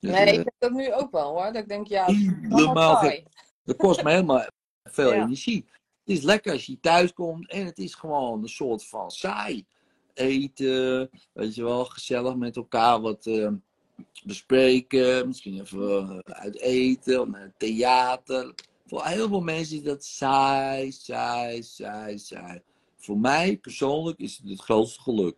Dus, 0.00 0.10
Nee, 0.10 0.26
eh, 0.26 0.32
ik 0.38 0.44
heb 0.44 0.54
dat 0.58 0.70
nu 0.72 0.94
ook 0.94 1.10
wel 1.10 1.28
hoor. 1.30 1.44
Dat 1.44 1.54
ik 1.62 1.68
denk, 1.68 1.86
ja, 1.86 2.06
dat 2.06 2.14
helemaal 2.58 2.96
saai. 2.96 3.24
Dat 3.64 3.76
kost 3.76 4.02
me 4.02 4.10
helemaal 4.10 4.46
veel 4.84 5.12
Ja. 5.14 5.24
energie. 5.24 5.66
Het 6.04 6.16
is 6.16 6.22
lekker 6.22 6.52
als 6.52 6.66
je 6.66 6.80
thuis 6.80 7.12
komt 7.12 7.50
en 7.50 7.64
het 7.64 7.78
is 7.78 7.94
gewoon 7.94 8.42
een 8.42 8.48
soort 8.48 8.86
van 8.86 9.10
saai. 9.10 9.66
Eten, 10.14 11.10
weet 11.32 11.54
je 11.54 11.62
wel, 11.62 11.84
gezellig 11.84 12.34
met 12.36 12.56
elkaar 12.56 13.00
wat 13.00 13.26
eh, 13.26 13.48
bespreken. 14.24 15.26
Misschien 15.26 15.60
even 15.60 16.22
eh, 16.24 16.34
uit 16.34 16.58
eten 16.58 17.20
of 17.20 17.28
naar 17.28 17.42
het 17.42 17.58
theater. 17.58 18.54
Voor 18.86 19.04
heel 19.04 19.28
veel 19.28 19.40
mensen 19.40 19.76
is 19.76 19.82
dat 19.82 20.04
saai, 20.04 20.92
saai, 20.92 21.62
saai, 21.62 22.18
saai. 22.18 22.60
Voor 22.96 23.18
mij 23.18 23.56
persoonlijk 23.56 24.18
is 24.18 24.36
het 24.36 24.50
het 24.50 24.60
grootste 24.60 25.00
geluk. 25.00 25.36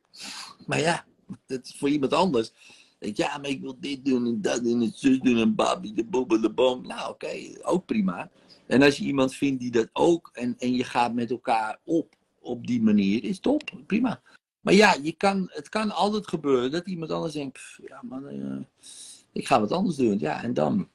Maar 0.67 0.81
ja, 0.81 1.05
dat 1.47 1.67
is 1.67 1.75
voor 1.79 1.89
iemand 1.89 2.13
anders. 2.13 2.53
Ja, 2.99 3.39
maar 3.39 3.51
ik 3.51 3.61
wil 3.61 3.77
dit 3.81 4.05
doen 4.05 4.27
en 4.27 4.43
dat 4.43 4.65
en 4.65 4.93
zus 4.95 5.19
doen 5.19 5.37
en 5.37 5.55
babi, 5.55 5.95
de 5.95 6.05
bobbel, 6.05 6.41
de 6.41 6.51
boom. 6.51 6.87
Nou, 6.87 7.11
oké, 7.11 7.29
ook 7.63 7.87
prima. 7.87 8.31
En 8.67 8.83
als 8.83 8.97
je 8.97 9.05
iemand 9.05 9.35
vindt 9.35 9.61
die 9.61 9.71
dat 9.71 9.89
ook 9.93 10.31
en, 10.33 10.57
en 10.59 10.75
je 10.75 10.85
gaat 10.85 11.15
met 11.15 11.31
elkaar 11.31 11.79
op 11.85 12.19
op 12.41 12.67
die 12.67 12.83
manier, 12.83 13.25
is 13.25 13.41
top, 13.41 13.71
prima. 13.87 14.23
Maar 14.61 14.75
ja, 14.75 14.97
je 15.03 15.13
kan, 15.13 15.51
het 15.53 15.69
kan 15.69 15.91
altijd 15.91 16.29
gebeuren 16.29 16.71
dat 16.71 16.87
iemand 16.87 17.11
anders 17.11 17.33
denkt, 17.33 17.53
"Pff, 17.53 17.79
ja 17.87 18.01
man, 18.03 18.29
eh, 18.29 18.87
ik 19.33 19.47
ga 19.47 19.61
wat 19.61 19.73
anders 19.73 19.97
doen. 19.97 20.19
Ja, 20.19 20.43
en 20.43 20.55
dan 20.55 20.89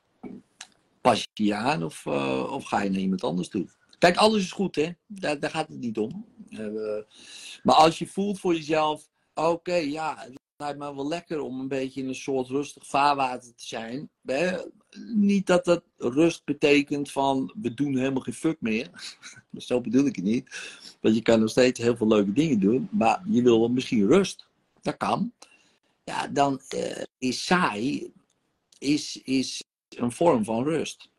pas 1.02 1.28
je 1.34 1.44
je 1.44 1.56
aan 1.56 1.84
of, 1.84 2.06
eh, 2.06 2.52
of 2.52 2.66
ga 2.66 2.82
je 2.82 2.90
naar 2.90 3.00
iemand 3.00 3.24
anders 3.24 3.48
toe. 3.48 3.68
Kijk, 3.98 4.18
alles 4.18 4.44
is 4.44 4.52
goed, 4.52 4.76
hè? 4.76 4.92
Daar, 5.08 5.40
daar 5.40 5.50
gaat 5.50 5.68
het 5.68 5.80
niet 5.80 5.98
om. 5.98 6.26
Eh, 6.50 7.04
maar 7.64 7.76
als 7.76 8.00
je 8.00 8.08
voelt 8.08 8.40
voor 8.40 8.54
jezelf, 8.54 9.10
oké, 9.34 9.76
ja, 9.76 10.28
lijkt 10.58 10.80
me 10.80 10.96
wel 10.96 11.08
lekker 11.08 11.42
om 11.42 11.60
een 11.60 11.68
beetje 11.68 12.02
in 12.02 12.08
een 12.08 12.16
soort 12.16 12.48
rustig 12.48 12.88
vaarwater 12.88 13.56
te 13.56 13.66
zijn. 13.66 14.10
Hè? 14.22 14.58
Niet 15.14 15.48
dat 15.48 15.66
dat 15.66 15.84
rust 15.98 16.46
betekent 16.46 17.12
van 17.12 17.54
we 17.62 17.74
doen 17.74 17.98
helemaal 17.98 18.22
geen 18.22 18.34
fuck 18.34 18.62
meer. 18.62 18.90
Zo 19.58 19.82
bedoel 19.82 20.06
ik 20.06 20.16
het 20.16 20.26
niet. 20.26 20.50
Want 21.02 21.16
je 21.16 21.22
kan 21.22 21.40
nog 21.40 21.50
steeds 21.50 21.80
heel 21.80 21.96
veel 21.96 22.08
leuke 22.08 22.34
dingen 22.34 22.60
doen, 22.60 22.88
maar 22.92 23.24
je 23.28 23.42
wil 23.42 23.60
wel 23.60 23.70
misschien 23.70 24.08
rust. 24.08 24.48
Dat 24.82 24.98
kan. 24.98 25.34
Ja, 26.04 26.28
dan 26.28 26.62
eh, 26.68 27.04
is 27.18 27.46
saai 27.46 28.14
is, 28.80 29.22
is 29.24 29.64
een 29.90 30.12
vorm 30.12 30.44
van 30.44 30.64
rust. 30.64 31.10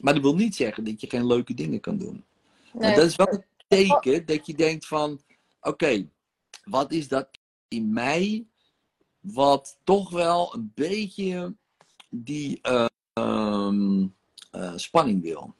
Maar 0.00 0.14
dat 0.14 0.22
wil 0.22 0.34
niet 0.34 0.54
zeggen 0.54 0.84
dat 0.84 1.00
je 1.00 1.10
geen 1.10 1.26
leuke 1.26 1.54
dingen 1.54 1.80
kan 1.80 1.98
doen. 1.98 2.24
Nee, 2.72 2.94
dat 2.94 3.04
is 3.04 3.16
wel 3.16 3.32
een 3.32 3.44
teken 3.68 4.26
dat 4.26 4.46
je 4.46 4.54
denkt 4.54 4.86
van, 4.86 5.20
oké, 5.60 6.08
wat 6.64 6.92
is 6.92 7.08
dat 7.08 7.28
in 7.68 7.92
mij 7.92 8.46
wat 9.32 9.78
toch 9.84 10.10
wel 10.10 10.54
een 10.54 10.72
beetje 10.74 11.54
die 12.10 12.58
eh, 12.62 12.86
ehm, 13.12 14.06
eh, 14.50 14.72
spanning 14.76 15.22
wil. 15.22 15.54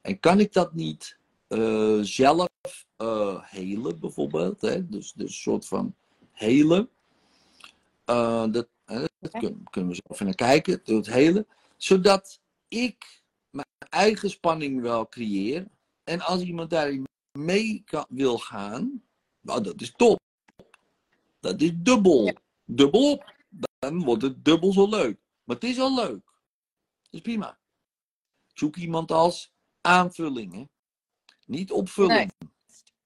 En 0.00 0.20
kan 0.20 0.40
ik 0.40 0.52
dat 0.52 0.74
niet 0.74 1.18
eh, 1.48 1.98
zelf 2.00 2.48
eh 2.96 3.42
helen 3.42 4.00
bijvoorbeeld? 4.00 4.60
Hè? 4.60 4.88
Dus, 4.88 5.12
dus 5.12 5.26
een 5.28 5.34
soort 5.34 5.66
van 5.66 5.94
helen. 6.32 6.88
Dat 8.04 8.68
dat 9.20 9.30
kun- 9.30 9.64
kunnen 9.70 9.90
we 9.90 9.96
zo 9.96 10.12
even 10.12 10.24
naar 10.26 10.34
kijken, 10.34 10.80
door 10.84 10.96
het 10.96 11.06
helen. 11.06 11.46
Zodat 11.76 12.40
ik 12.68 13.22
mijn 13.50 13.66
eigen 13.88 14.30
spanning 14.30 14.80
wel 14.80 15.08
creëer. 15.08 15.66
En 16.04 16.20
als 16.20 16.40
iemand 16.40 16.70
daarin 16.70 17.06
mee 17.38 17.82
kan, 17.84 18.06
wil 18.08 18.38
gaan, 18.38 19.02
nou 19.40 19.62
dat 19.62 19.80
is 19.80 19.92
top. 19.96 20.20
Dat 21.40 21.60
is 21.60 21.72
dubbel. 21.74 22.24
Ja. 22.24 22.41
Dubbel 22.64 23.10
op. 23.10 23.34
Dan 23.78 24.04
wordt 24.04 24.22
het 24.22 24.44
dubbel 24.44 24.72
zo 24.72 24.88
leuk. 24.88 25.20
Maar 25.44 25.56
het 25.56 25.64
is 25.64 25.78
al 25.78 25.94
leuk. 25.94 26.24
Dat 27.02 27.10
is 27.10 27.20
prima. 27.20 27.58
Zoek 28.52 28.76
iemand 28.76 29.10
als 29.10 29.52
aanvulling. 29.80 30.54
Hè? 30.54 30.64
Niet 31.46 31.72
opvulling. 31.72 32.32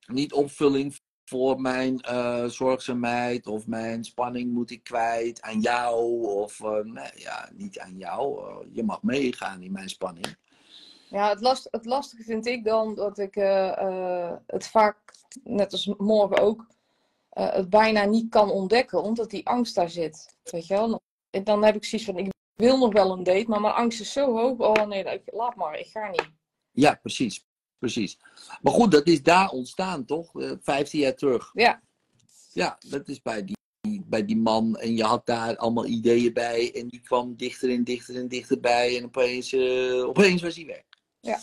Niet 0.07 0.33
opvulling 0.33 1.01
voor 1.29 1.61
mijn 1.61 2.01
eh, 2.01 2.45
zorgzaamheid 2.45 3.47
of 3.47 3.67
mijn 3.67 4.05
spanning 4.05 4.53
moet 4.53 4.71
ik 4.71 4.85
kwijt 4.85 5.43
aan 5.43 5.61
jou. 5.61 6.27
Of 6.27 6.61
eh, 6.61 6.85
nee, 6.85 7.11
ja, 7.15 7.49
niet 7.53 7.79
aan 7.79 7.99
jou. 7.99 8.49
Eh, 8.49 8.67
je 8.73 8.83
mag 8.83 9.03
meegaan 9.03 9.63
in 9.63 9.73
mijn 9.73 9.89
spanning. 9.89 10.37
Ja, 11.09 11.29
het, 11.29 11.41
last, 11.41 11.69
het 11.71 11.85
lastige 11.85 12.23
vind 12.23 12.47
ik 12.47 12.65
dan 12.65 12.95
dat 12.95 13.19
ik 13.19 13.35
het 14.47 14.67
vaak, 14.67 14.97
net 15.45 15.73
als 15.73 15.87
morgen 15.87 16.39
ook, 16.39 16.67
eh, 17.37 17.53
het 17.53 17.71
bijna 17.71 18.05
niet 18.05 18.29
kan 18.29 18.51
ontdekken, 18.51 19.03
omdat 19.03 19.31
die 19.31 19.47
angst 19.47 19.75
daar 19.75 19.91
zit. 19.91 20.37
Weet 20.43 20.67
je 20.67 20.75
wel? 20.75 21.01
En 21.31 21.45
dan 21.45 21.65
heb 21.65 21.75
ik 21.75 21.85
zoiets 21.85 22.07
van, 22.07 22.19
ik 22.19 22.33
wil 22.55 22.79
nog 22.79 22.93
wel 22.93 23.13
een 23.13 23.23
date, 23.23 23.49
maar 23.49 23.61
mijn 23.61 23.75
angst 23.75 24.01
is 24.01 24.13
zo 24.13 24.37
hoog. 24.37 24.59
Oh 24.59 24.87
nee, 24.87 25.23
laat 25.27 25.57
maar, 25.57 25.79
ik 25.79 25.87
ga 25.87 26.09
niet. 26.11 26.31
Ja, 26.73 26.95
precies. 26.95 27.45
Precies. 27.79 28.19
Maar 28.63 28.73
goed, 28.73 28.91
dat 28.91 29.07
is 29.07 29.23
daar 29.23 29.51
ontstaan, 29.51 30.05
toch? 30.05 30.41
Eh, 30.41 30.51
15 30.61 31.01
jaar 31.01 31.15
terug. 31.15 31.51
Ja, 31.53 31.83
Ja, 32.53 32.79
dat 32.89 33.09
is 33.09 33.23
bij 33.23 33.45
die, 33.45 34.05
bij 34.07 34.25
die 34.25 34.37
man. 34.37 34.77
En 34.77 34.97
je 34.97 35.05
had 35.05 35.27
daar 35.27 35.57
allemaal 35.57 35.87
ideeën 35.87 36.33
bij. 36.33 36.75
En 36.75 36.89
die 36.89 37.01
kwam 37.01 37.37
dichter 37.37 37.71
en 37.71 37.85
dichter 37.85 38.17
en 38.17 38.29
dichterbij. 38.29 38.97
En 38.97 39.05
opeens, 39.05 39.53
eh, 39.53 40.05
opeens 40.05 40.43
was 40.43 40.57
hij 40.57 40.67
weg. 40.67 40.85
Ja. 41.21 41.39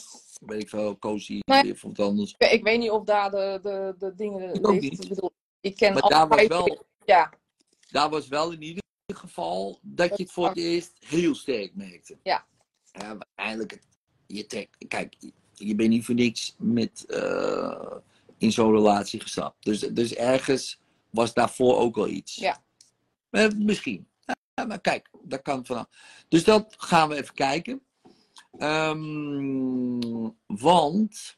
Weet 0.46 0.62
ik 0.62 0.70
veel, 0.70 0.98
weer 1.46 1.78
voor 1.78 1.92
wat 1.94 2.08
anders. 2.08 2.36
ik, 2.38 2.52
ik 2.52 2.64
weet 2.64 2.80
niet 2.80 2.90
of 2.90 3.04
daar 3.04 3.32
de, 3.32 3.60
de, 3.64 3.96
de 3.98 4.16
dingen 4.16 4.62
niet. 4.80 5.04
Ik 5.04 5.10
bedoel, 5.10 5.32
ik 5.64 5.76
ken 5.76 5.94
Maar 5.94 6.10
daar 6.10 6.28
was, 6.28 6.48
wel, 6.48 6.86
Ja, 7.06 7.34
daar 7.90 8.10
was 8.10 8.28
wel 8.28 8.52
in 8.52 8.62
ieder 8.62 8.84
geval 9.14 9.80
dat 9.82 10.18
je 10.18 10.24
het 10.24 10.32
voor 10.32 10.48
het 10.48 10.58
eerst 10.58 10.92
heel 11.00 11.36
sterk 11.36 11.76
merkte. 11.76 12.18
Ja. 12.24 12.46
Ja, 12.92 13.18
eigenlijk, 13.36 13.80
je 14.28 14.46
trekt, 14.46 14.88
kijk, 14.88 15.16
je 15.54 15.76
bent 15.76 15.90
niet 15.90 16.06
voor 16.06 16.16
niks 16.16 16.56
met, 16.58 17.06
eh, 17.06 17.96
in 18.38 18.52
zo'n 18.52 18.72
relatie 18.72 19.20
gestapt. 19.20 19.66
Dus, 19.66 19.80
dus 19.80 20.14
ergens 20.14 20.80
was 21.10 21.34
daarvoor 21.34 21.78
ook 21.78 21.98
al 21.98 22.08
iets. 22.08 22.36
Ja. 22.36 22.64
Eh, 23.30 23.48
misschien. 23.58 24.08
Ja, 24.54 24.66
maar 24.66 24.82
kijk, 24.82 25.10
dat 25.22 25.42
kan 25.42 25.66
vanaf. 25.66 25.88
Dus 26.28 26.44
dat 26.44 26.76
gaan 26.78 27.10
we 27.10 27.16
even 27.16 27.34
kijken. 27.34 27.82
Ehm, 28.58 30.00
want 30.46 31.38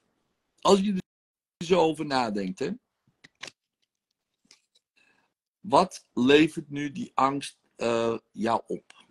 als 0.62 0.80
je 0.80 0.94
er 0.94 1.66
zo 1.66 1.80
over 1.80 2.06
nadenkt, 2.06 2.60
hè, 2.60 2.70
wat 5.68 6.06
levert 6.14 6.70
nu 6.70 6.92
die 6.92 7.12
angst 7.14 7.58
eh, 7.76 8.18
jou 8.32 8.62
op? 8.68 9.06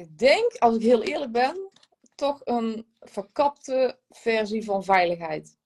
ik 0.00 0.18
denk, 0.18 0.54
als 0.54 0.76
ik 0.76 0.82
heel 0.82 1.02
eerlijk 1.02 1.32
ben, 1.32 1.70
toch 2.14 2.40
een 2.44 2.86
verkapte 3.00 3.98
versie 4.10 4.64
van 4.64 4.84
veiligheid. 4.84 5.56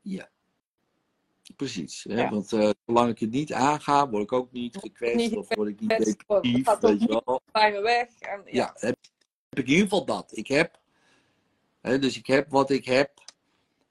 Ja. 0.00 0.32
Precies. 1.56 2.04
Hè? 2.08 2.20
Ja. 2.20 2.30
Want 2.30 2.52
eh, 2.52 2.70
zolang 2.86 3.10
ik 3.10 3.18
het 3.18 3.30
niet 3.30 3.52
aanga, 3.52 4.08
word 4.08 4.22
ik 4.22 4.32
ook 4.32 4.52
niet 4.52 4.76
gekwetst 4.76 5.36
of 5.36 5.54
word 5.54 5.68
ik 5.68 5.80
niet 5.80 5.88
depressief. 5.88 6.64
gaat 6.64 6.84
ook 6.84 6.90
Weet 6.90 7.00
je 7.00 7.06
niet 7.06 7.22
wel. 7.24 7.40
Bij 7.52 7.72
me 7.72 7.80
weg. 7.80 8.08
En, 8.18 8.42
ja. 8.44 8.50
Ja, 8.52 8.72
heb, 8.74 8.96
heb 9.48 9.58
ik 9.58 9.66
in 9.66 9.72
ieder 9.72 9.88
geval 9.88 10.04
dat. 10.04 10.36
Ik 10.36 10.46
heb, 10.46 10.80
hè, 11.80 11.98
dus 11.98 12.18
ik 12.18 12.26
heb 12.26 12.50
wat 12.50 12.70
ik 12.70 12.84
heb. 12.84 13.22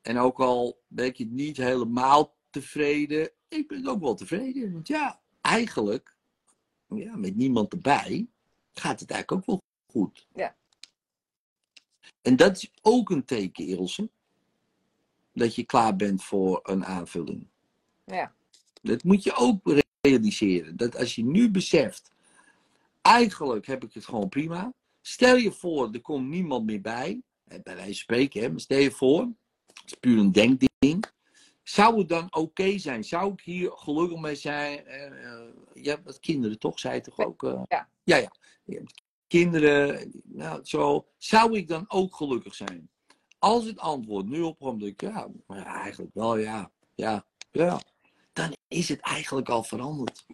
En 0.02 0.18
ook 0.18 0.40
al 0.40 0.82
ben 0.88 1.06
ik 1.06 1.30
niet 1.30 1.58
helemaal 1.58 2.36
tevreden, 2.50 3.32
ik 3.54 3.68
ben 3.68 3.88
ook 3.88 4.02
wel 4.02 4.16
tevreden. 4.16 4.74
Want 4.74 4.88
ja, 4.88 5.22
eigenlijk, 5.42 6.16
ja, 6.88 7.16
met 7.16 7.36
niemand 7.36 7.74
erbij, 7.74 8.28
gaat 8.74 9.00
het 9.00 9.12
eigenlijk 9.12 9.42
ook 9.42 9.46
wel 9.46 9.62
goed. 9.92 10.28
Ja. 10.34 10.56
En 12.22 12.36
dat 12.36 12.58
is 12.58 12.72
ook 12.82 13.10
een 13.10 13.26
teken, 13.26 13.68
Ilse, 13.68 14.10
dat 15.34 15.56
je 15.56 15.64
klaar 15.64 15.96
bent 15.96 16.24
voor 16.24 16.60
een 16.64 16.86
aanvulling. 16.86 17.48
Ja. 18.06 18.34
Dat 18.82 19.04
moet 19.04 19.24
je 19.24 19.36
ook 19.36 19.84
realiseren. 20.02 20.78
Dat 20.78 20.98
als 20.98 21.16
je 21.16 21.24
nu 21.24 21.52
beseft, 21.52 22.12
eigenlijk 23.02 23.66
heb 23.66 23.84
ik 23.84 23.94
het 23.94 24.06
gewoon 24.06 24.30
prima. 24.30 24.74
Stel 25.02 25.36
je 25.36 25.52
voor, 25.52 25.92
er 25.92 26.02
komt 26.02 26.28
niemand 26.28 26.66
meer 26.66 26.82
bij. 26.82 27.22
Bij 27.44 27.62
wijze 27.64 27.84
van 27.84 27.94
spreken, 27.94 28.42
hè, 28.42 28.50
maar 28.50 28.60
stel 28.60 28.80
je 28.80 28.92
voor, 28.92 29.22
het 29.66 29.84
is 29.86 29.94
puur 29.94 30.20
een 30.20 30.32
denkding. 30.32 31.12
Zou 31.64 31.98
het 31.98 32.10
dan 32.10 32.28
oké 32.36 32.78
zijn? 32.78 33.04
Zou 33.04 33.32
ik 33.34 33.42
hier 33.42 33.72
gelukkig 33.72 34.20
mee 34.20 34.36
zijn? 34.36 34.72
Je 35.74 35.90
hebt 35.90 36.04
wat 36.06 36.20
kinderen, 36.20 36.60
toch? 36.60 36.80
Zei 36.80 36.96
je 36.96 37.02
toch 37.02 37.20
ook? 37.20 37.44
eh? 37.44 37.62
Ja. 37.68 37.90
Ja, 38.04 38.18
ja. 38.18 38.32
Kinderen. 39.28 40.12
Nou, 40.24 40.60
zo. 40.64 41.08
Zou 41.18 41.58
ik 41.58 41.68
dan 41.68 41.86
ook 41.88 42.16
gelukkig 42.16 42.56
zijn? 42.56 42.90
Als 43.40 43.66
het 43.66 43.80
antwoord 43.80 44.26
nu 44.26 44.42
opkomt, 44.42 44.80
denk 44.80 45.02
ik, 45.02 45.10
ja, 45.10 45.28
maar 45.48 45.66
eigenlijk 45.66 46.14
wel, 46.14 46.38
ja. 46.38 46.72
Ja, 46.96 47.26
ja. 47.52 47.82
Dan 48.34 48.56
is 48.68 48.90
het 48.90 49.00
eigenlijk 49.00 49.50
al 49.50 49.64
veranderd. 49.64 50.26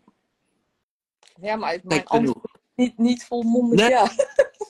Ja, 1.41 1.55
maar 1.55 1.69
mijn 1.69 1.81
Kijk, 1.87 2.07
antwoord 2.07 2.45
is 2.53 2.61
niet, 2.75 2.97
niet 2.97 3.25
volmondig 3.25 3.79
Nee. 3.79 3.89
ja. 3.89 4.11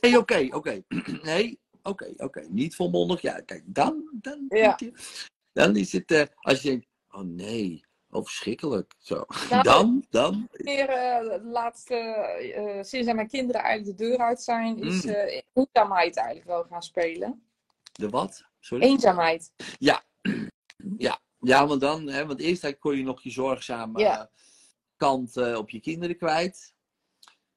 Nee, 0.01 0.17
oké, 0.17 0.47
oké. 0.51 0.83
Nee, 1.23 1.59
Oké, 1.83 2.13
oké. 2.17 2.45
Niet 2.49 2.75
volmondig. 2.75 3.21
Ja, 3.21 3.39
kijk, 3.39 3.63
dan, 3.65 4.09
dan, 4.21 4.45
Ja. 4.49 4.77
Dan 5.59 5.75
is 5.75 5.91
het, 5.91 6.11
eh, 6.11 6.23
als 6.35 6.61
je 6.61 6.69
denkt, 6.69 6.87
oh 7.09 7.21
nee, 7.21 7.85
oh 8.09 8.23
verschrikkelijk. 8.23 8.93
Zo. 8.97 9.25
Nou, 9.49 9.63
dan, 9.63 10.05
dan, 10.09 10.47
Weer 10.51 10.89
eh, 10.89 11.19
de 11.19 11.41
laatste, 11.43 11.95
eh, 11.95 12.83
sinds 12.83 13.13
mijn 13.13 13.27
kinderen 13.27 13.61
eigenlijk 13.61 13.97
de 13.97 14.03
deur 14.03 14.17
uit 14.17 14.41
zijn, 14.41 14.77
is 14.77 15.05
Mm. 15.05 15.13
eenzaamheid 15.53 16.15
eigenlijk 16.17 16.47
wel 16.47 16.63
gaan 16.69 16.81
spelen. 16.81 17.43
de 17.91 18.09
wat? 18.09 18.45
Sorry? 18.59 18.83
Eenzaamheid. 18.83 19.51
Ja, 19.79 20.03
ja 21.39 21.67
want 21.67 21.81
dan, 21.81 22.07
hè, 22.07 22.25
want 22.25 22.39
eerst 22.39 22.79
kon 22.79 22.97
je 22.97 23.03
nog 23.03 23.23
je 23.23 23.29
zorgzame 23.29 23.99
Ja. 23.99 24.29
kant 24.97 25.37
op 25.37 25.69
je 25.69 25.79
kinderen 25.79 26.17
kwijt. 26.17 26.73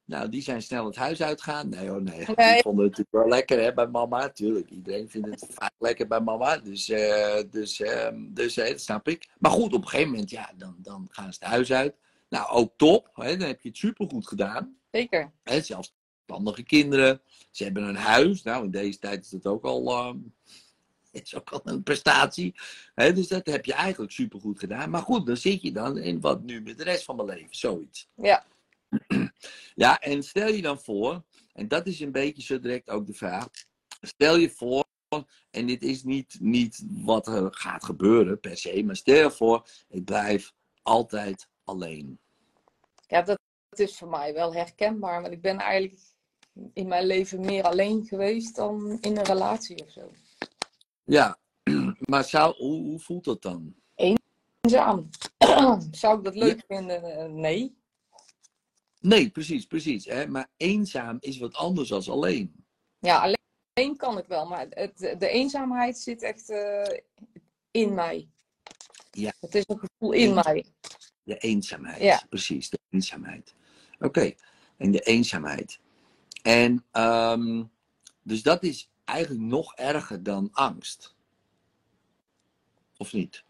Nou, 0.05 0.29
die 0.29 0.41
zijn 0.41 0.61
snel 0.61 0.85
het 0.85 0.95
huis 0.95 1.21
uitgegaan. 1.21 1.69
Nee 1.69 1.89
hoor, 1.89 2.01
nee. 2.01 2.25
Nee. 2.35 2.53
Die 2.53 2.61
vonden 2.61 2.85
het 2.85 2.97
natuurlijk 2.97 3.11
wel 3.11 3.27
lekker 3.27 3.61
hè, 3.61 3.73
bij 3.73 3.87
mama. 3.87 4.29
Tuurlijk, 4.29 4.69
iedereen 4.69 5.09
vindt 5.09 5.29
het 5.29 5.47
vaak 5.49 5.73
lekker 5.77 6.07
bij 6.07 6.21
mama. 6.21 6.57
Dus, 6.57 6.89
eh, 6.89 7.41
dus, 7.51 7.81
ehm, 7.81 8.15
dus 8.29 8.53
dat 8.53 8.81
snap 8.81 9.07
ik. 9.07 9.29
Maar 9.39 9.51
goed, 9.51 9.73
op 9.73 9.81
een 9.81 9.87
gegeven 9.87 10.11
moment, 10.11 10.29
ja, 10.29 10.51
dan, 10.57 10.75
dan 10.77 11.07
gaan 11.11 11.33
ze 11.33 11.39
het 11.39 11.49
huis 11.49 11.73
uit. 11.73 11.95
Nou, 12.29 12.49
ook 12.49 12.73
top. 12.77 13.09
Hè, 13.13 13.37
dan 13.37 13.47
heb 13.47 13.61
je 13.61 13.69
het 13.69 13.77
supergoed 13.77 14.27
gedaan. 14.27 14.77
Zeker. 14.91 15.31
Hè, 15.43 15.61
zelfstandige 15.61 16.63
kinderen. 16.63 17.21
Ze 17.51 17.63
hebben 17.63 17.83
een 17.83 17.95
huis. 17.95 18.43
Nou, 18.43 18.65
in 18.65 18.71
deze 18.71 18.99
tijd 18.99 19.23
is 19.23 19.29
dat 19.29 19.45
ook 19.45 19.63
al, 19.63 19.91
ehm, 19.91 20.17
is 21.23 21.35
ook 21.35 21.49
al 21.49 21.61
een 21.63 21.83
prestatie. 21.83 22.55
Hè, 22.95 23.13
dus 23.13 23.27
dat 23.27 23.45
heb 23.45 23.65
je 23.65 23.73
eigenlijk 23.73 24.11
supergoed 24.11 24.59
gedaan. 24.59 24.89
Maar 24.89 25.01
goed, 25.01 25.25
dan 25.25 25.37
zit 25.37 25.61
je 25.61 25.71
dan 25.71 25.97
in 25.97 26.21
wat 26.21 26.43
nu 26.43 26.61
met 26.61 26.77
de 26.77 26.83
rest 26.83 27.03
van 27.03 27.15
mijn 27.15 27.27
leven. 27.27 27.55
Zoiets. 27.55 28.09
Ja. 28.15 28.45
Ja, 29.75 29.99
en 29.99 30.23
stel 30.23 30.47
je 30.47 30.61
dan 30.61 30.79
voor, 30.79 31.23
en 31.53 31.67
dat 31.67 31.87
is 31.87 31.99
een 31.99 32.11
beetje 32.11 32.41
zo 32.41 32.59
direct 32.59 32.89
ook 32.89 33.05
de 33.07 33.13
vraag. 33.13 33.47
Stel 34.01 34.35
je 34.35 34.49
voor, 34.49 34.83
en 35.49 35.65
dit 35.65 35.83
is 35.83 36.03
niet, 36.03 36.37
niet 36.39 36.83
wat 36.87 37.27
er 37.27 37.53
gaat 37.53 37.83
gebeuren 37.83 38.39
per 38.39 38.57
se, 38.57 38.83
maar 38.83 38.95
stel 38.95 39.23
je 39.23 39.31
voor, 39.31 39.67
ik 39.89 40.05
blijf 40.05 40.53
altijd 40.81 41.47
alleen. 41.63 42.19
Ja, 43.07 43.21
dat, 43.21 43.39
dat 43.69 43.79
is 43.79 43.97
voor 43.97 44.09
mij 44.09 44.33
wel 44.33 44.53
herkenbaar, 44.53 45.21
want 45.21 45.33
ik 45.33 45.41
ben 45.41 45.57
eigenlijk 45.57 46.01
in 46.73 46.87
mijn 46.87 47.05
leven 47.05 47.39
meer 47.39 47.63
alleen 47.63 48.05
geweest 48.05 48.55
dan 48.55 48.97
in 49.01 49.17
een 49.17 49.25
relatie 49.25 49.83
of 49.83 49.89
zo. 49.91 50.11
Ja, 51.03 51.39
maar 52.09 52.23
zou, 52.23 52.55
hoe, 52.55 52.81
hoe 52.83 52.99
voelt 52.99 53.23
dat 53.23 53.41
dan? 53.41 53.75
Eenzaam. 53.95 55.09
Zou 55.91 56.17
ik 56.17 56.23
dat 56.23 56.35
leuk 56.35 56.63
vinden? 56.67 57.03
Eh, 57.03 57.25
Nee. 57.25 57.81
Nee, 59.03 59.29
precies, 59.29 59.65
precies. 59.65 60.05
Hè? 60.05 60.27
Maar 60.27 60.49
eenzaam 60.57 61.17
is 61.19 61.37
wat 61.37 61.55
anders 61.55 61.89
dan 61.89 62.03
alleen. 62.07 62.65
Ja, 62.99 63.21
alleen, 63.21 63.37
alleen 63.73 63.97
kan 63.97 64.17
ik 64.17 64.25
wel, 64.25 64.45
maar 64.45 64.67
het, 64.69 64.97
de 64.97 65.27
eenzaamheid 65.27 65.97
zit 65.97 66.21
echt 66.21 66.49
eh, 66.49 66.99
in 67.71 67.93
mij. 67.93 68.27
Ja. 69.11 69.33
Het 69.39 69.55
is 69.55 69.63
een 69.67 69.79
gevoel 69.79 70.11
in 70.11 70.33
mij. 70.33 70.65
De 71.23 71.37
eenzaamheid, 71.37 72.01
Ja. 72.01 72.23
precies, 72.29 72.69
de 72.69 72.79
eenzaamheid. 72.89 73.55
Oké, 73.99 74.33
en 74.77 74.91
de 74.91 74.99
eenzaamheid. 74.99 75.79
En 76.41 76.85
ehm, 76.91 77.63
dus 78.21 78.43
dat 78.43 78.63
is 78.63 78.89
eigenlijk 79.03 79.43
nog 79.45 79.75
erger 79.75 80.23
dan 80.23 80.49
angst. 80.51 81.15
Of 82.97 83.13
niet? 83.13 83.43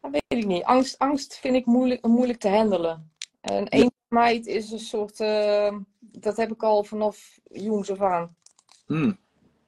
Dat 0.00 0.10
weet 0.10 0.22
ik 0.28 0.46
niet. 0.46 0.62
Angst, 0.62 0.98
angst 0.98 1.38
vind 1.38 1.54
ik 1.54 1.66
moeilijk, 1.66 2.06
moeilijk 2.06 2.38
te 2.38 2.48
handelen. 2.48 3.12
En 3.40 3.68
eenzaamheid 4.10 4.46
is 4.46 4.70
een 4.70 4.78
soort, 4.78 5.20
eh, 5.20 5.76
dat 6.00 6.36
heb 6.36 6.50
ik 6.52 6.62
al 6.62 6.84
vanaf 6.84 7.38
jongs 7.44 7.90
af 7.90 8.00
aan. 8.00 8.36
Hmm, 8.86 9.18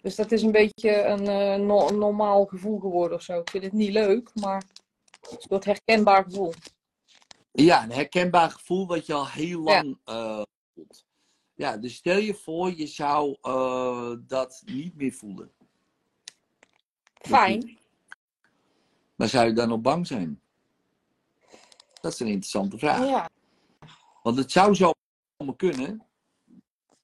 Dus 0.01 0.14
dat 0.14 0.32
is 0.32 0.43
een 0.43 0.53
beetje 0.53 1.03
een, 1.05 1.26
eh, 1.26 1.66
no- 1.66 1.88
een 1.88 1.99
normaal 1.99 2.45
gevoel 2.47 2.78
geworden 2.78 3.16
of 3.16 3.22
zo. 3.22 3.40
Ik 3.40 3.51
vind 3.51 3.64
het 3.64 3.72
niet 3.72 3.90
leuk, 3.93 4.30
maar 4.34 4.64
een 5.30 5.36
soort 5.40 5.64
herkenbaar 5.64 6.24
gevoel. 6.24 6.53
Ja, 7.53 7.82
een 7.82 7.93
herkenbaar 7.93 8.51
gevoel 8.51 8.86
wat 8.86 9.07
je 9.07 9.12
al 9.12 9.28
heel 9.28 9.61
lang 9.61 9.99
eh, 10.05 10.43
voelt. 10.74 11.05
Ja, 11.55 11.76
dus 11.76 11.95
stel 11.95 12.18
je 12.18 12.34
voor, 12.34 12.72
je 12.76 12.86
zou 12.86 13.36
eh, 13.43 14.12
dat 14.26 14.62
niet 14.64 14.97
meer 14.97 15.12
voelen. 15.12 15.51
Fijn. 17.14 17.78
Maar 19.14 19.28
zou 19.28 19.47
je 19.47 19.53
dan 19.53 19.68
nog 19.68 19.80
bang 19.80 20.07
zijn? 20.07 20.40
Dat 22.01 22.12
is 22.12 22.20
een 22.20 22.26
interessante 22.26 22.78
vraag. 22.78 23.07
Ja, 23.09 23.30
Want 24.22 24.36
het 24.36 24.52
zou 24.52 24.74
zo 24.74 24.92
kunnen 25.56 26.06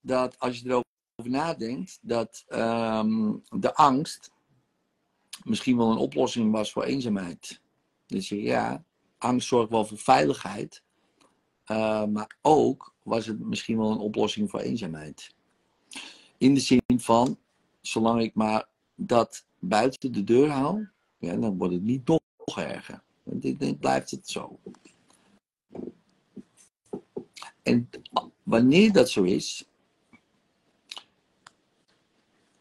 dat 0.00 0.38
als 0.38 0.58
je 0.58 0.66
erover 0.66 0.84
nadenkt, 1.22 1.98
dat 2.02 2.44
ehm, 2.48 3.36
de 3.48 3.74
angst 3.74 4.30
misschien 5.44 5.76
wel 5.76 5.90
een 5.90 5.96
oplossing 5.96 6.52
was 6.52 6.72
voor 6.72 6.82
eenzaamheid. 6.82 7.60
Dus 8.06 8.28
ja, 8.28 8.84
angst 9.18 9.48
zorgt 9.48 9.70
wel 9.70 9.84
voor 9.84 9.98
veiligheid, 9.98 10.82
eh, 11.64 12.04
maar 12.04 12.36
ook 12.42 12.94
was 13.02 13.26
het 13.26 13.40
misschien 13.40 13.78
wel 13.78 13.90
een 13.90 13.98
oplossing 13.98 14.50
voor 14.50 14.60
eenzaamheid. 14.60 15.34
In 16.38 16.54
de 16.54 16.60
zin 16.60 16.82
van, 16.96 17.38
zolang 17.80 18.22
ik 18.22 18.34
maar 18.34 18.68
dat 18.94 19.46
buiten 19.58 20.12
de 20.12 20.24
deur 20.24 20.48
haal, 20.48 20.86
ja, 21.18 21.36
dan 21.36 21.58
wordt 21.58 21.74
het 21.74 21.82
niet 21.82 22.06
nog 22.06 22.58
erger. 22.58 23.02
Dit 23.24 23.78
blijft 23.80 24.10
het 24.10 24.28
zo. 24.28 24.58
En 27.68 27.90
wanneer 28.42 28.92
dat 28.92 29.10
zo 29.10 29.22
is, 29.22 29.68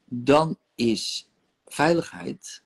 dan 0.05 0.57
is 0.75 1.29
veiligheid 1.65 2.63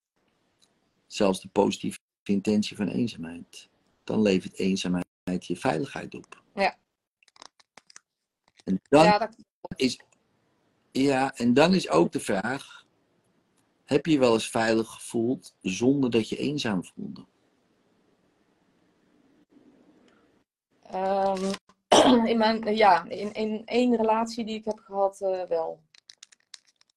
zelfs 1.07 1.41
de 1.41 1.47
positieve 1.47 1.99
intentie 2.23 2.75
van 2.75 2.87
eenzaamheid. 2.87 3.69
Dan 4.03 4.21
levert 4.21 4.59
eenzaamheid 4.59 5.05
je 5.39 5.55
veiligheid 5.55 6.15
op. 6.15 6.43
Ja. 6.53 6.77
En 8.63 8.81
dan, 8.89 9.03
ja 9.03 9.17
dat, 9.17 9.35
is, 9.75 9.99
ja, 10.91 11.35
en 11.35 11.53
dan 11.53 11.73
is 11.73 11.89
ook 11.89 12.11
de 12.11 12.19
vraag: 12.19 12.85
heb 13.85 14.05
je 14.05 14.19
wel 14.19 14.33
eens 14.33 14.49
veilig 14.49 14.87
gevoeld 14.87 15.55
zonder 15.61 16.09
dat 16.09 16.29
je 16.29 16.37
eenzaam 16.37 16.83
voelde? 16.83 17.25
ehm, 20.91 21.51
in, 22.31 22.37
mijn, 22.37 22.75
ja, 22.75 23.05
in, 23.05 23.33
in 23.33 23.61
één 23.65 23.95
relatie 23.95 24.45
die 24.45 24.55
ik 24.55 24.65
heb 24.65 24.79
gehad, 24.79 25.21
eh, 25.21 25.43
wel. 25.43 25.79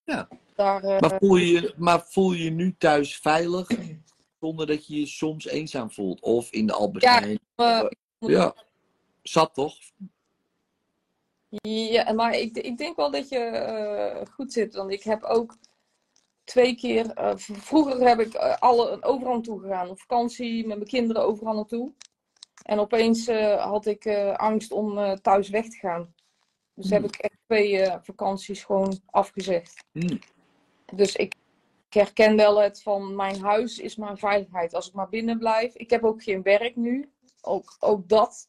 Ja. 0.05 0.29
Daar, 0.55 0.83
eh, 0.85 1.01
Maar 1.01 1.19
voel 1.19 1.37
je 1.37 1.53
je, 1.53 1.75
maar 1.77 2.05
voel 2.07 2.33
je 2.33 2.51
nu 2.51 2.75
thuis 2.79 3.17
veilig 3.17 3.69
zonder 4.41 4.67
dat 4.67 4.87
je 4.87 4.99
je 5.01 5.07
soms 5.07 5.47
eenzaam 5.47 5.91
voelt? 5.91 6.21
Of 6.21 6.51
in 6.51 6.67
de 6.67 6.73
Albert 6.73 7.05
Ja, 7.05 7.23
eh, 7.55 7.89
Ja, 8.19 8.55
zat 9.23 9.55
toch? 9.55 9.77
Ja, 11.63 12.13
maar 12.13 12.35
ik, 12.39 12.57
ik 12.57 12.79
denk 12.79 12.97
wel 12.97 13.11
dat 13.11 13.29
je 13.29 13.39
eh, 13.39 14.27
goed 14.33 14.53
zit. 14.53 14.75
Want 14.75 14.91
ik 14.93 15.03
heb 15.03 15.23
ook 15.23 15.57
twee 16.45 16.75
keer. 16.77 17.11
eh, 17.11 17.33
vroeger 17.37 18.01
heb 18.09 18.21
ik 18.21 18.35
eh, 18.35 18.57
alle, 18.59 19.03
overal 19.03 19.33
naartoe 19.33 19.61
gegaan. 19.61 19.89
Op 19.91 20.01
vakantie 20.01 20.67
met 20.67 20.77
mijn 20.77 20.89
kinderen 20.89 21.23
overal 21.23 21.55
naartoe. 21.55 21.93
En 22.65 22.79
opeens 22.79 23.27
eh, 23.27 23.65
had 23.65 23.87
ik 23.87 24.05
eh, 24.05 24.37
angst 24.37 24.73
om 24.73 24.99
eh, 24.99 25.13
thuis 25.13 25.49
weg 25.49 25.69
te 25.69 25.77
gaan. 25.77 26.15
Dus 26.75 26.91
heb 26.91 27.01
Hmm. 27.01 27.09
ik 27.09 27.17
echt 27.17 27.39
twee 27.47 27.91
vakanties 28.03 28.65
gewoon 28.65 29.01
afgezegd. 29.07 29.85
Hmm. 29.93 30.19
Dus 30.95 31.17
ik, 31.17 31.35
ik 31.89 31.95
herken 31.95 32.37
wel 32.37 32.61
het 32.61 32.83
van 32.83 33.17
mijn 33.17 33.41
huis 33.41 33.79
is 33.79 33.97
mijn 33.97 34.19
veiligheid. 34.19 34.75
Als 34.75 34.89
ik 34.89 34.95
maar 34.95 35.09
binnen 35.09 35.39
blijf. 35.39 35.75
Ik 35.75 35.91
heb 35.91 36.05
ook 36.05 36.23
geen 36.23 36.43
werk 36.43 36.77
nu. 36.77 37.13
Ook, 37.41 37.77
ook 37.79 38.09
dat 38.09 38.49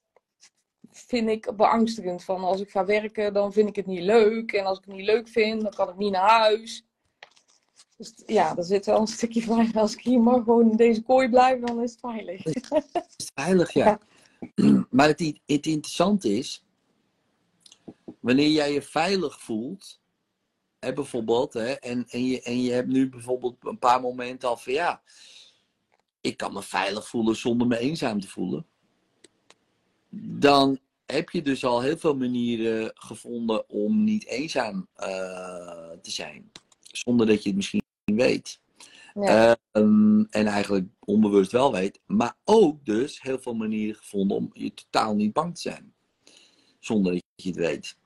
vind 0.92 1.30
ik 1.30 1.56
beangstigend. 1.56 2.24
Van 2.24 2.44
als 2.44 2.62
ik 2.62 2.70
ga 2.70 2.86
werken, 2.86 3.34
dan 3.34 3.54
vind 3.54 3.70
ik 3.70 3.76
het 3.76 3.86
niet 3.86 4.04
leuk. 4.04 4.52
En 4.52 4.66
als 4.66 4.78
ik 4.78 4.86
het 4.86 4.96
niet 4.96 5.06
leuk 5.06 5.28
vind, 5.28 5.62
dan 5.62 5.74
kan 5.74 5.90
ik 5.90 5.98
niet 5.98 6.12
naar 6.12 6.30
huis. 6.30 6.85
Dus 7.98 8.14
ja, 8.26 8.58
er 8.58 8.64
zit 8.64 8.86
wel 8.86 9.00
een 9.00 9.08
stukje 9.08 9.42
veilig. 9.42 9.76
Als 9.76 9.94
ik 9.94 10.02
hier 10.02 10.22
maar 10.22 10.44
gewoon 10.44 10.72
in 10.72 10.78
deze 10.78 11.02
kooi 11.02 11.30
blijf, 11.30 11.62
dan 11.62 11.82
is 11.82 11.92
het 11.92 12.00
veilig. 12.00 12.46
Is 12.46 12.54
het 12.92 13.32
veilig, 13.34 13.74
ja. 13.74 14.00
Maar 14.90 15.08
het, 15.08 15.20
het 15.46 15.66
interessante 15.66 16.38
is, 16.38 16.66
wanneer 18.20 18.50
jij 18.50 18.74
je 18.74 18.82
veilig 18.82 19.42
voelt, 19.42 20.02
hè, 20.80 20.94
bijvoorbeeld, 20.94 21.54
hè, 21.54 21.72
en, 21.72 22.06
en, 22.08 22.26
je, 22.26 22.42
en 22.42 22.62
je 22.62 22.72
hebt 22.72 22.88
nu 22.88 23.10
bijvoorbeeld 23.10 23.56
een 23.60 23.80
paar 23.80 24.02
momenten 24.02 24.50
al 24.50 24.58
van 24.58 24.74
ja, 24.74 25.02
ik 26.22 26.38
kan 26.38 26.54
me 26.54 26.64
veilig 26.64 27.08
voelen 27.08 27.36
zonder 27.36 27.68
me 27.68 27.78
eenzaam 27.78 28.20
te 28.20 28.28
voelen. 28.28 28.66
Dan 30.40 30.80
heb 31.06 31.30
je 31.30 31.42
dus 31.42 31.66
al 31.66 31.82
heel 31.82 31.98
veel 31.98 32.16
manieren 32.16 32.92
gevonden 32.94 33.70
om 33.70 34.04
niet 34.04 34.26
eenzaam 34.26 34.88
eh, 34.96 35.08
te 36.02 36.12
zijn. 36.12 36.52
Zonder 36.82 37.28
dat 37.28 37.44
je 37.44 37.48
het 37.48 37.58
misschien 37.58 37.84
weet. 38.16 38.60
Ja. 39.14 39.58
Ehm, 39.72 40.20
en 40.20 40.48
eigenlijk 40.48 40.88
onbewust 41.00 41.52
wel 41.52 41.72
weet. 41.72 42.00
Maar 42.06 42.38
ook 42.44 42.86
dus 42.86 43.22
heel 43.22 43.40
veel 43.40 43.56
manieren 43.56 43.96
gevonden 43.96 44.38
om 44.38 44.50
je 44.54 44.74
totaal 44.74 45.16
niet 45.16 45.34
bang 45.34 45.56
te 45.56 45.62
zijn. 45.62 45.94
Zonder 46.80 47.14
dat 47.14 47.24
je 47.36 47.50
het 47.50 47.58
weet. 47.58 47.98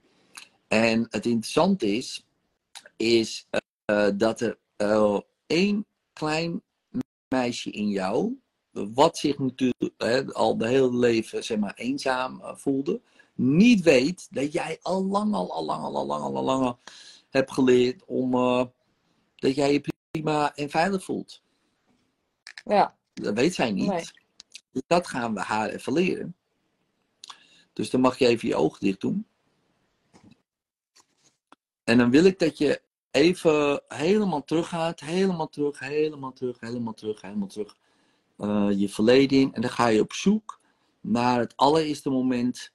En 0.68 1.07
het 1.10 1.26
interessante 1.26 1.95
is, 1.95 2.26
is 2.97 3.47
eh, 3.86 4.10
dat 4.16 4.41
er 4.41 4.57
eh, 4.76 5.20
één 5.47 5.86
klein 6.14 6.62
meisje 7.28 7.72
in 7.72 7.89
jou, 7.89 8.39
wat 8.72 9.18
zich 9.18 9.38
natuurlijk 9.38 9.93
hè, 9.97 10.34
al 10.34 10.57
de 10.57 10.68
hele 10.68 10.97
leven 10.97 11.43
zeg 11.43 11.57
maar, 11.57 11.74
eenzaam 11.76 12.41
eh, 12.41 12.55
voelde, 12.55 13.01
niet 13.36 13.82
weet 13.82 14.28
dat 14.32 14.51
jij 14.51 14.80
al 14.82 15.05
lang, 15.05 15.34
al, 15.34 15.53
al 15.53 15.66
lang, 15.66 15.84
al, 15.84 15.95
al 15.95 16.05
lang, 16.05 16.24
al, 16.24 16.36
al 16.36 16.43
lang 16.43 16.64
al 16.64 16.80
hebt 17.30 17.51
geleerd 17.51 18.05
om 18.05 18.34
eh, 18.34 18.66
dat 19.36 19.55
jij 19.55 19.74
je 19.74 19.82
prima 20.12 20.55
en 20.55 20.70
veilig 20.70 21.03
voelt. 21.03 21.41
Ja, 22.66 22.95
Dat 23.14 23.34
weet 23.34 23.53
zij 23.53 23.72
niet. 23.72 23.88
Nee. 23.88 24.03
Dus 24.72 24.82
dat 24.88 25.07
gaan 25.07 25.34
we 25.34 25.39
haar 25.39 25.70
even 25.70 25.93
leren. 25.93 26.36
Dus 27.74 27.89
dan 27.89 28.01
mag 28.01 28.18
je 28.18 28.28
even 28.28 28.47
je 28.47 28.55
ogen 28.55 28.80
dicht 28.80 29.01
doen. 29.01 29.28
En 31.84 31.97
dan 31.97 32.10
wil 32.12 32.24
ik 32.26 32.39
dat 32.39 32.57
je 32.57 32.82
even 33.12 33.82
helemaal 33.88 34.43
terug 34.43 34.68
gaat. 34.68 34.99
Helemaal 34.99 35.49
terug, 35.49 35.80
helemaal 35.80 36.34
terug, 36.34 36.60
helemaal 36.60 36.93
terug, 36.93 37.22
helemaal 37.22 37.47
terug. 37.47 37.78
eh, 38.38 38.68
je 38.72 38.89
verleden 38.89 39.39
in. 39.39 39.53
En 39.53 39.62
dan 39.62 39.70
ga 39.70 39.88
je 39.88 40.01
op 40.01 40.14
zoek 40.14 40.60
naar 41.01 41.39
het 41.39 41.53
allereerste 41.55 42.10
moment 42.10 42.72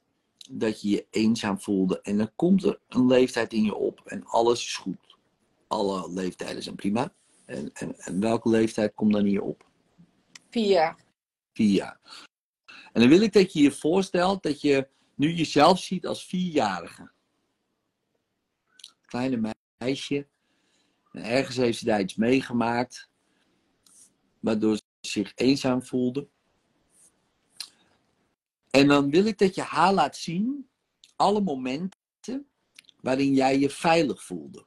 dat 0.51 0.81
je 0.81 0.89
je 0.91 1.07
eenzaam 1.11 1.61
voelde. 1.61 2.01
En 2.01 2.19
dan 2.19 2.31
komt 2.37 2.65
er 2.65 2.81
een 2.89 3.07
leeftijd 3.07 3.53
in 3.53 3.63
je 3.65 3.75
op 3.75 4.01
en 4.07 4.25
alles 4.25 4.65
is 4.65 4.77
goed. 4.77 5.17
Alle 5.69 6.11
leeftijden 6.13 6.63
zijn 6.63 6.75
prima. 6.77 7.15
En, 7.45 7.73
en, 7.73 7.99
en 7.99 8.21
welke 8.21 8.49
leeftijd 8.49 8.95
komt 8.95 9.13
dan 9.13 9.25
hier 9.25 9.43
op? 9.43 9.67
vier 10.51 10.69
jaar. 10.69 10.97
vier 11.53 11.75
jaar. 11.75 12.01
En 12.93 13.01
dan 13.01 13.09
wil 13.09 13.21
ik 13.21 13.33
dat 13.33 13.53
je 13.53 13.63
je 13.63 13.73
voorstelt 13.73 14.43
dat 14.43 14.61
je 14.61 14.89
nu 15.15 15.33
jezelf 15.33 15.79
ziet 15.79 16.07
als 16.07 16.27
vierjarige. 16.27 17.11
Kleine 19.07 19.55
meisje. 19.79 20.27
En 21.13 21.23
ergens 21.23 21.57
heeft 21.57 21.79
ze 21.79 21.85
daar 21.85 22.01
iets 22.01 22.15
meegemaakt. 22.15 23.09
Waardoor 24.41 24.77
ze 24.77 24.83
zich 25.01 25.33
eenzaam 25.35 25.83
voelde. 25.83 26.29
En 28.71 28.89
dan 28.89 29.11
wil 29.11 29.25
ik 29.25 29.39
dat 29.39 29.55
je 29.55 29.63
haar 29.63 29.93
laat 29.93 30.17
zien. 30.17 30.69
Alle 31.17 31.41
momenten 31.41 32.49
waarin 33.01 33.35
jij 33.35 33.59
je 33.59 33.71
veilig 33.71 34.25
voelde. 34.25 34.67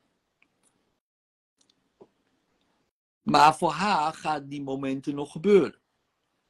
Maar 3.31 3.57
voor 3.57 3.71
haar 3.71 4.13
gaan 4.13 4.47
die 4.47 4.61
momenten 4.61 5.15
nog 5.15 5.31
gebeuren. 5.31 5.75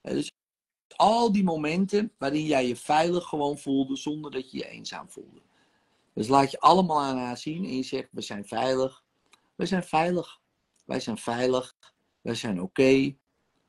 Dus 0.02 0.32
al 0.96 1.32
die 1.32 1.44
momenten 1.44 2.12
waarin 2.18 2.46
jij 2.46 2.68
je 2.68 2.76
veilig 2.76 3.26
gewoon 3.26 3.58
voelde 3.58 3.96
zonder 3.96 4.32
dat 4.32 4.52
je 4.52 4.58
je 4.58 4.68
eenzaam 4.68 5.10
voelde. 5.10 5.42
Dus 6.14 6.28
laat 6.28 6.52
je 6.52 6.60
allemaal 6.60 7.02
aan 7.02 7.18
haar 7.18 7.38
zien 7.38 7.66
en 7.66 7.76
je 7.76 7.84
zegt, 7.84 8.08
we 8.12 8.22
zijn 8.22 8.46
veilig. 8.46 9.04
We 9.56 9.66
zijn 9.66 9.84
veilig. 9.84 10.40
Wij 10.86 11.00
zijn 11.00 11.18
veilig. 11.18 11.76
Wij 12.22 12.36
zijn 12.36 12.62
oké. 12.62 13.16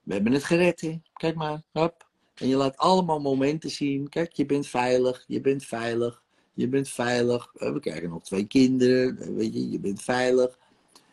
We 0.03 0.15
hebben 0.15 0.33
het 0.33 0.45
gered. 0.45 0.81
Hè? 0.81 1.01
Kijk 1.13 1.35
maar. 1.35 1.63
Hop. 1.73 2.09
En 2.35 2.49
je 2.49 2.57
laat 2.57 2.77
allemaal 2.77 3.21
momenten 3.21 3.71
zien. 3.71 4.09
Kijk, 4.09 4.33
je 4.33 4.47
bent 4.47 4.67
veilig. 4.67 5.25
Je 5.27 5.41
bent 5.41 5.65
veilig. 5.65 6.23
Je 6.55 6.69
bent 6.69 6.89
veilig. 6.89 7.53
We 7.53 7.81
krijgen 7.81 8.09
nog 8.09 8.23
twee 8.23 8.47
kinderen. 8.47 9.35
Weet 9.37 9.55
je, 9.55 9.71
je 9.71 9.81
bent 9.81 10.03
veilig. 10.03 10.59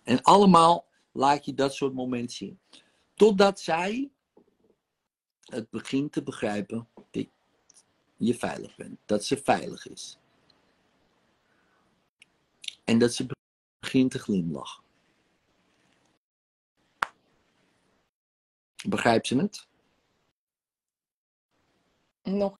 En 0.03 0.21
allemaal 0.21 0.85
laat 1.15 1.45
je 1.45 1.53
dat 1.53 1.73
soort 1.73 1.93
momenten 1.93 2.35
zien. 2.35 2.59
Totdat 3.13 3.59
zij 3.59 4.09
het 5.39 5.69
begint 5.69 6.11
te 6.11 6.23
begrijpen 6.23 6.87
dat 7.11 7.27
je 8.17 8.35
veilig 8.35 8.75
bent. 8.75 8.99
Dat 9.05 9.25
ze 9.25 9.37
veilig 9.37 9.87
is. 9.87 10.17
En 12.83 12.99
dat 12.99 13.13
ze 13.13 13.25
begint 13.79 14.11
te 14.11 14.19
glimlachen. 14.19 14.83
Begrijpt 18.87 19.27
ze 19.27 19.37
het? 19.37 19.67
Nog 22.23 22.57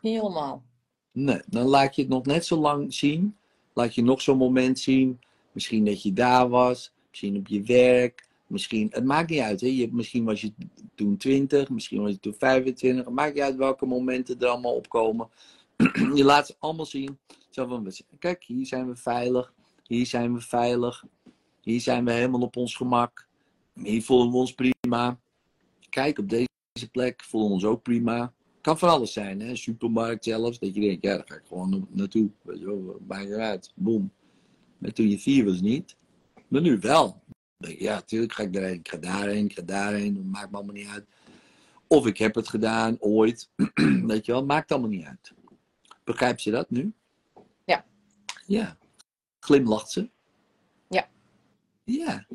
niet 0.00 0.20
helemaal. 0.20 0.64
Nee, 1.12 1.42
dan 1.46 1.66
laat 1.66 1.94
je 1.94 2.02
het 2.02 2.10
nog 2.10 2.26
net 2.26 2.46
zo 2.46 2.56
lang 2.56 2.94
zien. 2.94 3.38
Laat 3.72 3.94
je 3.94 4.02
nog 4.02 4.22
zo'n 4.22 4.36
moment 4.36 4.78
zien. 4.78 5.20
Misschien 5.52 5.84
dat 5.84 6.02
je 6.02 6.12
daar 6.12 6.48
was. 6.48 6.93
Misschien 7.14 7.36
op 7.36 7.46
je 7.46 7.62
werk. 7.62 8.26
Misschien, 8.46 8.88
het 8.90 9.04
maakt 9.04 9.30
niet 9.30 9.40
uit. 9.40 9.60
Hè? 9.60 9.66
Je, 9.66 9.88
misschien 9.92 10.24
was 10.24 10.40
je 10.40 10.52
toen 10.94 11.16
20. 11.16 11.68
Misschien 11.68 12.02
was 12.02 12.10
je 12.10 12.20
toen 12.20 12.34
25. 12.38 13.04
Het 13.04 13.14
maakt 13.14 13.34
niet 13.34 13.42
uit 13.42 13.56
welke 13.56 13.86
momenten 13.86 14.40
er 14.40 14.46
allemaal 14.46 14.74
opkomen. 14.74 15.28
je 16.14 16.24
laat 16.24 16.46
ze 16.46 16.54
allemaal 16.58 16.86
zien. 16.86 17.18
Zo 17.50 17.66
van, 17.66 17.92
kijk, 18.18 18.44
hier 18.44 18.66
zijn 18.66 18.88
we 18.88 18.96
veilig. 18.96 19.52
Hier 19.82 20.06
zijn 20.06 20.34
we 20.34 20.40
veilig. 20.40 21.04
Hier 21.60 21.80
zijn 21.80 22.04
we 22.04 22.12
helemaal 22.12 22.40
op 22.40 22.56
ons 22.56 22.76
gemak. 22.76 23.28
Hier 23.74 24.02
voelen 24.02 24.30
we 24.30 24.36
ons 24.36 24.54
prima. 24.54 25.20
Kijk, 25.90 26.18
op 26.18 26.28
deze 26.28 26.90
plek 26.92 27.22
voelen 27.22 27.48
we 27.48 27.54
ons 27.54 27.64
ook 27.64 27.82
prima. 27.82 28.32
Kan 28.60 28.78
van 28.78 28.88
alles 28.88 29.12
zijn, 29.12 29.40
hè? 29.40 29.56
Supermarkt 29.56 30.24
zelfs. 30.24 30.58
Dat 30.58 30.74
je 30.74 30.80
denkt, 30.80 31.02
ja, 31.02 31.16
daar 31.16 31.26
ga 31.26 31.34
ik 31.34 31.44
gewoon 31.48 31.70
na- 31.70 31.86
naartoe. 31.90 32.30
Weet 32.42 32.58
je 32.58 32.64
wel, 32.64 33.00
maakt 33.06 33.28
niet 33.28 33.34
uit. 33.38 33.72
Boom. 33.74 34.12
Maar 34.78 34.92
toen 34.92 35.08
je 35.08 35.18
vier 35.18 35.44
was 35.44 35.60
niet. 35.60 35.96
Maar 36.48 36.60
nu 36.60 36.78
wel. 36.78 37.22
Je, 37.56 37.82
ja, 37.82 38.00
tuurlijk 38.00 38.32
ga 38.32 38.42
ik 38.42 38.52
daarheen. 38.52 38.78
Ik 38.78 38.88
ga 38.88 38.96
daarheen, 38.96 39.44
ik 39.44 39.52
ga 39.52 39.62
daarheen. 39.62 40.30
Maakt 40.30 40.50
me 40.50 40.56
allemaal 40.56 40.74
niet 40.74 40.88
uit. 40.88 41.06
Of 41.86 42.06
ik 42.06 42.18
heb 42.18 42.34
het 42.34 42.48
gedaan, 42.48 42.96
ooit. 43.00 43.50
Weet 44.06 44.26
je 44.26 44.32
wel, 44.32 44.44
maakt 44.44 44.72
allemaal 44.72 44.90
niet 44.90 45.04
uit. 45.04 45.32
Begrijpt 46.04 46.40
ze 46.40 46.50
dat 46.50 46.70
nu? 46.70 46.92
Ja. 47.64 47.84
Ja. 48.46 48.78
Glimlacht 49.40 49.90
ze? 49.90 50.10
Ja. 50.88 51.08
Ja. 51.84 52.26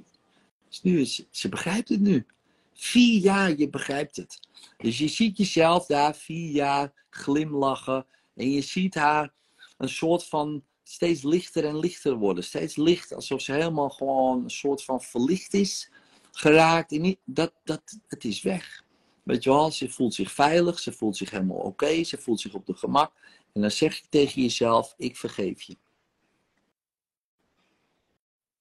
Dus 0.67 0.81
nu 0.81 0.99
is, 0.99 1.25
ze 1.31 1.49
begrijpt 1.49 1.89
het 1.89 1.99
nu. 1.99 2.25
Vier 2.73 3.19
jaar, 3.19 3.57
je 3.57 3.69
begrijpt 3.69 4.15
het. 4.15 4.39
Dus 4.77 4.97
je 4.97 5.07
ziet 5.07 5.37
jezelf 5.37 5.85
daar 5.85 6.15
vier 6.15 6.51
jaar 6.51 6.93
glimlachen. 7.09 8.05
En 8.35 8.51
je 8.51 8.61
ziet 8.61 8.95
haar 8.95 9.33
een 9.77 9.89
soort 9.89 10.25
van 10.25 10.63
steeds 10.89 11.23
lichter 11.23 11.65
en 11.65 11.79
lichter 11.79 12.15
worden. 12.15 12.43
Steeds 12.43 12.75
licht, 12.75 13.13
alsof 13.13 13.41
ze 13.41 13.51
helemaal 13.51 13.89
gewoon 13.89 14.43
een 14.43 14.49
soort 14.49 14.83
van 14.83 15.01
verlicht 15.01 15.53
is 15.53 15.91
geraakt. 16.31 16.91
En 16.91 17.01
niet, 17.01 17.19
dat, 17.25 17.53
dat, 17.63 17.99
het 18.07 18.23
is 18.23 18.41
weg. 18.41 18.83
Weet 19.23 19.43
je 19.43 19.49
wel, 19.49 19.71
ze 19.71 19.89
voelt 19.89 20.13
zich 20.13 20.31
veilig, 20.31 20.79
ze 20.79 20.91
voelt 20.91 21.17
zich 21.17 21.29
helemaal 21.29 21.57
oké, 21.57 22.03
ze 22.03 22.17
voelt 22.17 22.39
zich 22.39 22.53
op 22.53 22.65
de 22.65 22.73
gemak. 22.73 23.13
En 23.53 23.61
dan 23.61 23.71
zeg 23.71 23.97
je 23.97 24.05
tegen 24.09 24.41
jezelf, 24.41 24.93
ik 24.97 25.17
vergeef 25.17 25.61
je. 25.61 25.77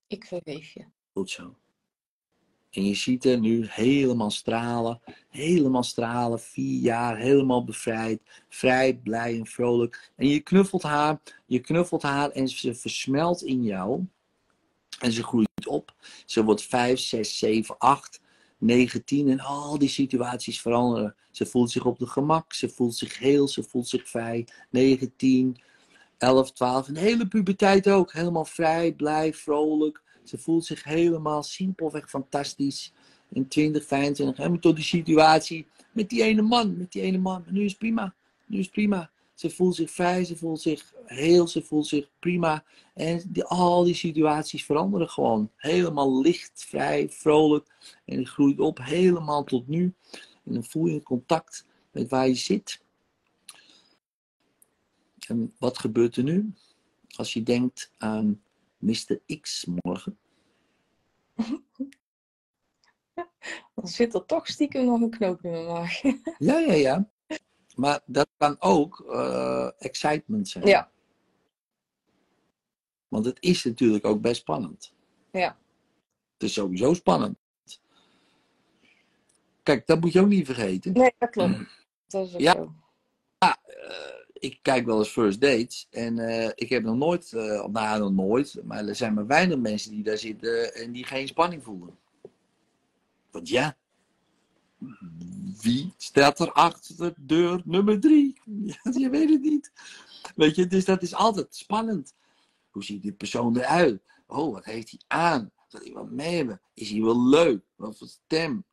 Ik 0.07 0.25
vergeef 0.25 0.73
je. 0.73 0.85
Goed 1.13 1.31
zo. 1.31 1.57
En 2.71 2.85
je 2.85 2.95
ziet 2.95 3.25
er 3.25 3.39
nu 3.39 3.67
helemaal 3.69 4.31
stralen, 4.31 5.01
helemaal 5.29 5.83
stralen, 5.83 6.41
vier 6.41 6.81
jaar, 6.81 7.17
helemaal 7.17 7.65
bevrijd, 7.65 8.21
vrij, 8.49 8.97
blij 8.97 9.39
en 9.39 9.47
vrolijk. 9.47 10.13
En 10.17 10.29
je 10.29 10.41
knuffelt 10.41 10.83
haar, 10.83 11.21
je 11.47 11.59
knuffelt 11.59 12.03
haar 12.03 12.31
en 12.31 12.49
ze 12.49 12.75
versmelt 12.75 13.43
in 13.43 13.63
jou. 13.63 14.07
En 14.99 15.13
ze 15.13 15.23
groeit 15.23 15.67
op. 15.67 15.95
Ze 16.27 16.45
wordt 16.45 16.63
vijf, 16.63 16.99
zes, 16.99 17.39
zeven, 17.39 17.79
acht, 17.79 18.21
negen, 18.59 19.05
tien 19.05 19.29
en 19.29 19.41
al 19.41 19.79
die 19.79 19.89
situaties 19.89 20.61
veranderen. 20.61 21.15
Ze 21.31 21.47
voelt 21.47 21.71
zich 21.71 21.85
op 21.85 21.99
de 21.99 22.07
gemak, 22.07 22.53
ze 22.53 22.69
voelt 22.69 22.97
zich 22.97 23.19
heel, 23.19 23.49
ze 23.49 23.63
voelt 23.63 23.89
zich 23.89 24.09
vrij. 24.09 24.47
9, 24.71 25.13
10, 25.17 25.61
11, 26.19 26.53
12 26.53 26.89
en 26.89 26.95
de 26.95 27.01
hele 27.01 27.29
puberteit 27.29 27.89
ook. 27.89 28.13
Helemaal 28.13 28.45
vrij, 28.45 28.93
blij, 28.93 29.35
vrolijk. 29.35 30.03
Ze 30.29 30.39
voelt 30.39 30.65
zich 30.65 30.85
helemaal 30.85 31.43
simpelweg 31.43 32.09
fantastisch. 32.09 32.93
In 33.31 33.49
20, 33.49 33.87
25, 33.87 34.37
helemaal 34.37 34.59
tot 34.59 34.77
die 34.77 34.85
situatie 34.85 35.67
met 35.93 36.09
die 36.09 36.23
ene 36.23 36.43
man. 36.43 36.77
Met 36.77 36.93
die 36.93 37.03
ene 37.03 37.19
man. 37.19 37.45
Nu 37.51 37.65
is 37.65 37.71
het 37.71 37.79
prima. 37.79 38.15
Nu 38.47 38.59
is 38.59 38.65
het 38.65 38.75
prima. 38.75 39.11
Ze 39.35 39.51
voelt 39.51 39.75
zich 39.75 39.91
vrij, 39.91 40.25
ze 40.25 40.37
voelt 40.37 40.61
zich 40.61 40.95
heel, 41.05 41.49
ze 41.49 41.63
voelt 41.63 41.87
zich 41.87 42.11
prima. 42.19 42.65
En 42.95 43.23
die, 43.29 43.45
al 43.45 43.85
die 43.85 43.95
situaties 43.95 44.65
veranderen 44.65 45.09
gewoon. 45.09 45.51
Helemaal 45.57 46.21
licht, 46.21 46.65
vrij, 46.65 47.09
vrolijk. 47.11 47.67
En 48.05 48.17
die 48.17 48.27
groeit 48.27 48.61
op 48.61 48.79
helemaal 48.83 49.45
tot 49.45 49.69
nu. 49.69 49.95
En 50.45 50.53
dan 50.53 50.65
voel 50.65 50.87
je 50.87 51.03
contact 51.03 51.67
met 51.91 52.09
waar 52.09 52.29
je 52.29 52.35
zit. 52.35 52.81
En 55.27 55.55
wat 55.59 55.79
gebeurt 55.79 56.17
er 56.17 56.23
nu? 56.23 56.53
Als 57.17 57.33
je 57.33 57.43
denkt 57.43 57.93
aan 57.99 58.43
Mr. 58.79 59.21
X 59.41 59.67
morgen. 59.83 60.19
Dan 63.75 63.89
zit 63.89 64.15
er 64.15 64.25
toch 64.25 64.47
stiekem 64.47 64.85
nog 64.85 65.01
een 65.01 65.11
knoop 65.11 65.45
in 65.45 65.51
mijn 65.51 65.67
maag. 65.67 66.03
Ja, 66.39 66.59
ja, 66.59 66.73
ja. 66.73 67.11
Maar 67.75 68.01
dat 68.07 68.29
kan 68.37 68.57
ook 68.59 69.01
eh, 69.11 69.71
excitement 69.79 70.49
zijn. 70.49 70.67
Ja. 70.67 70.91
Want 73.09 73.25
het 73.25 73.37
is 73.41 73.65
natuurlijk 73.65 74.05
ook 74.07 74.21
best 74.21 74.41
spannend. 74.41 74.93
Ja. 75.33 75.59
Het 76.33 76.43
is 76.43 76.53
sowieso 76.53 76.95
spannend. 76.95 77.39
Kijk, 79.63 79.87
dat 79.87 80.01
moet 80.01 80.13
je 80.13 80.21
ook 80.21 80.29
niet 80.29 80.47
vergeten. 80.47 80.93
Nee, 80.93 81.13
dat 81.19 81.31
klopt. 81.31 81.59
Dat 82.07 82.27
is 82.27 82.35
ook 82.35 82.41
Ja. 82.41 82.53
zo. 82.53 82.75
Eh, 83.39 83.53
ik 84.41 84.59
kijk 84.63 84.87
wel 84.87 84.99
eens 84.99 85.09
first 85.09 85.41
dates. 85.41 85.87
En 85.91 86.19
eh, 86.19 86.51
ik 86.55 86.69
heb 86.69 86.83
nog 86.83 86.97
nooit, 86.97 87.35
of 87.35 87.71
nou 87.71 87.99
nog 87.99 88.13
nooit, 88.13 88.61
maar 88.65 88.87
er 88.87 88.95
zijn 88.95 89.15
maar 89.15 89.27
weinig 89.27 89.59
mensen 89.59 89.91
die 89.91 90.03
daar 90.03 90.19
zitten 90.19 90.75
en 90.75 90.93
die 90.93 91.05
geen 91.05 91.29
spanning 91.29 91.63
voelen. 91.63 91.99
Want 93.31 93.49
ja, 93.49 93.77
wie 95.61 95.93
staat 95.97 96.39
er 96.41 96.53
achter 96.53 97.15
deur 97.17 97.63
nummer 97.65 98.01
drie? 98.01 98.41
Je 99.03 99.09
weet 99.11 99.31
het 99.31 99.43
niet. 99.43 99.73
Weet 100.35 100.55
je, 100.55 100.67
dus 100.67 100.85
dat 100.85 101.03
is 101.03 101.15
altijd 101.15 101.55
spannend. 101.55 102.15
Hoe 102.71 102.85
ziet 102.85 103.03
die 103.03 103.13
persoon 103.13 103.57
eruit? 103.57 104.03
Oh, 104.27 104.53
wat 104.53 104.65
heeft 104.65 104.91
hij 104.91 105.01
aan? 105.07 105.51
Zal 105.69 105.81
hij 105.81 105.93
wat 105.93 106.11
mee 106.11 106.37
hebben? 106.37 106.61
Is 106.75 106.91
hij 106.91 107.03
wel 107.03 107.29
leuk? 107.29 107.63
Wat 107.77 107.99
voor 107.99 108.09
stem? 108.09 108.65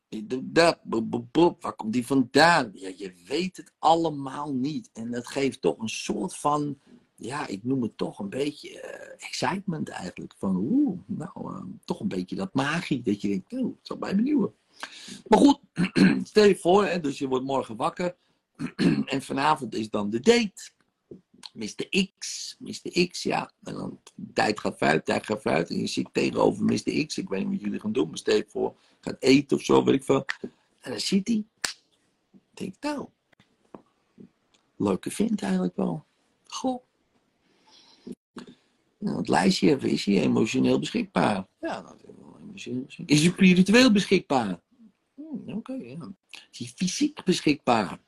Dat, 0.42 0.78
boep, 0.82 1.10
boep, 1.10 1.32
boep. 1.32 1.62
waar 1.62 1.74
komt 1.74 1.92
die 1.92 2.06
vandaan? 2.06 2.70
Ja, 2.74 2.92
je 2.96 3.12
weet 3.26 3.56
het 3.56 3.72
allemaal 3.78 4.54
niet. 4.54 4.90
En 4.92 5.10
dat 5.10 5.26
geeft 5.26 5.60
toch 5.60 5.78
een 5.78 5.88
soort 5.88 6.36
van, 6.36 6.78
ja, 7.16 7.46
ik 7.46 7.64
noem 7.64 7.82
het 7.82 7.96
toch 7.96 8.18
een 8.18 8.28
beetje 8.28 8.80
eh, 8.80 9.26
excitement 9.26 9.88
eigenlijk. 9.88 10.34
Van, 10.38 10.56
oeh, 10.56 10.98
nou, 11.06 11.54
eh, 11.54 11.62
toch 11.84 12.00
een 12.00 12.08
beetje 12.08 12.36
dat 12.36 12.54
magie. 12.54 13.02
Dat 13.02 13.20
je 13.20 13.28
denkt, 13.28 13.52
oh, 13.52 13.76
het 13.76 13.86
zal 13.86 13.96
mij 13.96 14.16
benieuwen. 14.16 14.54
Maar 15.26 15.38
goed, 15.38 15.60
stel 16.28 16.44
je 16.44 16.56
voor, 16.56 16.84
hè, 16.84 17.00
dus 17.00 17.18
je 17.18 17.28
wordt 17.28 17.44
morgen 17.44 17.76
wakker. 17.76 18.16
en 19.04 19.22
vanavond 19.22 19.74
is 19.74 19.90
dan 19.90 20.10
de 20.10 20.20
date. 20.20 20.70
Mr. 21.56 22.08
X, 22.18 22.56
Mr. 22.58 23.06
X, 23.08 23.22
ja. 23.22 23.52
En 23.62 23.74
dan, 23.74 24.00
tijd 24.34 24.60
gaat 24.60 24.78
vooruit, 24.78 25.04
tijd 25.04 25.26
gaat 25.26 25.42
vooruit. 25.42 25.70
En 25.70 25.78
je 25.78 25.86
zit 25.86 26.08
tegenover 26.12 26.64
Mr. 26.64 27.06
X. 27.06 27.18
Ik 27.18 27.28
weet 27.28 27.40
niet 27.40 27.50
wat 27.50 27.60
jullie 27.60 27.80
gaan 27.80 27.92
doen, 27.92 28.08
maar 28.08 28.18
stel 28.18 28.36
je 28.36 28.44
voor, 28.48 28.76
gaat 29.00 29.16
eten 29.18 29.56
of 29.56 29.62
zo, 29.62 29.84
weet 29.84 29.94
ik 29.94 30.04
veel. 30.04 30.24
En 30.80 30.90
dan 30.90 31.00
zit 31.00 31.28
hij. 31.28 31.44
Denk, 32.50 32.74
nou, 32.80 33.08
leuke 34.76 35.10
vindt 35.10 35.42
eigenlijk 35.42 35.76
wel. 35.76 36.04
Goh. 36.46 36.82
Nou, 38.98 39.16
het 39.16 39.28
lijstje, 39.28 39.76
is 39.76 40.04
hij 40.04 40.20
emotioneel 40.20 40.78
beschikbaar? 40.78 41.46
Ja, 41.60 41.82
dat 41.82 41.96
is 41.96 42.10
wel 42.20 42.38
emotioneel 42.40 42.84
beschikbaar. 42.84 43.16
Is 43.16 43.22
hij 43.22 43.32
spiritueel 43.32 43.92
beschikbaar? 43.92 44.60
Hmm, 45.14 45.42
Oké, 45.46 45.72
ja. 45.72 46.12
Is 46.50 46.58
hij 46.58 46.68
fysiek 46.74 47.24
beschikbaar? 47.24 48.00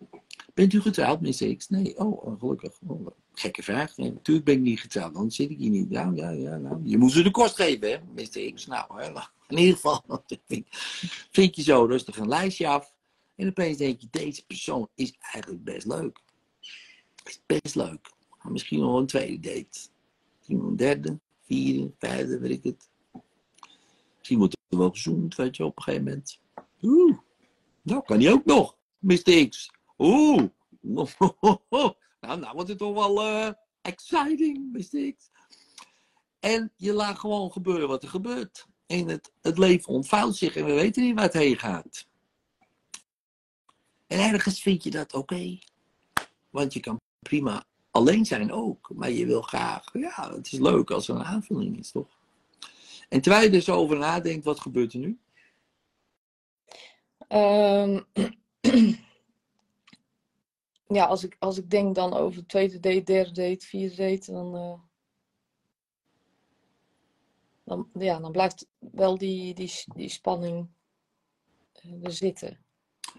Bent 0.55 0.73
u 0.73 0.81
getrouwd, 0.81 1.21
Mr. 1.21 1.57
X? 1.57 1.69
Nee, 1.69 1.99
oh, 1.99 2.39
gelukkig. 2.39 2.79
Oh, 2.87 3.07
gekke 3.39 3.63
vraag. 3.63 3.97
Natuurlijk 3.97 4.47
ben 4.47 4.55
ik 4.55 4.61
niet 4.61 4.81
getrouwd, 4.81 5.15
dan 5.15 5.31
zit 5.31 5.51
ik 5.51 5.59
hier 5.59 5.71
niet. 5.71 5.87
Ja, 5.91 6.13
ja, 6.15 6.31
ja. 6.31 6.57
Nou, 6.57 6.81
je 6.85 6.99
moet 6.99 7.13
ze 7.13 7.23
de 7.23 7.31
kost 7.31 7.55
geven, 7.55 7.91
hè, 7.91 7.99
Mr. 8.15 8.53
X. 8.55 8.67
Nou, 8.67 9.03
hè, 9.03 9.13
in 9.49 9.59
ieder 9.59 9.75
geval, 9.75 10.03
vind, 11.31 11.57
je 11.57 11.63
zo 11.63 11.85
rustig 11.85 12.17
een 12.17 12.29
lijstje 12.29 12.69
af. 12.69 12.95
En 13.37 13.49
opeens 13.49 13.77
denk 13.77 14.01
je, 14.01 14.07
deze 14.11 14.47
persoon 14.47 14.89
is 14.95 15.15
eigenlijk 15.21 15.65
best 15.65 15.87
leuk. 15.87 16.21
Is 17.25 17.41
best 17.47 17.75
leuk. 17.75 18.13
Misschien 18.43 18.81
nog 18.81 18.99
een 18.99 19.07
tweede 19.07 19.41
date. 19.41 19.89
Misschien 20.37 20.57
nog 20.57 20.67
een 20.67 20.77
derde, 20.77 21.19
vierde, 21.41 21.93
vijfde, 21.99 22.39
weet 22.39 22.51
ik 22.51 22.65
het. 22.65 22.89
Misschien 24.19 24.39
wordt 24.39 24.57
er 24.69 24.79
wel 24.79 24.91
gezoend, 24.91 25.35
weet 25.35 25.57
je, 25.57 25.65
op 25.65 25.77
een 25.77 25.83
gegeven 25.83 26.05
moment. 26.05 26.41
Oeh, 26.83 27.19
nou 27.83 28.03
kan 28.05 28.21
hij 28.21 28.33
ook 28.33 28.45
nog, 28.45 28.77
Mr. 28.99 29.49
X. 29.49 29.71
Oeh, 29.99 30.43
nou, 32.21 32.41
nou 32.41 32.55
wordt 32.55 32.69
het 32.69 32.79
toch 32.79 32.95
wel 32.95 33.23
eh, 33.23 33.53
exciting, 33.83 34.73
Mr. 34.73 35.15
X. 35.15 35.31
En 36.41 36.73
je 36.77 36.93
laat 36.93 37.19
gewoon 37.19 37.53
gebeuren 37.53 37.89
wat 37.89 38.03
er 38.03 38.09
gebeurt. 38.09 38.67
En 38.87 39.09
het, 39.09 39.33
het 39.43 39.59
leven 39.59 39.93
ontvouwt 39.93 40.37
zich 40.37 40.57
en 40.57 40.65
we 40.65 40.73
weten 40.73 41.03
niet 41.03 41.15
waar 41.15 41.25
het 41.25 41.33
heen 41.33 41.59
gaat. 41.59 42.07
En 44.07 44.19
ergens 44.19 44.63
vind 44.63 44.83
je 44.83 44.91
dat 44.91 45.15
oké. 45.15 45.59
Want 46.51 46.73
je 46.73 46.81
kan 46.81 47.01
prima 47.19 47.65
alleen 47.91 48.25
zijn 48.25 48.53
ook. 48.53 48.91
Maar 48.95 49.11
je 49.11 49.27
wil 49.27 49.43
graag, 49.43 49.85
ja, 49.93 50.35
het 50.35 50.53
is 50.53 50.59
leuk 50.59 50.91
als 50.91 51.09
er 51.09 51.15
een 51.15 51.25
aanvulling 51.25 51.79
is, 51.79 51.91
toch? 51.91 52.19
En 53.09 53.21
terwijl 53.21 53.51
je 53.51 53.57
er 53.57 53.63
zo 53.63 53.77
over 53.77 53.99
nadenkt, 53.99 54.45
wat 54.45 54.61
gebeurt 54.61 54.93
er 54.93 54.99
nu? 54.99 55.19
Ehm, 57.29 58.01
ja, 60.89 61.05
als 61.05 61.25
ik, 61.25 61.37
als 61.39 61.59
ik 61.59 61.71
denk 61.71 61.95
dan 61.95 62.15
over 62.15 62.47
tweede 62.47 62.81
date, 62.81 63.03
derde 63.03 63.33
date, 63.33 63.67
vierde 63.67 63.97
date, 63.97 64.33
dan, 64.33 64.57
eh, 64.57 64.81
dan, 67.65 67.91
ja, 67.93 68.19
dan 68.19 68.33
blijft 68.33 68.67
wel 68.79 69.19
die, 69.19 69.55
die, 69.55 69.73
die 69.95 70.09
spanning 70.09 70.69
eh, 71.73 72.05
er 72.05 72.13
zitten. 72.13 72.65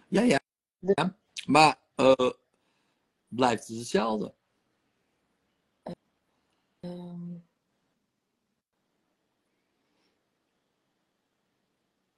Ja, 0.07 0.21
ja. 0.21 0.39
ja. 0.79 1.17
Maar 1.45 1.79
eh, 1.95 2.31
blijft 3.27 3.67
het 3.67 3.77
hetzelfde? 3.77 4.33
Ehm, 6.79 7.37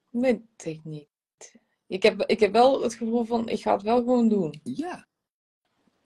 weet 0.09 0.65
ik 0.65 0.83
niet. 0.83 1.09
Ik 1.87 2.03
heb, 2.03 2.21
ik 2.21 2.39
heb 2.39 2.51
wel 2.51 2.81
het 2.81 2.93
gevoel 2.93 3.23
van, 3.23 3.49
ik 3.49 3.61
ga 3.61 3.73
het 3.73 3.81
wel 3.81 3.97
gewoon 3.97 4.29
doen. 4.29 4.59
Ja. 4.63 5.09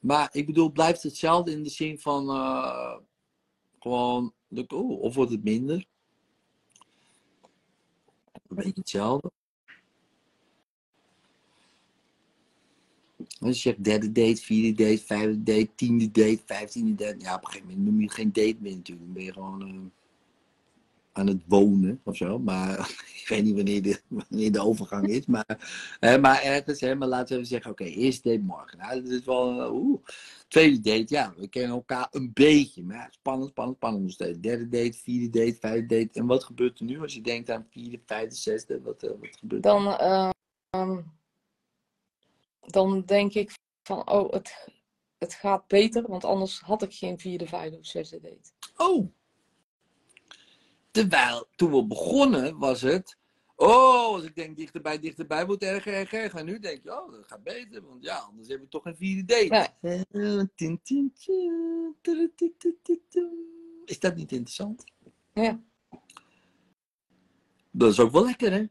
Maar 0.05 0.29
ik 0.31 0.45
bedoel, 0.45 0.71
blijft 0.71 1.03
het 1.03 1.11
hetzelfde 1.11 1.51
in 1.51 1.63
de 1.63 1.69
zin 1.69 1.99
van 1.99 2.29
uh, 2.29 2.97
gewoon, 3.79 4.33
oh, 4.67 5.01
of 5.01 5.15
wordt 5.15 5.31
het 5.31 5.43
minder? 5.43 5.85
Een 8.47 8.55
beetje 8.55 8.71
hetzelfde. 8.75 9.31
Als 13.39 13.55
je 13.55 13.69
zegt 13.69 13.83
derde 13.83 14.11
date, 14.11 14.41
vierde 14.41 14.83
date, 14.83 15.03
vijfde 15.03 15.43
date, 15.43 15.69
tiende 15.75 16.11
date, 16.11 16.41
vijftiende 16.45 16.95
date. 16.95 17.19
Ja, 17.19 17.35
op 17.35 17.41
een 17.41 17.47
gegeven 17.47 17.67
moment 17.67 17.85
noem 17.85 18.01
je 18.01 18.09
geen 18.09 18.33
date 18.33 18.57
meer 18.59 18.75
natuurlijk. 18.75 19.05
Dan 19.05 19.13
ben 19.13 19.23
je 19.23 19.33
gewoon 19.33 19.67
uh, 19.67 19.81
aan 21.17 21.27
het 21.27 21.43
wonen 21.47 22.01
of 22.03 22.15
zo. 22.15 22.39
Maar 22.39 22.79
ik 23.21 23.25
weet 23.27 23.43
niet 23.43 23.55
wanneer 23.55 23.81
de, 23.81 23.99
wanneer 24.07 24.51
de 24.51 24.61
overgang 24.61 25.07
is. 25.07 25.25
Maar, 25.25 25.45
hè, 25.99 26.17
maar 26.19 26.41
ergens, 26.41 26.79
hè, 26.79 26.95
maar 26.95 27.07
laten 27.07 27.27
we 27.27 27.33
even 27.33 27.47
zeggen, 27.47 27.71
oké, 27.71 27.83
okay, 27.83 27.95
eerste 27.95 28.29
date 28.29 28.41
morgen. 28.41 28.77
Nou, 28.77 29.01
dat 29.01 29.11
is 29.11 29.25
wel, 29.25 29.65
uh, 29.65 29.73
oeh. 29.73 29.99
Tweede 30.47 30.79
date, 30.79 31.13
ja, 31.13 31.33
we 31.37 31.47
kennen 31.47 31.75
elkaar 31.75 32.07
een 32.11 32.31
beetje. 32.33 32.83
Maar 32.83 33.07
spannend, 33.11 33.49
spannend, 33.49 33.77
spannend 33.77 34.03
nog 34.03 34.11
steeds. 34.11 34.39
Derde 34.39 34.67
date, 34.67 34.97
vierde 34.97 35.39
date, 35.39 35.57
vijfde 35.59 35.85
date. 35.85 36.19
En 36.19 36.25
wat 36.25 36.43
gebeurt 36.43 36.79
er 36.79 36.85
nu 36.85 37.01
als 37.01 37.13
je 37.13 37.21
denkt 37.21 37.49
aan 37.49 37.67
vierde, 37.69 37.99
vijfde, 38.05 38.35
zesde? 38.35 38.81
Wat, 38.81 39.03
uh, 39.03 39.09
wat 39.09 39.37
gebeurt 39.37 39.65
er? 39.65 39.71
Dan, 39.71 39.87
uh, 39.87 40.29
um, 40.69 41.13
dan 42.59 43.03
denk 43.05 43.33
ik 43.33 43.51
van, 43.83 44.09
oh, 44.11 44.31
het, 44.31 44.69
het 45.17 45.33
gaat 45.33 45.67
beter. 45.67 46.07
Want 46.07 46.25
anders 46.25 46.59
had 46.59 46.81
ik 46.81 46.93
geen 46.93 47.19
vierde, 47.19 47.47
vijfde 47.47 47.77
of 47.77 47.85
zesde 47.85 48.19
date. 48.19 48.51
Oh, 48.77 49.11
Terwijl 50.95 51.47
toen 51.55 51.71
we 51.71 51.85
begonnen 51.85 52.57
was 52.57 52.81
het. 52.81 53.17
Oh, 53.55 54.13
als 54.13 54.23
ik 54.23 54.35
denk 54.35 54.57
dichterbij, 54.57 54.99
dichterbij 54.99 55.45
wordt 55.45 55.63
erger, 55.63 55.93
erger, 55.93 56.19
erger. 56.19 56.39
En 56.39 56.45
nu 56.45 56.59
denk 56.59 56.83
je, 56.83 57.01
oh, 57.01 57.11
dat 57.11 57.27
gaat 57.27 57.43
beter. 57.43 57.81
Want 57.81 58.03
ja, 58.03 58.17
anders 58.17 58.47
hebben 58.47 58.65
we 58.65 58.71
toch 58.71 58.85
een 58.85 58.95
vierde 58.95 59.25
date. 59.25 59.73
Ja. 59.81 60.45
Is 63.85 63.99
dat 63.99 64.15
niet 64.15 64.31
interessant? 64.31 64.83
Ja. 65.33 65.61
Dat 67.71 67.91
is 67.91 67.99
ook 67.99 68.11
wel 68.11 68.25
lekker, 68.25 68.51
hè? 68.51 68.65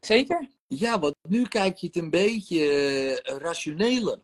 Zeker. 0.00 0.48
Ja, 0.66 0.98
want 0.98 1.14
nu 1.28 1.46
kijk 1.48 1.76
je 1.76 1.86
het 1.86 1.96
een 1.96 2.10
beetje 2.10 2.60
uh, 3.30 3.36
rationeler. 3.36 4.20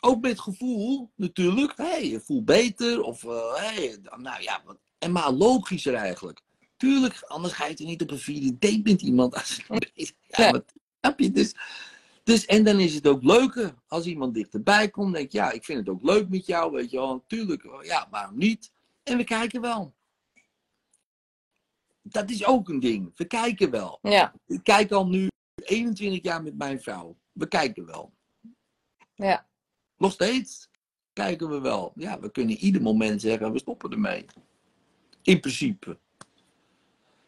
Ook 0.00 0.20
met 0.20 0.40
gevoel, 0.40 1.10
natuurlijk. 1.16 1.76
Hey, 1.76 2.08
je 2.08 2.20
voelt 2.20 2.44
beter. 2.44 3.02
Of, 3.02 3.22
uh, 3.22 3.54
hey, 3.54 3.98
nou 4.16 4.42
ja, 4.42 4.62
wat, 4.64 4.78
en 5.02 5.12
maar 5.12 5.32
logischer 5.32 5.94
eigenlijk. 5.94 6.40
Tuurlijk, 6.76 7.22
anders 7.22 7.54
ga 7.54 7.66
je 7.66 7.74
toch 7.74 7.86
niet 7.86 8.02
op 8.02 8.10
een 8.10 8.18
vierde 8.18 8.58
date 8.58 8.80
met 8.82 9.02
iemand. 9.02 9.60
ja, 10.26 10.50
wat 10.50 10.74
heb 11.00 11.18
je? 11.18 11.30
Dus, 11.30 11.54
dus, 12.24 12.46
en 12.46 12.64
dan 12.64 12.80
is 12.80 12.94
het 12.94 13.06
ook 13.06 13.22
leuker 13.22 13.74
als 13.86 14.06
iemand 14.06 14.34
dichterbij 14.34 14.88
komt. 14.88 15.14
Denk 15.14 15.32
ja, 15.32 15.50
ik 15.50 15.64
vind 15.64 15.78
het 15.78 15.88
ook 15.88 16.02
leuk 16.02 16.28
met 16.28 16.46
jou, 16.46 16.72
weet 16.72 16.90
je 16.90 16.96
wel. 16.96 17.24
Tuurlijk, 17.26 17.66
ja, 17.82 18.08
waarom 18.10 18.38
niet? 18.38 18.72
En 19.02 19.16
we 19.16 19.24
kijken 19.24 19.60
wel. 19.60 19.94
Dat 22.02 22.30
is 22.30 22.44
ook 22.44 22.68
een 22.68 22.80
ding. 22.80 23.12
We 23.16 23.24
kijken 23.24 23.70
wel. 23.70 23.98
Ja. 24.02 24.34
Ik 24.46 24.62
kijk 24.62 24.92
al 24.92 25.06
nu 25.06 25.28
21 25.54 26.22
jaar 26.22 26.42
met 26.42 26.56
mijn 26.58 26.80
vrouw. 26.80 27.16
We 27.32 27.48
kijken 27.48 27.86
wel. 27.86 28.12
Ja. 29.14 29.46
Nog 29.96 30.12
steeds 30.12 30.68
kijken 31.12 31.48
we 31.48 31.60
wel. 31.60 31.92
Ja, 31.94 32.20
we 32.20 32.30
kunnen 32.30 32.56
ieder 32.56 32.82
moment 32.82 33.20
zeggen, 33.20 33.52
we 33.52 33.58
stoppen 33.58 33.90
ermee. 33.90 34.26
In 35.22 35.40
principe. 35.40 35.98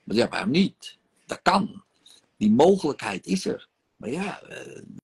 Maar 0.04 0.16
ja, 0.16 0.28
waarom 0.28 0.50
niet? 0.50 0.98
Dat 1.26 1.42
kan. 1.42 1.82
Die 2.36 2.50
mogelijkheid 2.50 3.26
is 3.26 3.44
er. 3.44 3.68
Maar 3.96 4.10
ja, 4.10 4.40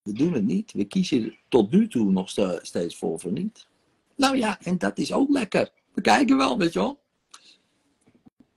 we 0.03 0.13
doen 0.13 0.33
het 0.33 0.45
niet. 0.45 0.73
We 0.73 0.85
kiezen 0.85 1.39
tot 1.49 1.71
nu 1.71 1.89
toe 1.89 2.11
nog 2.11 2.31
steeds 2.63 2.97
voor 2.97 3.21
voor 3.21 3.33
niet. 3.33 3.69
Nou 4.17 4.37
ja, 4.37 4.61
en 4.61 4.79
dat 4.79 4.99
is 4.99 5.13
ook 5.13 5.31
lekker. 5.31 5.73
We 5.93 6.01
kijken 6.01 6.37
wel, 6.37 6.59
weet 6.59 6.73
je 6.73 6.79
wel. 6.79 7.03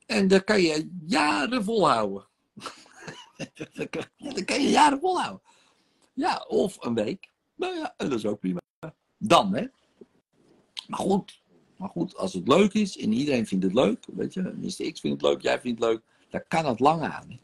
En 0.06 0.28
dat 0.28 0.44
kan 0.44 0.62
je 0.62 0.90
jaren 1.06 1.64
volhouden. 1.64 2.28
dat 4.18 4.46
kan 4.46 4.62
je 4.62 4.70
jaren 4.70 5.00
volhouden. 5.00 5.42
Ja, 6.14 6.46
of 6.48 6.86
een 6.86 6.94
week. 6.94 7.32
Nou 7.56 7.76
ja, 7.76 7.94
dat 7.98 8.12
is 8.12 8.26
ook 8.26 8.40
prima. 8.40 8.62
Dan, 9.18 9.54
hè. 9.54 9.68
Maar 10.88 11.00
goed, 11.00 11.42
maar 11.84 11.92
goed, 11.92 12.18
als 12.18 12.34
het 12.34 12.48
leuk 12.48 12.74
is 12.74 12.98
en 12.98 13.14
iedereen 13.14 13.48
vindt 13.48 13.64
het 13.64 13.74
leuk, 13.74 14.06
weet 14.14 14.34
je, 14.34 14.42
Mr. 14.42 14.92
X 14.92 15.00
vindt 15.00 15.04
het 15.04 15.22
leuk, 15.22 15.42
jij 15.42 15.60
vindt 15.60 15.82
het 15.82 15.90
leuk, 15.90 16.02
dan 16.30 16.44
kan 16.48 16.66
het 16.66 16.80
lang 16.80 17.02
aan. 17.02 17.40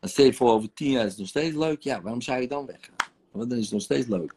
Dan 0.00 0.10
stel 0.10 0.24
je 0.24 0.32
voor 0.32 0.50
over 0.50 0.72
tien 0.72 0.90
jaar 0.90 1.04
is 1.04 1.10
het 1.10 1.18
nog 1.18 1.28
steeds 1.28 1.56
leuk, 1.56 1.82
ja, 1.82 2.02
waarom 2.02 2.20
zou 2.20 2.40
je 2.40 2.48
dan 2.48 2.66
weggaan? 2.66 2.94
Want 3.30 3.50
dan 3.50 3.58
is 3.58 3.64
het 3.64 3.72
nog 3.72 3.82
steeds 3.82 4.06
leuk. 4.06 4.34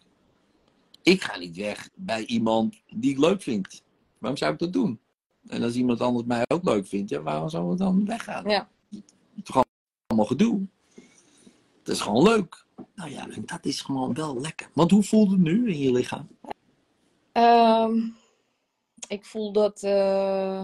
Ik 1.02 1.22
ga 1.22 1.38
niet 1.38 1.56
weg 1.56 1.90
bij 1.96 2.26
iemand 2.26 2.82
die 2.90 3.12
ik 3.12 3.18
leuk 3.18 3.42
vind. 3.42 3.84
Waarom 4.18 4.40
zou 4.40 4.54
ik 4.54 4.60
dat 4.60 4.74
doen? 4.74 5.00
En 5.48 5.64
als 5.64 5.76
iemand 5.76 6.02
anders 6.02 6.26
mij 6.28 6.44
ook 6.48 6.64
leuk 6.64 6.88
vindt, 6.88 7.10
ja, 7.10 7.22
waarom 7.22 7.50
zou 7.50 7.72
ik 7.72 7.78
dan 7.78 8.06
weggaan? 8.06 8.50
Ja. 8.50 8.70
Het 8.90 9.04
is 9.36 9.50
gewoon 9.50 9.66
allemaal 10.08 10.28
gedoe. 10.28 10.68
Het 11.80 11.90
is 11.90 12.02
gewoon 12.02 12.24
leuk. 12.24 12.66
Nou 12.96 13.10
ja, 13.10 13.30
en 13.30 13.44
dat 13.46 13.66
is 13.66 13.82
gewoon 13.82 14.14
wel 14.14 14.40
lekker. 14.42 14.70
Want 14.74 14.92
hoe 14.92 15.04
voelt 15.04 15.32
het 15.32 15.40
nu 15.40 15.70
in 15.70 15.80
je 15.80 15.92
lichaam? 15.92 16.28
Ehm, 17.32 18.02
ik 19.08 19.26
voel 19.26 19.52
dat 19.52 19.84
eh, 19.84 20.64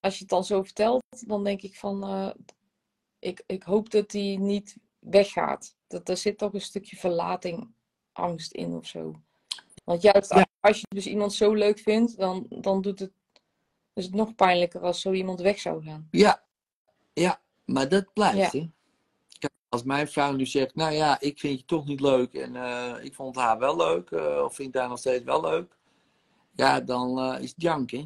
als 0.00 0.14
je 0.14 0.20
het 0.20 0.28
dan 0.28 0.44
zo 0.44 0.62
vertelt, 0.62 1.02
dan 1.26 1.44
denk 1.44 1.62
ik 1.62 1.76
van 1.76 2.02
eh, 2.04 2.30
ik, 3.18 3.42
ik 3.46 3.62
hoop 3.62 3.90
dat 3.90 4.10
die 4.10 4.38
niet 4.38 4.76
weggaat. 4.98 5.76
Dat 5.86 6.08
er 6.08 6.16
zit 6.16 6.38
toch 6.38 6.54
een 6.54 6.60
stukje 6.60 6.96
verlating, 6.96 7.74
angst 8.12 8.52
in 8.52 8.72
of 8.72 8.86
zo. 8.86 9.14
Want 9.84 10.02
juist 10.02 10.34
Ja. 10.34 10.46
als 10.60 10.80
je 10.80 10.86
dus 10.88 11.06
iemand 11.06 11.32
zo 11.32 11.52
leuk 11.52 11.78
vindt, 11.78 12.16
dan, 12.16 12.46
dan 12.48 12.82
doet 12.82 12.98
het, 12.98 13.12
is 13.92 14.04
het 14.04 14.14
nog 14.14 14.34
pijnlijker 14.34 14.80
als 14.80 15.00
zo 15.00 15.12
iemand 15.12 15.40
weg 15.40 15.58
zou 15.58 15.84
gaan. 15.84 16.08
Ja, 16.10 16.44
ja, 17.12 17.40
maar 17.64 17.88
dat 17.88 18.12
blijft. 18.12 18.52
Ja. 18.52 18.60
Hè? 18.60 18.70
Kijk, 19.38 19.52
als 19.68 19.82
mijn 19.82 20.08
vrouw 20.08 20.32
nu 20.32 20.46
zegt, 20.46 20.74
nou 20.74 20.92
ja, 20.92 21.20
ik 21.20 21.38
vind 21.38 21.58
je 21.58 21.64
toch 21.64 21.84
niet 21.86 22.00
leuk 22.00 22.34
en 22.34 22.56
eh, 22.56 23.04
ik 23.04 23.14
vond 23.14 23.36
haar 23.36 23.58
wel 23.58 23.76
leuk, 23.76 24.10
eh, 24.10 24.42
of 24.44 24.54
vind 24.54 24.74
haar 24.74 24.88
nog 24.88 24.98
steeds 24.98 25.24
wel 25.24 25.40
leuk, 25.40 25.76
ja, 26.54 26.80
dan 26.80 27.18
eh, 27.18 27.42
is 27.42 27.50
het 27.50 27.62
jank, 27.62 27.90
hè? 27.90 28.04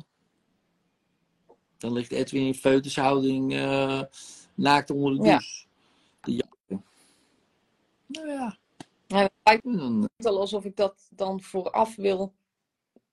Dan 1.78 1.92
ligt 1.92 2.12
Edwin 2.12 2.46
in 2.46 2.55
feutushouding 2.55 3.53
eh, 3.55 4.03
naakt 4.55 4.90
onder 4.90 5.16
de 5.16 5.24
Ja. 5.24 5.30
douche. 5.30 5.66
De 6.20 6.32
janken. 6.32 6.84
Nou 8.07 8.28
ja, 8.28 8.59
Ja, 9.07 9.18
het 9.18 9.32
lijkt 9.42 9.62
dan 9.64 10.09
wel 10.16 10.40
alsof 10.40 10.64
ik 10.64 10.76
dat 10.76 11.09
dan 11.11 11.42
vooraf 11.42 11.96
wil 11.96 12.34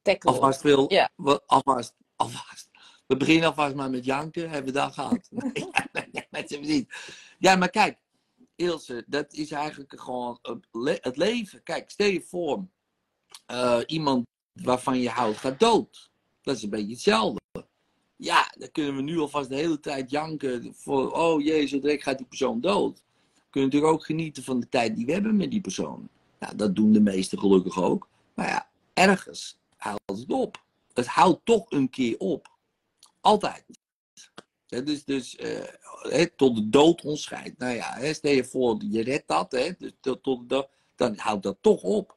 tackelen. 0.02 0.34
alvast 0.36 0.62
wil, 0.62 0.86
Ja. 0.94 1.10
wel, 1.16 1.42
alvast, 1.46 1.94
alvast. 2.16 2.70
We 3.08 3.18
beginnen 3.18 3.48
alvast 3.48 3.76
maar 3.76 3.90
met 3.90 4.06
janken, 4.06 4.50
hebben 4.50 4.74
we 4.74 4.80
dat 4.80 4.94
gehad. 4.94 5.28
nee, 5.32 6.08
nee, 6.12 6.28
met 6.30 6.50
z'n 6.50 6.60
niet. 6.60 6.96
Ja, 7.40 7.56
maar 7.56 7.70
kijk, 7.70 7.98
Ilse, 8.56 9.04
dat 9.08 9.34
is 9.34 9.52
eigenlijk 9.52 10.00
gewoon 10.00 10.40
het 10.42 10.68
le- 10.72 10.98
het 11.02 11.18
leven. 11.18 11.64
Kijk, 11.64 11.90
stel 11.90 12.08
je 12.08 12.22
voor, 12.22 12.66
eh, 13.46 13.82
iemand 13.86 14.28
waarvan 14.64 15.00
je 15.00 15.10
houdt 15.10 15.38
gaat 15.38 15.60
dood. 15.60 16.10
Dat 16.42 16.56
is 16.56 16.64
een 16.64 16.70
beetje 16.70 16.94
hetzelfde. 16.94 17.40
Ja, 18.16 18.54
dan 18.58 18.72
kunnen 18.72 18.96
we 18.96 19.02
nu 19.02 19.20
alvast 19.20 19.50
de 19.50 19.56
hele 19.56 19.80
tijd 19.80 20.10
janken 20.10 20.74
voor, 20.76 21.12
oh 21.12 21.42
jee, 21.42 21.66
zo 21.66 21.80
direct 21.80 22.04
gaat 22.04 22.18
die 22.18 22.28
persoon 22.28 22.62
dood. 22.62 23.04
We 23.34 23.42
kunnen 23.50 23.70
natuurlijk 23.70 23.94
ook 23.94 24.06
genieten 24.06 24.44
van 24.44 24.60
de 24.60 24.70
tijd 24.70 24.96
die 24.96 25.06
we 25.06 25.12
hebben 25.12 25.36
met 25.36 25.52
die 25.52 25.62
persoon. 25.62 26.10
Nou, 26.40 26.56
dat 26.56 26.76
doen 26.76 26.92
de 26.92 27.02
meesten 27.02 27.40
gelukkig 27.40 27.82
ook. 27.82 28.08
Maar 28.34 28.48
ja, 28.48 28.70
ergens 28.94 29.58
houdt 29.78 30.02
het 30.06 30.32
op. 30.32 30.64
Het 30.94 31.08
houdt 31.08 31.46
toch 31.46 31.72
een 31.72 31.90
keer 31.90 32.18
op. 32.18 32.50
Altijd. 33.22 33.66
Hè, 34.68 34.84
dus 34.84 35.04
dus 35.04 35.36
eh, 35.36 36.26
tot 36.36 36.56
de 36.56 36.70
dood 36.70 37.02
ons 37.02 37.22
scheidt. 37.22 37.58
Nou 37.58 37.76
ja, 37.76 38.14
stel 38.14 38.32
je 38.32 38.46
voor, 38.46 38.82
je 38.90 39.04
redt 39.04 39.28
dat, 39.28 39.52
hè, 39.52 39.72
dus 39.78 39.92
tot, 40.00 40.24
tot 40.24 40.68
dan 40.96 41.18
houdt 41.18 41.44
dat 41.44 41.58
toch 41.62 41.82
op. 41.82 42.15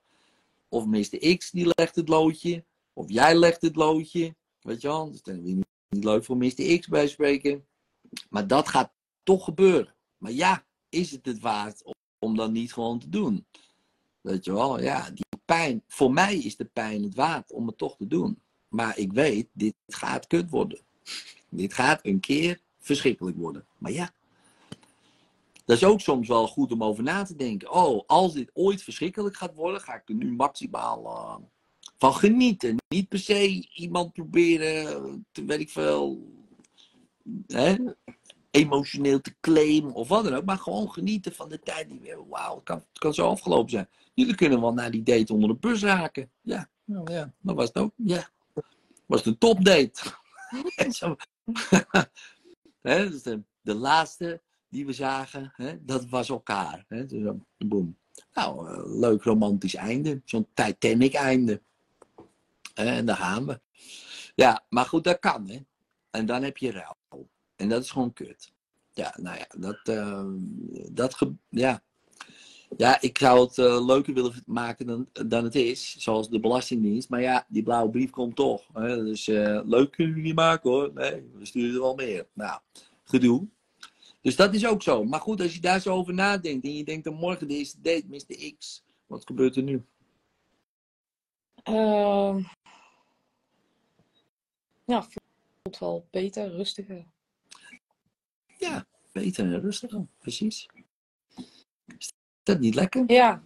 Of 0.68 0.86
Mr. 0.86 1.36
X 1.36 1.50
die 1.50 1.72
legt 1.76 1.96
het 1.96 2.08
loodje, 2.08 2.64
of 2.92 3.08
jij 3.08 3.34
legt 3.34 3.62
het 3.62 3.76
loodje. 3.76 4.34
Weet 4.60 4.80
je 4.80 4.88
wel, 4.88 5.10
dus 5.10 5.22
dan 5.22 5.36
is 5.36 5.54
niet 5.88 6.04
leuk 6.04 6.24
voor 6.24 6.36
Mr. 6.36 6.78
X 6.78 6.86
bij 6.86 7.08
spreken. 7.08 7.66
Maar 8.28 8.46
dat 8.46 8.68
gaat 8.68 8.92
toch 9.22 9.44
gebeuren. 9.44 9.94
Maar 10.18 10.32
ja, 10.32 10.66
is 10.88 11.10
het 11.10 11.26
het 11.26 11.38
waard 11.38 11.82
om 12.18 12.36
dat 12.36 12.50
niet 12.50 12.72
gewoon 12.72 12.98
te 12.98 13.08
doen? 13.08 13.46
Weet 14.20 14.44
je 14.44 14.52
wel, 14.52 14.82
ja, 14.82 15.10
die 15.10 15.26
pijn. 15.44 15.82
Voor 15.86 16.12
mij 16.12 16.36
is 16.38 16.56
de 16.56 16.64
pijn 16.64 17.02
het 17.02 17.14
waard 17.14 17.52
om 17.52 17.66
het 17.66 17.78
toch 17.78 17.96
te 17.96 18.06
doen. 18.06 18.42
Maar 18.68 18.98
ik 18.98 19.12
weet, 19.12 19.48
dit 19.52 19.74
gaat 19.86 20.26
kut 20.26 20.50
worden. 20.50 20.80
Dit 21.48 21.74
gaat 21.74 22.00
een 22.02 22.20
keer 22.20 22.60
verschrikkelijk 22.78 23.36
worden. 23.36 23.66
Maar 23.78 23.92
ja, 23.92 24.12
dat 25.68 25.76
is 25.76 25.84
ook 25.84 26.00
soms 26.00 26.28
wel 26.28 26.46
goed 26.46 26.72
om 26.72 26.84
over 26.84 27.02
na 27.02 27.22
te 27.22 27.36
denken. 27.36 27.72
Oh, 27.72 28.02
als 28.06 28.32
dit 28.32 28.50
ooit 28.52 28.82
verschrikkelijk 28.82 29.36
gaat 29.36 29.54
worden, 29.54 29.80
ga 29.80 29.94
ik 29.94 30.08
er 30.08 30.14
nu 30.14 30.32
maximaal 30.32 31.04
eh, 31.04 31.36
van 31.98 32.14
genieten. 32.14 32.76
Niet 32.88 33.08
per 33.08 33.18
se 33.18 33.68
iemand 33.74 34.12
proberen, 34.12 35.26
te 35.32 35.44
weet 35.44 35.60
ik 35.60 35.70
veel, 35.70 36.32
hè, 37.46 37.76
emotioneel 38.50 39.20
te 39.20 39.34
claimen 39.40 39.92
of 39.92 40.08
wat 40.08 40.24
dan 40.24 40.34
ook. 40.34 40.44
Maar 40.44 40.58
gewoon 40.58 40.90
genieten 40.90 41.34
van 41.34 41.48
de 41.48 41.58
tijd 41.58 41.88
die 41.88 42.00
we 42.00 42.08
hebben. 42.08 42.28
Wauw, 42.28 42.54
het 42.54 42.64
kan, 42.64 42.76
het 42.76 42.98
kan 42.98 43.14
zo 43.14 43.28
afgelopen 43.28 43.70
zijn. 43.70 43.88
Jullie 44.14 44.34
kunnen 44.34 44.60
wel 44.60 44.72
naar 44.72 44.90
die 44.90 45.02
date 45.02 45.32
onder 45.32 45.48
de 45.48 45.56
bus 45.56 45.82
raken. 45.82 46.30
Ja, 46.40 46.68
nou 46.84 47.12
ja, 47.12 47.32
dat 47.40 47.56
was 47.56 47.66
het 47.66 47.78
ook. 47.78 47.92
Ja, 47.96 48.28
was 49.06 49.26
een 49.26 49.38
topdate. 49.38 50.00
Hè, 52.80 53.10
dus 53.10 53.22
de, 53.22 53.42
de 53.60 53.74
laatste 53.74 54.40
die 54.68 54.86
we 54.86 54.92
zagen, 54.92 55.52
hè, 55.56 55.84
dat 55.84 56.08
was 56.08 56.28
elkaar. 56.28 56.84
Hè, 56.88 57.06
dus 57.06 57.22
zo, 57.22 57.38
boem. 57.58 57.96
Nou, 58.34 58.68
eh, 58.68 59.00
leuk 59.00 59.22
romantisch 59.22 59.74
einde. 59.74 60.20
Zo'n 60.24 60.46
Titanic 60.54 61.14
einde. 61.14 61.62
en 62.74 63.06
daar 63.06 63.16
gaan 63.16 63.46
we. 63.46 63.60
Ja, 64.34 64.64
maar 64.68 64.84
goed, 64.84 65.04
dat 65.04 65.18
kan, 65.18 65.48
hè. 65.48 65.58
En 66.10 66.26
dan 66.26 66.42
heb 66.42 66.56
je 66.56 66.70
ruil. 66.70 67.28
En 67.56 67.68
dat 67.68 67.82
is 67.82 67.90
gewoon 67.90 68.12
kut. 68.12 68.52
Ja, 68.92 69.14
nou 69.20 69.38
ja, 69.38 69.46
dat, 69.58 69.78
eh, 69.82 70.24
dat 70.92 71.18
ja. 71.48 71.82
Ja, 72.76 73.00
ik 73.00 73.18
zou 73.18 73.40
het 73.40 73.58
eh, 73.58 73.86
leuker 73.86 74.14
willen 74.14 74.42
maken 74.46 74.86
dan, 74.86 75.08
dan 75.26 75.44
het 75.44 75.54
is, 75.54 75.96
zoals 75.98 76.30
de 76.30 76.40
Belastingdienst. 76.40 77.08
Maar 77.08 77.20
ja, 77.20 77.46
die 77.48 77.62
blauwe 77.62 77.90
brief 77.90 78.10
komt 78.10 78.36
toch. 78.36 78.66
Hè? 78.72 79.04
Dus 79.04 79.26
leuk 79.66 79.90
kunnen 79.90 80.22
niet 80.22 80.34
maken 80.34 80.70
hoor. 80.70 80.90
Nee, 80.94 81.30
we 81.34 81.46
sturen 81.46 81.74
er 81.74 81.80
wel 81.80 81.94
meer. 81.94 82.26
Nou, 82.32 82.60
gedoe. 83.04 83.48
Dus 84.20 84.36
dat 84.36 84.54
is 84.54 84.66
ook 84.66 84.82
zo. 84.82 85.04
Maar 85.04 85.20
goed, 85.20 85.40
als 85.40 85.54
je 85.54 85.60
daar 85.60 85.80
zo 85.80 85.94
over 85.94 86.14
nadenkt 86.14 86.64
en 86.64 86.76
je 86.76 86.84
denkt 86.84 87.04
dan 87.04 87.14
morgen 87.14 87.48
de 87.48 87.54
eerste 87.54 87.80
date, 87.80 88.06
Mr. 88.08 88.54
X. 88.58 88.84
Wat 89.06 89.26
gebeurt 89.26 89.56
er 89.56 89.62
nu? 89.62 89.84
Ehm, 91.62 92.42
ja, 94.84 95.02
voelt 95.02 95.78
wel 95.78 96.08
beter, 96.10 96.50
rustiger. 96.50 97.06
Ja, 98.58 98.86
beter 99.12 99.44
en 99.44 99.60
rustiger. 99.60 100.06
Precies. 100.18 100.68
Is 101.98 102.12
dat 102.42 102.60
niet 102.60 102.74
lekker? 102.74 103.04
Ja, 103.06 103.42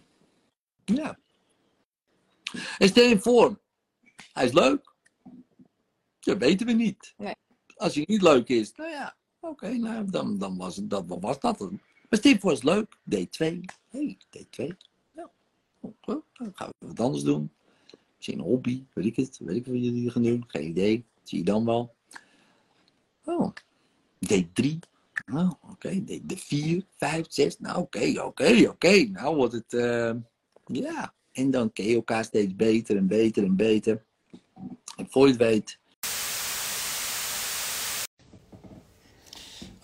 Ja. 0.85 1.19
En 2.77 2.87
stel 2.87 3.07
je 3.07 3.19
voor, 3.19 3.59
hij 4.33 4.45
is 4.45 4.51
leuk. 4.51 4.93
Dat 6.19 6.37
weten 6.37 6.65
we 6.65 6.73
niet. 6.73 7.13
Nee. 7.17 7.35
Als 7.75 7.95
hij 7.95 8.03
niet 8.07 8.21
leuk 8.21 8.47
is, 8.47 8.71
nou 8.75 8.89
ja, 8.89 9.15
oké, 9.43 9.77
nou, 9.77 10.05
dan, 10.09 10.37
dan 10.37 10.57
was, 10.57 10.75
het, 10.75 10.89
dat, 10.89 11.03
was 11.07 11.39
dat. 11.39 11.59
Maar 12.09 12.37
voor, 12.39 12.51
is 12.51 12.63
leuk. 12.63 12.97
D2. 13.15 13.63
hey, 13.89 14.17
D2. 14.37 14.67
Ja. 15.11 15.31
oké, 15.79 16.21
dan 16.33 16.51
gaan 16.53 16.69
we 16.79 16.87
wat 16.87 16.99
anders 16.99 17.23
doen. 17.23 17.51
Misschien 18.15 18.39
een 18.39 18.45
hobby, 18.45 18.83
weet 18.93 19.05
ik 19.05 19.15
het. 19.15 19.39
Weet 19.43 19.55
ik 19.55 19.65
wat 19.65 19.75
jullie 19.75 20.09
gaan 20.09 20.23
doen. 20.23 20.43
Geen 20.47 20.67
idee. 20.69 21.05
Zie 21.23 21.37
je 21.37 21.43
dan 21.43 21.65
wel. 21.65 21.95
Oh, 23.25 23.51
D3. 24.33 24.77
Nou, 25.25 25.53
oké. 25.61 26.03
D- 26.05 26.33
D4, 26.33 26.87
5, 26.97 27.25
6. 27.29 27.59
Nou, 27.59 27.77
oké, 27.81 28.21
oké, 28.21 28.67
oké. 28.69 29.03
Nou 29.03 29.35
wordt 29.35 29.53
het, 29.53 29.73
eh, 29.73 30.13
ja. 30.65 31.13
En 31.31 31.51
dan 31.51 31.73
ken 31.73 31.85
je 31.85 31.95
elkaar 31.95 32.23
steeds 32.23 32.55
beter 32.55 32.97
en 32.97 33.07
beter 33.07 33.43
en 33.43 33.55
beter. 33.55 34.03
En 34.97 35.07
voor 35.09 35.27
het 35.27 35.37
weet. 35.37 35.79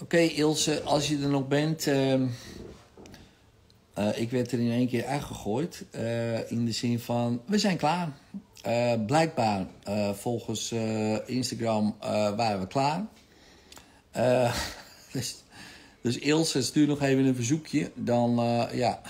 Oké, 0.10 0.20
Ilse, 0.22 0.82
als 0.82 1.08
je 1.08 1.20
er 1.20 1.30
nog 1.30 1.48
bent. 1.48 1.88
ehm, 1.88 2.28
eh, 3.94 4.22
ik 4.22 4.32
werd 4.32 4.52
er 4.52 4.60
in 4.60 4.72
één 4.72 4.88
keer 4.88 5.06
uitgegooid. 5.06 5.86
eh, 5.92 6.52
in 6.52 6.66
de 6.66 6.72
zin 6.72 7.00
van: 7.00 7.42
we 7.46 7.58
zijn 7.58 7.78
klaar. 7.78 8.18
Eh, 8.62 9.06
blijkbaar, 9.06 9.68
volgens 10.14 10.72
Instagram, 11.26 11.96
waren 12.36 12.60
we 12.60 12.68
klaar. 12.68 13.08
Dus, 15.14 15.44
dus 16.02 16.18
Ilse, 16.18 16.62
stuur 16.62 16.88
nog 16.88 17.02
even 17.02 17.26
een 17.26 17.36
verzoekje. 17.36 17.92
Dan, 17.96 18.36
ja. 18.74 19.02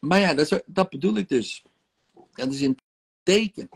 Maar 0.00 0.20
ja, 0.20 0.34
dat, 0.34 0.62
dat 0.66 0.90
bedoel 0.90 1.16
ik 1.16 1.28
dus. 1.28 1.64
Dat 2.34 2.52
is 2.52 2.60
een 2.60 2.78
teken. 3.22 3.68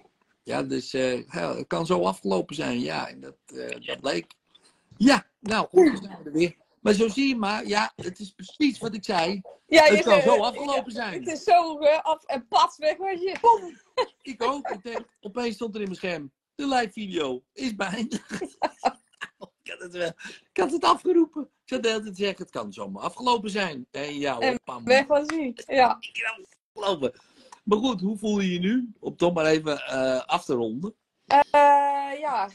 Ja, 0.42 0.62
dus 0.62 0.92
het 0.92 1.66
kan 1.66 1.86
zo 1.86 2.02
afgelopen 2.02 2.54
zijn. 2.54 2.80
Ja, 2.80 3.12
dat, 3.20 3.36
eh, 3.46 3.86
dat 3.86 4.00
bleek. 4.00 4.26
Ja, 4.96 5.26
nou 5.48 5.68
goed, 5.68 5.86
dan 5.86 6.02
zijn 6.02 6.18
we 6.22 6.24
er 6.24 6.32
weer. 6.32 6.56
Maar 6.80 6.92
zo 6.92 7.08
zie 7.08 7.28
je 7.28 7.36
maar, 7.36 7.66
ja, 7.66 7.92
het 7.96 8.18
is 8.18 8.30
precies 8.30 8.78
wat 8.78 8.94
ik 8.94 9.04
zei. 9.04 9.40
Ja, 9.66 9.84
Het 9.84 10.02
kan 10.02 10.22
zo 10.22 10.42
afgelopen 10.42 10.92
zijn. 10.92 11.24
Het 11.24 11.32
is 11.32 11.44
zo 11.44 11.78
af 11.78 12.24
en 12.24 12.48
pas 12.48 12.76
weg 12.76 12.96
was 12.96 13.20
je. 13.20 13.36
Ik 14.22 14.42
ook. 14.42 14.68
Ik 14.68 14.82
denk, 14.82 15.06
opeens 15.20 15.54
stond 15.54 15.74
er 15.74 15.80
in 15.80 15.86
mijn 15.86 15.98
scherm. 15.98 16.32
De 16.54 16.66
live 16.66 16.92
video 16.92 17.44
is 17.52 17.74
beëindigd. 17.74 18.42
ik, 19.62 19.70
had 19.70 19.78
het 19.78 19.92
wel, 19.92 20.12
ik 20.52 20.56
had 20.60 20.72
het 20.72 20.84
afgeroepen. 20.84 21.42
Ik 21.42 21.48
zat 21.64 21.82
de 21.82 21.88
hele 21.88 22.02
tijd 22.02 22.16
zeggen, 22.16 22.38
het 22.38 22.50
kan 22.50 22.72
zomaar 22.72 23.02
afgelopen 23.02 23.50
zijn. 23.50 23.86
En 23.90 24.26
hoor, 24.26 24.42
En 24.42 24.60
pam. 24.64 24.84
Weg 24.84 25.06
was 25.06 25.26
hij. 25.26 25.52
Ja. 25.66 25.98
Afgelopen. 26.72 27.12
Maar 27.64 27.78
goed, 27.78 28.00
hoe 28.00 28.18
voel 28.18 28.40
je 28.40 28.52
je 28.52 28.58
nu? 28.58 28.92
Om 29.00 29.16
toch 29.16 29.34
maar 29.34 29.46
even 29.46 29.78
eh, 29.78 30.24
af 30.24 30.44
te 30.44 30.54
ronden. 30.54 30.94
Eh, 31.26 31.40
ja, 32.18 32.50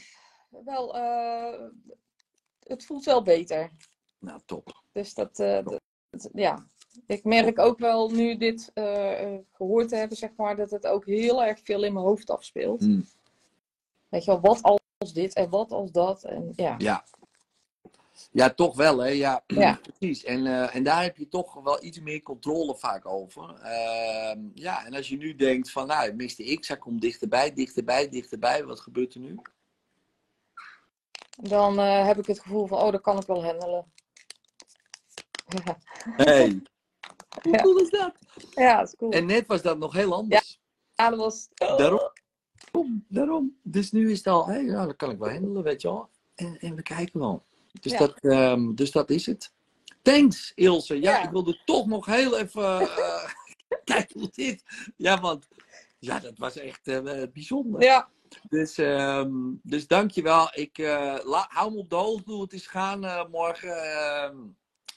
wel, 0.64 0.96
eh, 0.96 1.68
het 2.70 2.84
voelt 2.84 3.04
wel 3.04 3.22
beter. 3.22 3.70
Nou, 4.18 4.40
top. 4.46 4.82
Dus 4.92 5.14
dat, 5.14 5.38
eh, 5.38 5.64
dat- 5.64 5.80
dat- 6.10 6.28
ja. 6.32 6.66
Ik 7.06 7.24
merk 7.24 7.58
ook 7.58 7.78
wel 7.78 8.10
nu 8.10 8.36
dit 8.36 8.70
eh, 8.74 9.22
eh, 9.34 9.40
gehoord 9.52 9.88
te 9.88 9.96
hebben, 9.96 10.16
zeg 10.16 10.30
maar, 10.36 10.56
dat 10.56 10.70
het 10.70 10.86
ook 10.86 11.06
heel 11.06 11.44
erg 11.44 11.60
veel 11.62 11.84
in 11.84 11.92
mijn 11.92 12.04
hoofd 12.04 12.30
afspeelt. 12.30 12.80
Hmm. 12.80 13.04
Weet 14.08 14.24
je 14.24 14.30
wel, 14.30 14.40
wat 14.40 14.62
als 14.98 15.12
dit 15.12 15.34
en 15.34 15.50
wat 15.50 15.72
als 15.72 15.92
dat. 15.92 16.24
En 16.24 16.52
ja, 16.56 16.74
Ja. 16.78 17.04
Ja, 18.32 18.50
toch 18.50 18.76
wel, 18.76 18.98
hè? 18.98 19.08
Ja, 19.08 19.44
Ja. 19.46 19.80
precies. 19.98 20.24
En, 20.24 20.46
eh, 20.46 20.74
en 20.74 20.82
daar 20.82 21.02
heb 21.02 21.16
je 21.16 21.28
toch 21.28 21.54
wel 21.54 21.84
iets 21.84 22.00
meer 22.00 22.22
controle 22.22 22.76
vaak 22.76 23.06
over. 23.06 23.54
Ehm, 23.62 24.38
ja, 24.54 24.84
en 24.86 24.94
als 24.94 25.08
je 25.08 25.16
nu 25.16 25.34
denkt 25.36 25.70
van, 25.70 25.86
nou, 25.86 26.12
Mr. 26.14 26.58
X, 26.58 26.68
hij 26.68 26.78
komt 26.78 27.00
dichterbij, 27.00 27.52
dichterbij, 27.52 28.08
dichterbij. 28.08 28.64
Wat 28.64 28.80
gebeurt 28.80 29.14
er 29.14 29.20
nu? 29.20 29.38
Dan 31.40 31.78
eh, 31.78 32.06
heb 32.06 32.18
ik 32.18 32.26
het 32.26 32.40
gevoel 32.40 32.66
van, 32.66 32.78
oh, 32.78 32.92
dat 32.92 33.00
kan 33.00 33.18
ik 33.18 33.26
wel 33.26 33.44
handelen. 33.44 33.92
Hey. 36.16 36.62
Hoe 37.42 37.52
Ja. 37.52 37.62
cool 37.62 37.76
is 37.78 37.90
dat? 37.90 38.12
ja 38.50 38.76
dat 38.78 38.88
is 38.88 38.94
cool. 38.96 39.10
En 39.10 39.26
net 39.26 39.46
was 39.46 39.62
dat 39.62 39.78
nog 39.78 39.92
heel 39.92 40.14
anders. 40.14 40.60
Ja, 40.94 41.10
dat 41.10 41.18
was... 41.18 41.48
Daarom. 41.54 42.00
Daarom. 43.08 43.56
Dus 43.62 43.90
nu 43.92 44.10
is 44.10 44.18
het 44.18 44.26
al, 44.26 44.46
hey, 44.46 44.62
nou, 44.62 44.86
dat 44.86 44.96
kan 44.96 45.10
ik 45.10 45.18
wel 45.18 45.30
handelen, 45.30 45.62
weet 45.62 45.82
je 45.82 45.88
wel. 45.88 46.08
En, 46.34 46.58
en 46.60 46.74
we 46.74 46.82
kijken 46.82 47.20
wel. 47.20 47.44
Dus, 47.80 47.92
Ja. 47.92 47.98
dat, 47.98 48.18
ehm, 48.20 48.74
dus 48.74 48.90
dat 48.90 49.10
is 49.10 49.26
het. 49.26 49.52
Thanks, 50.02 50.52
Ilse. 50.54 50.94
Ja, 50.94 51.10
Ja. 51.10 51.22
ik 51.24 51.30
wilde 51.30 51.60
toch 51.64 51.86
nog 51.86 52.06
heel 52.06 52.38
even 52.38 52.80
eh, 52.80 53.24
kijken 53.84 54.20
hoe 54.20 54.30
dit. 54.32 54.62
Ja, 54.96 55.20
want 55.20 55.48
ja, 55.98 56.18
dat 56.18 56.38
was 56.38 56.56
echt 56.56 56.88
eh, 56.88 57.22
bijzonder. 57.32 57.82
Ja, 57.82 58.08
Dus, 58.48 58.78
ehm 58.78 59.30
dus 59.62 59.86
dankjewel. 59.86 60.48
Ik 60.52 60.78
la- 61.24 61.46
hou 61.48 61.72
me 61.72 61.78
op 61.78 61.90
de 61.90 61.96
hoogte 61.96 62.30
hoe 62.32 62.42
het 62.42 62.52
is 62.52 62.66
gaan 62.66 63.04
eh, 63.04 63.24
morgen. 63.30 63.92
Ehm, 63.92 64.36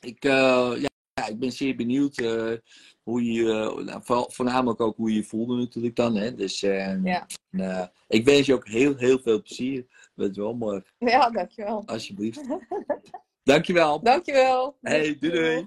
ik, 0.02 0.26
eh, 0.26 0.72
ja, 0.78 1.28
ik 1.28 1.40
ben 1.40 1.52
zeer 1.52 1.76
benieuwd 1.76 2.16
hoe 3.04 3.32
je, 3.32 3.44
nou, 3.86 4.02
vooral- 4.04 4.32
voornamelijk 4.32 4.82
ook 4.82 4.96
hoe 4.98 5.10
je 5.10 5.16
je 5.16 5.24
voelde 5.24 5.56
natuurlijk 5.56 5.96
dan. 5.96 6.16
Hè? 6.16 6.36
Dus 6.36 6.64
ehm, 6.64 7.06
Ja. 7.08 7.26
en, 7.52 7.92
ik 8.08 8.26
wens 8.26 8.46
je 8.46 8.54
ook 8.54 8.68
heel, 8.68 8.96
heel 8.96 9.20
veel 9.20 9.42
plezier. 9.42 9.86
Weet 10.14 10.36
je 10.36 10.42
wel, 10.42 10.54
morgen. 10.56 10.86
ja, 10.98 11.30
dankjewel. 11.30 11.84
Alsjeblieft. 11.86 12.42
dankjewel. 13.44 14.02
Dankjewel. 14.04 14.78
Hey, 14.82 15.18
doei 15.20 15.34
doei. 15.34 15.62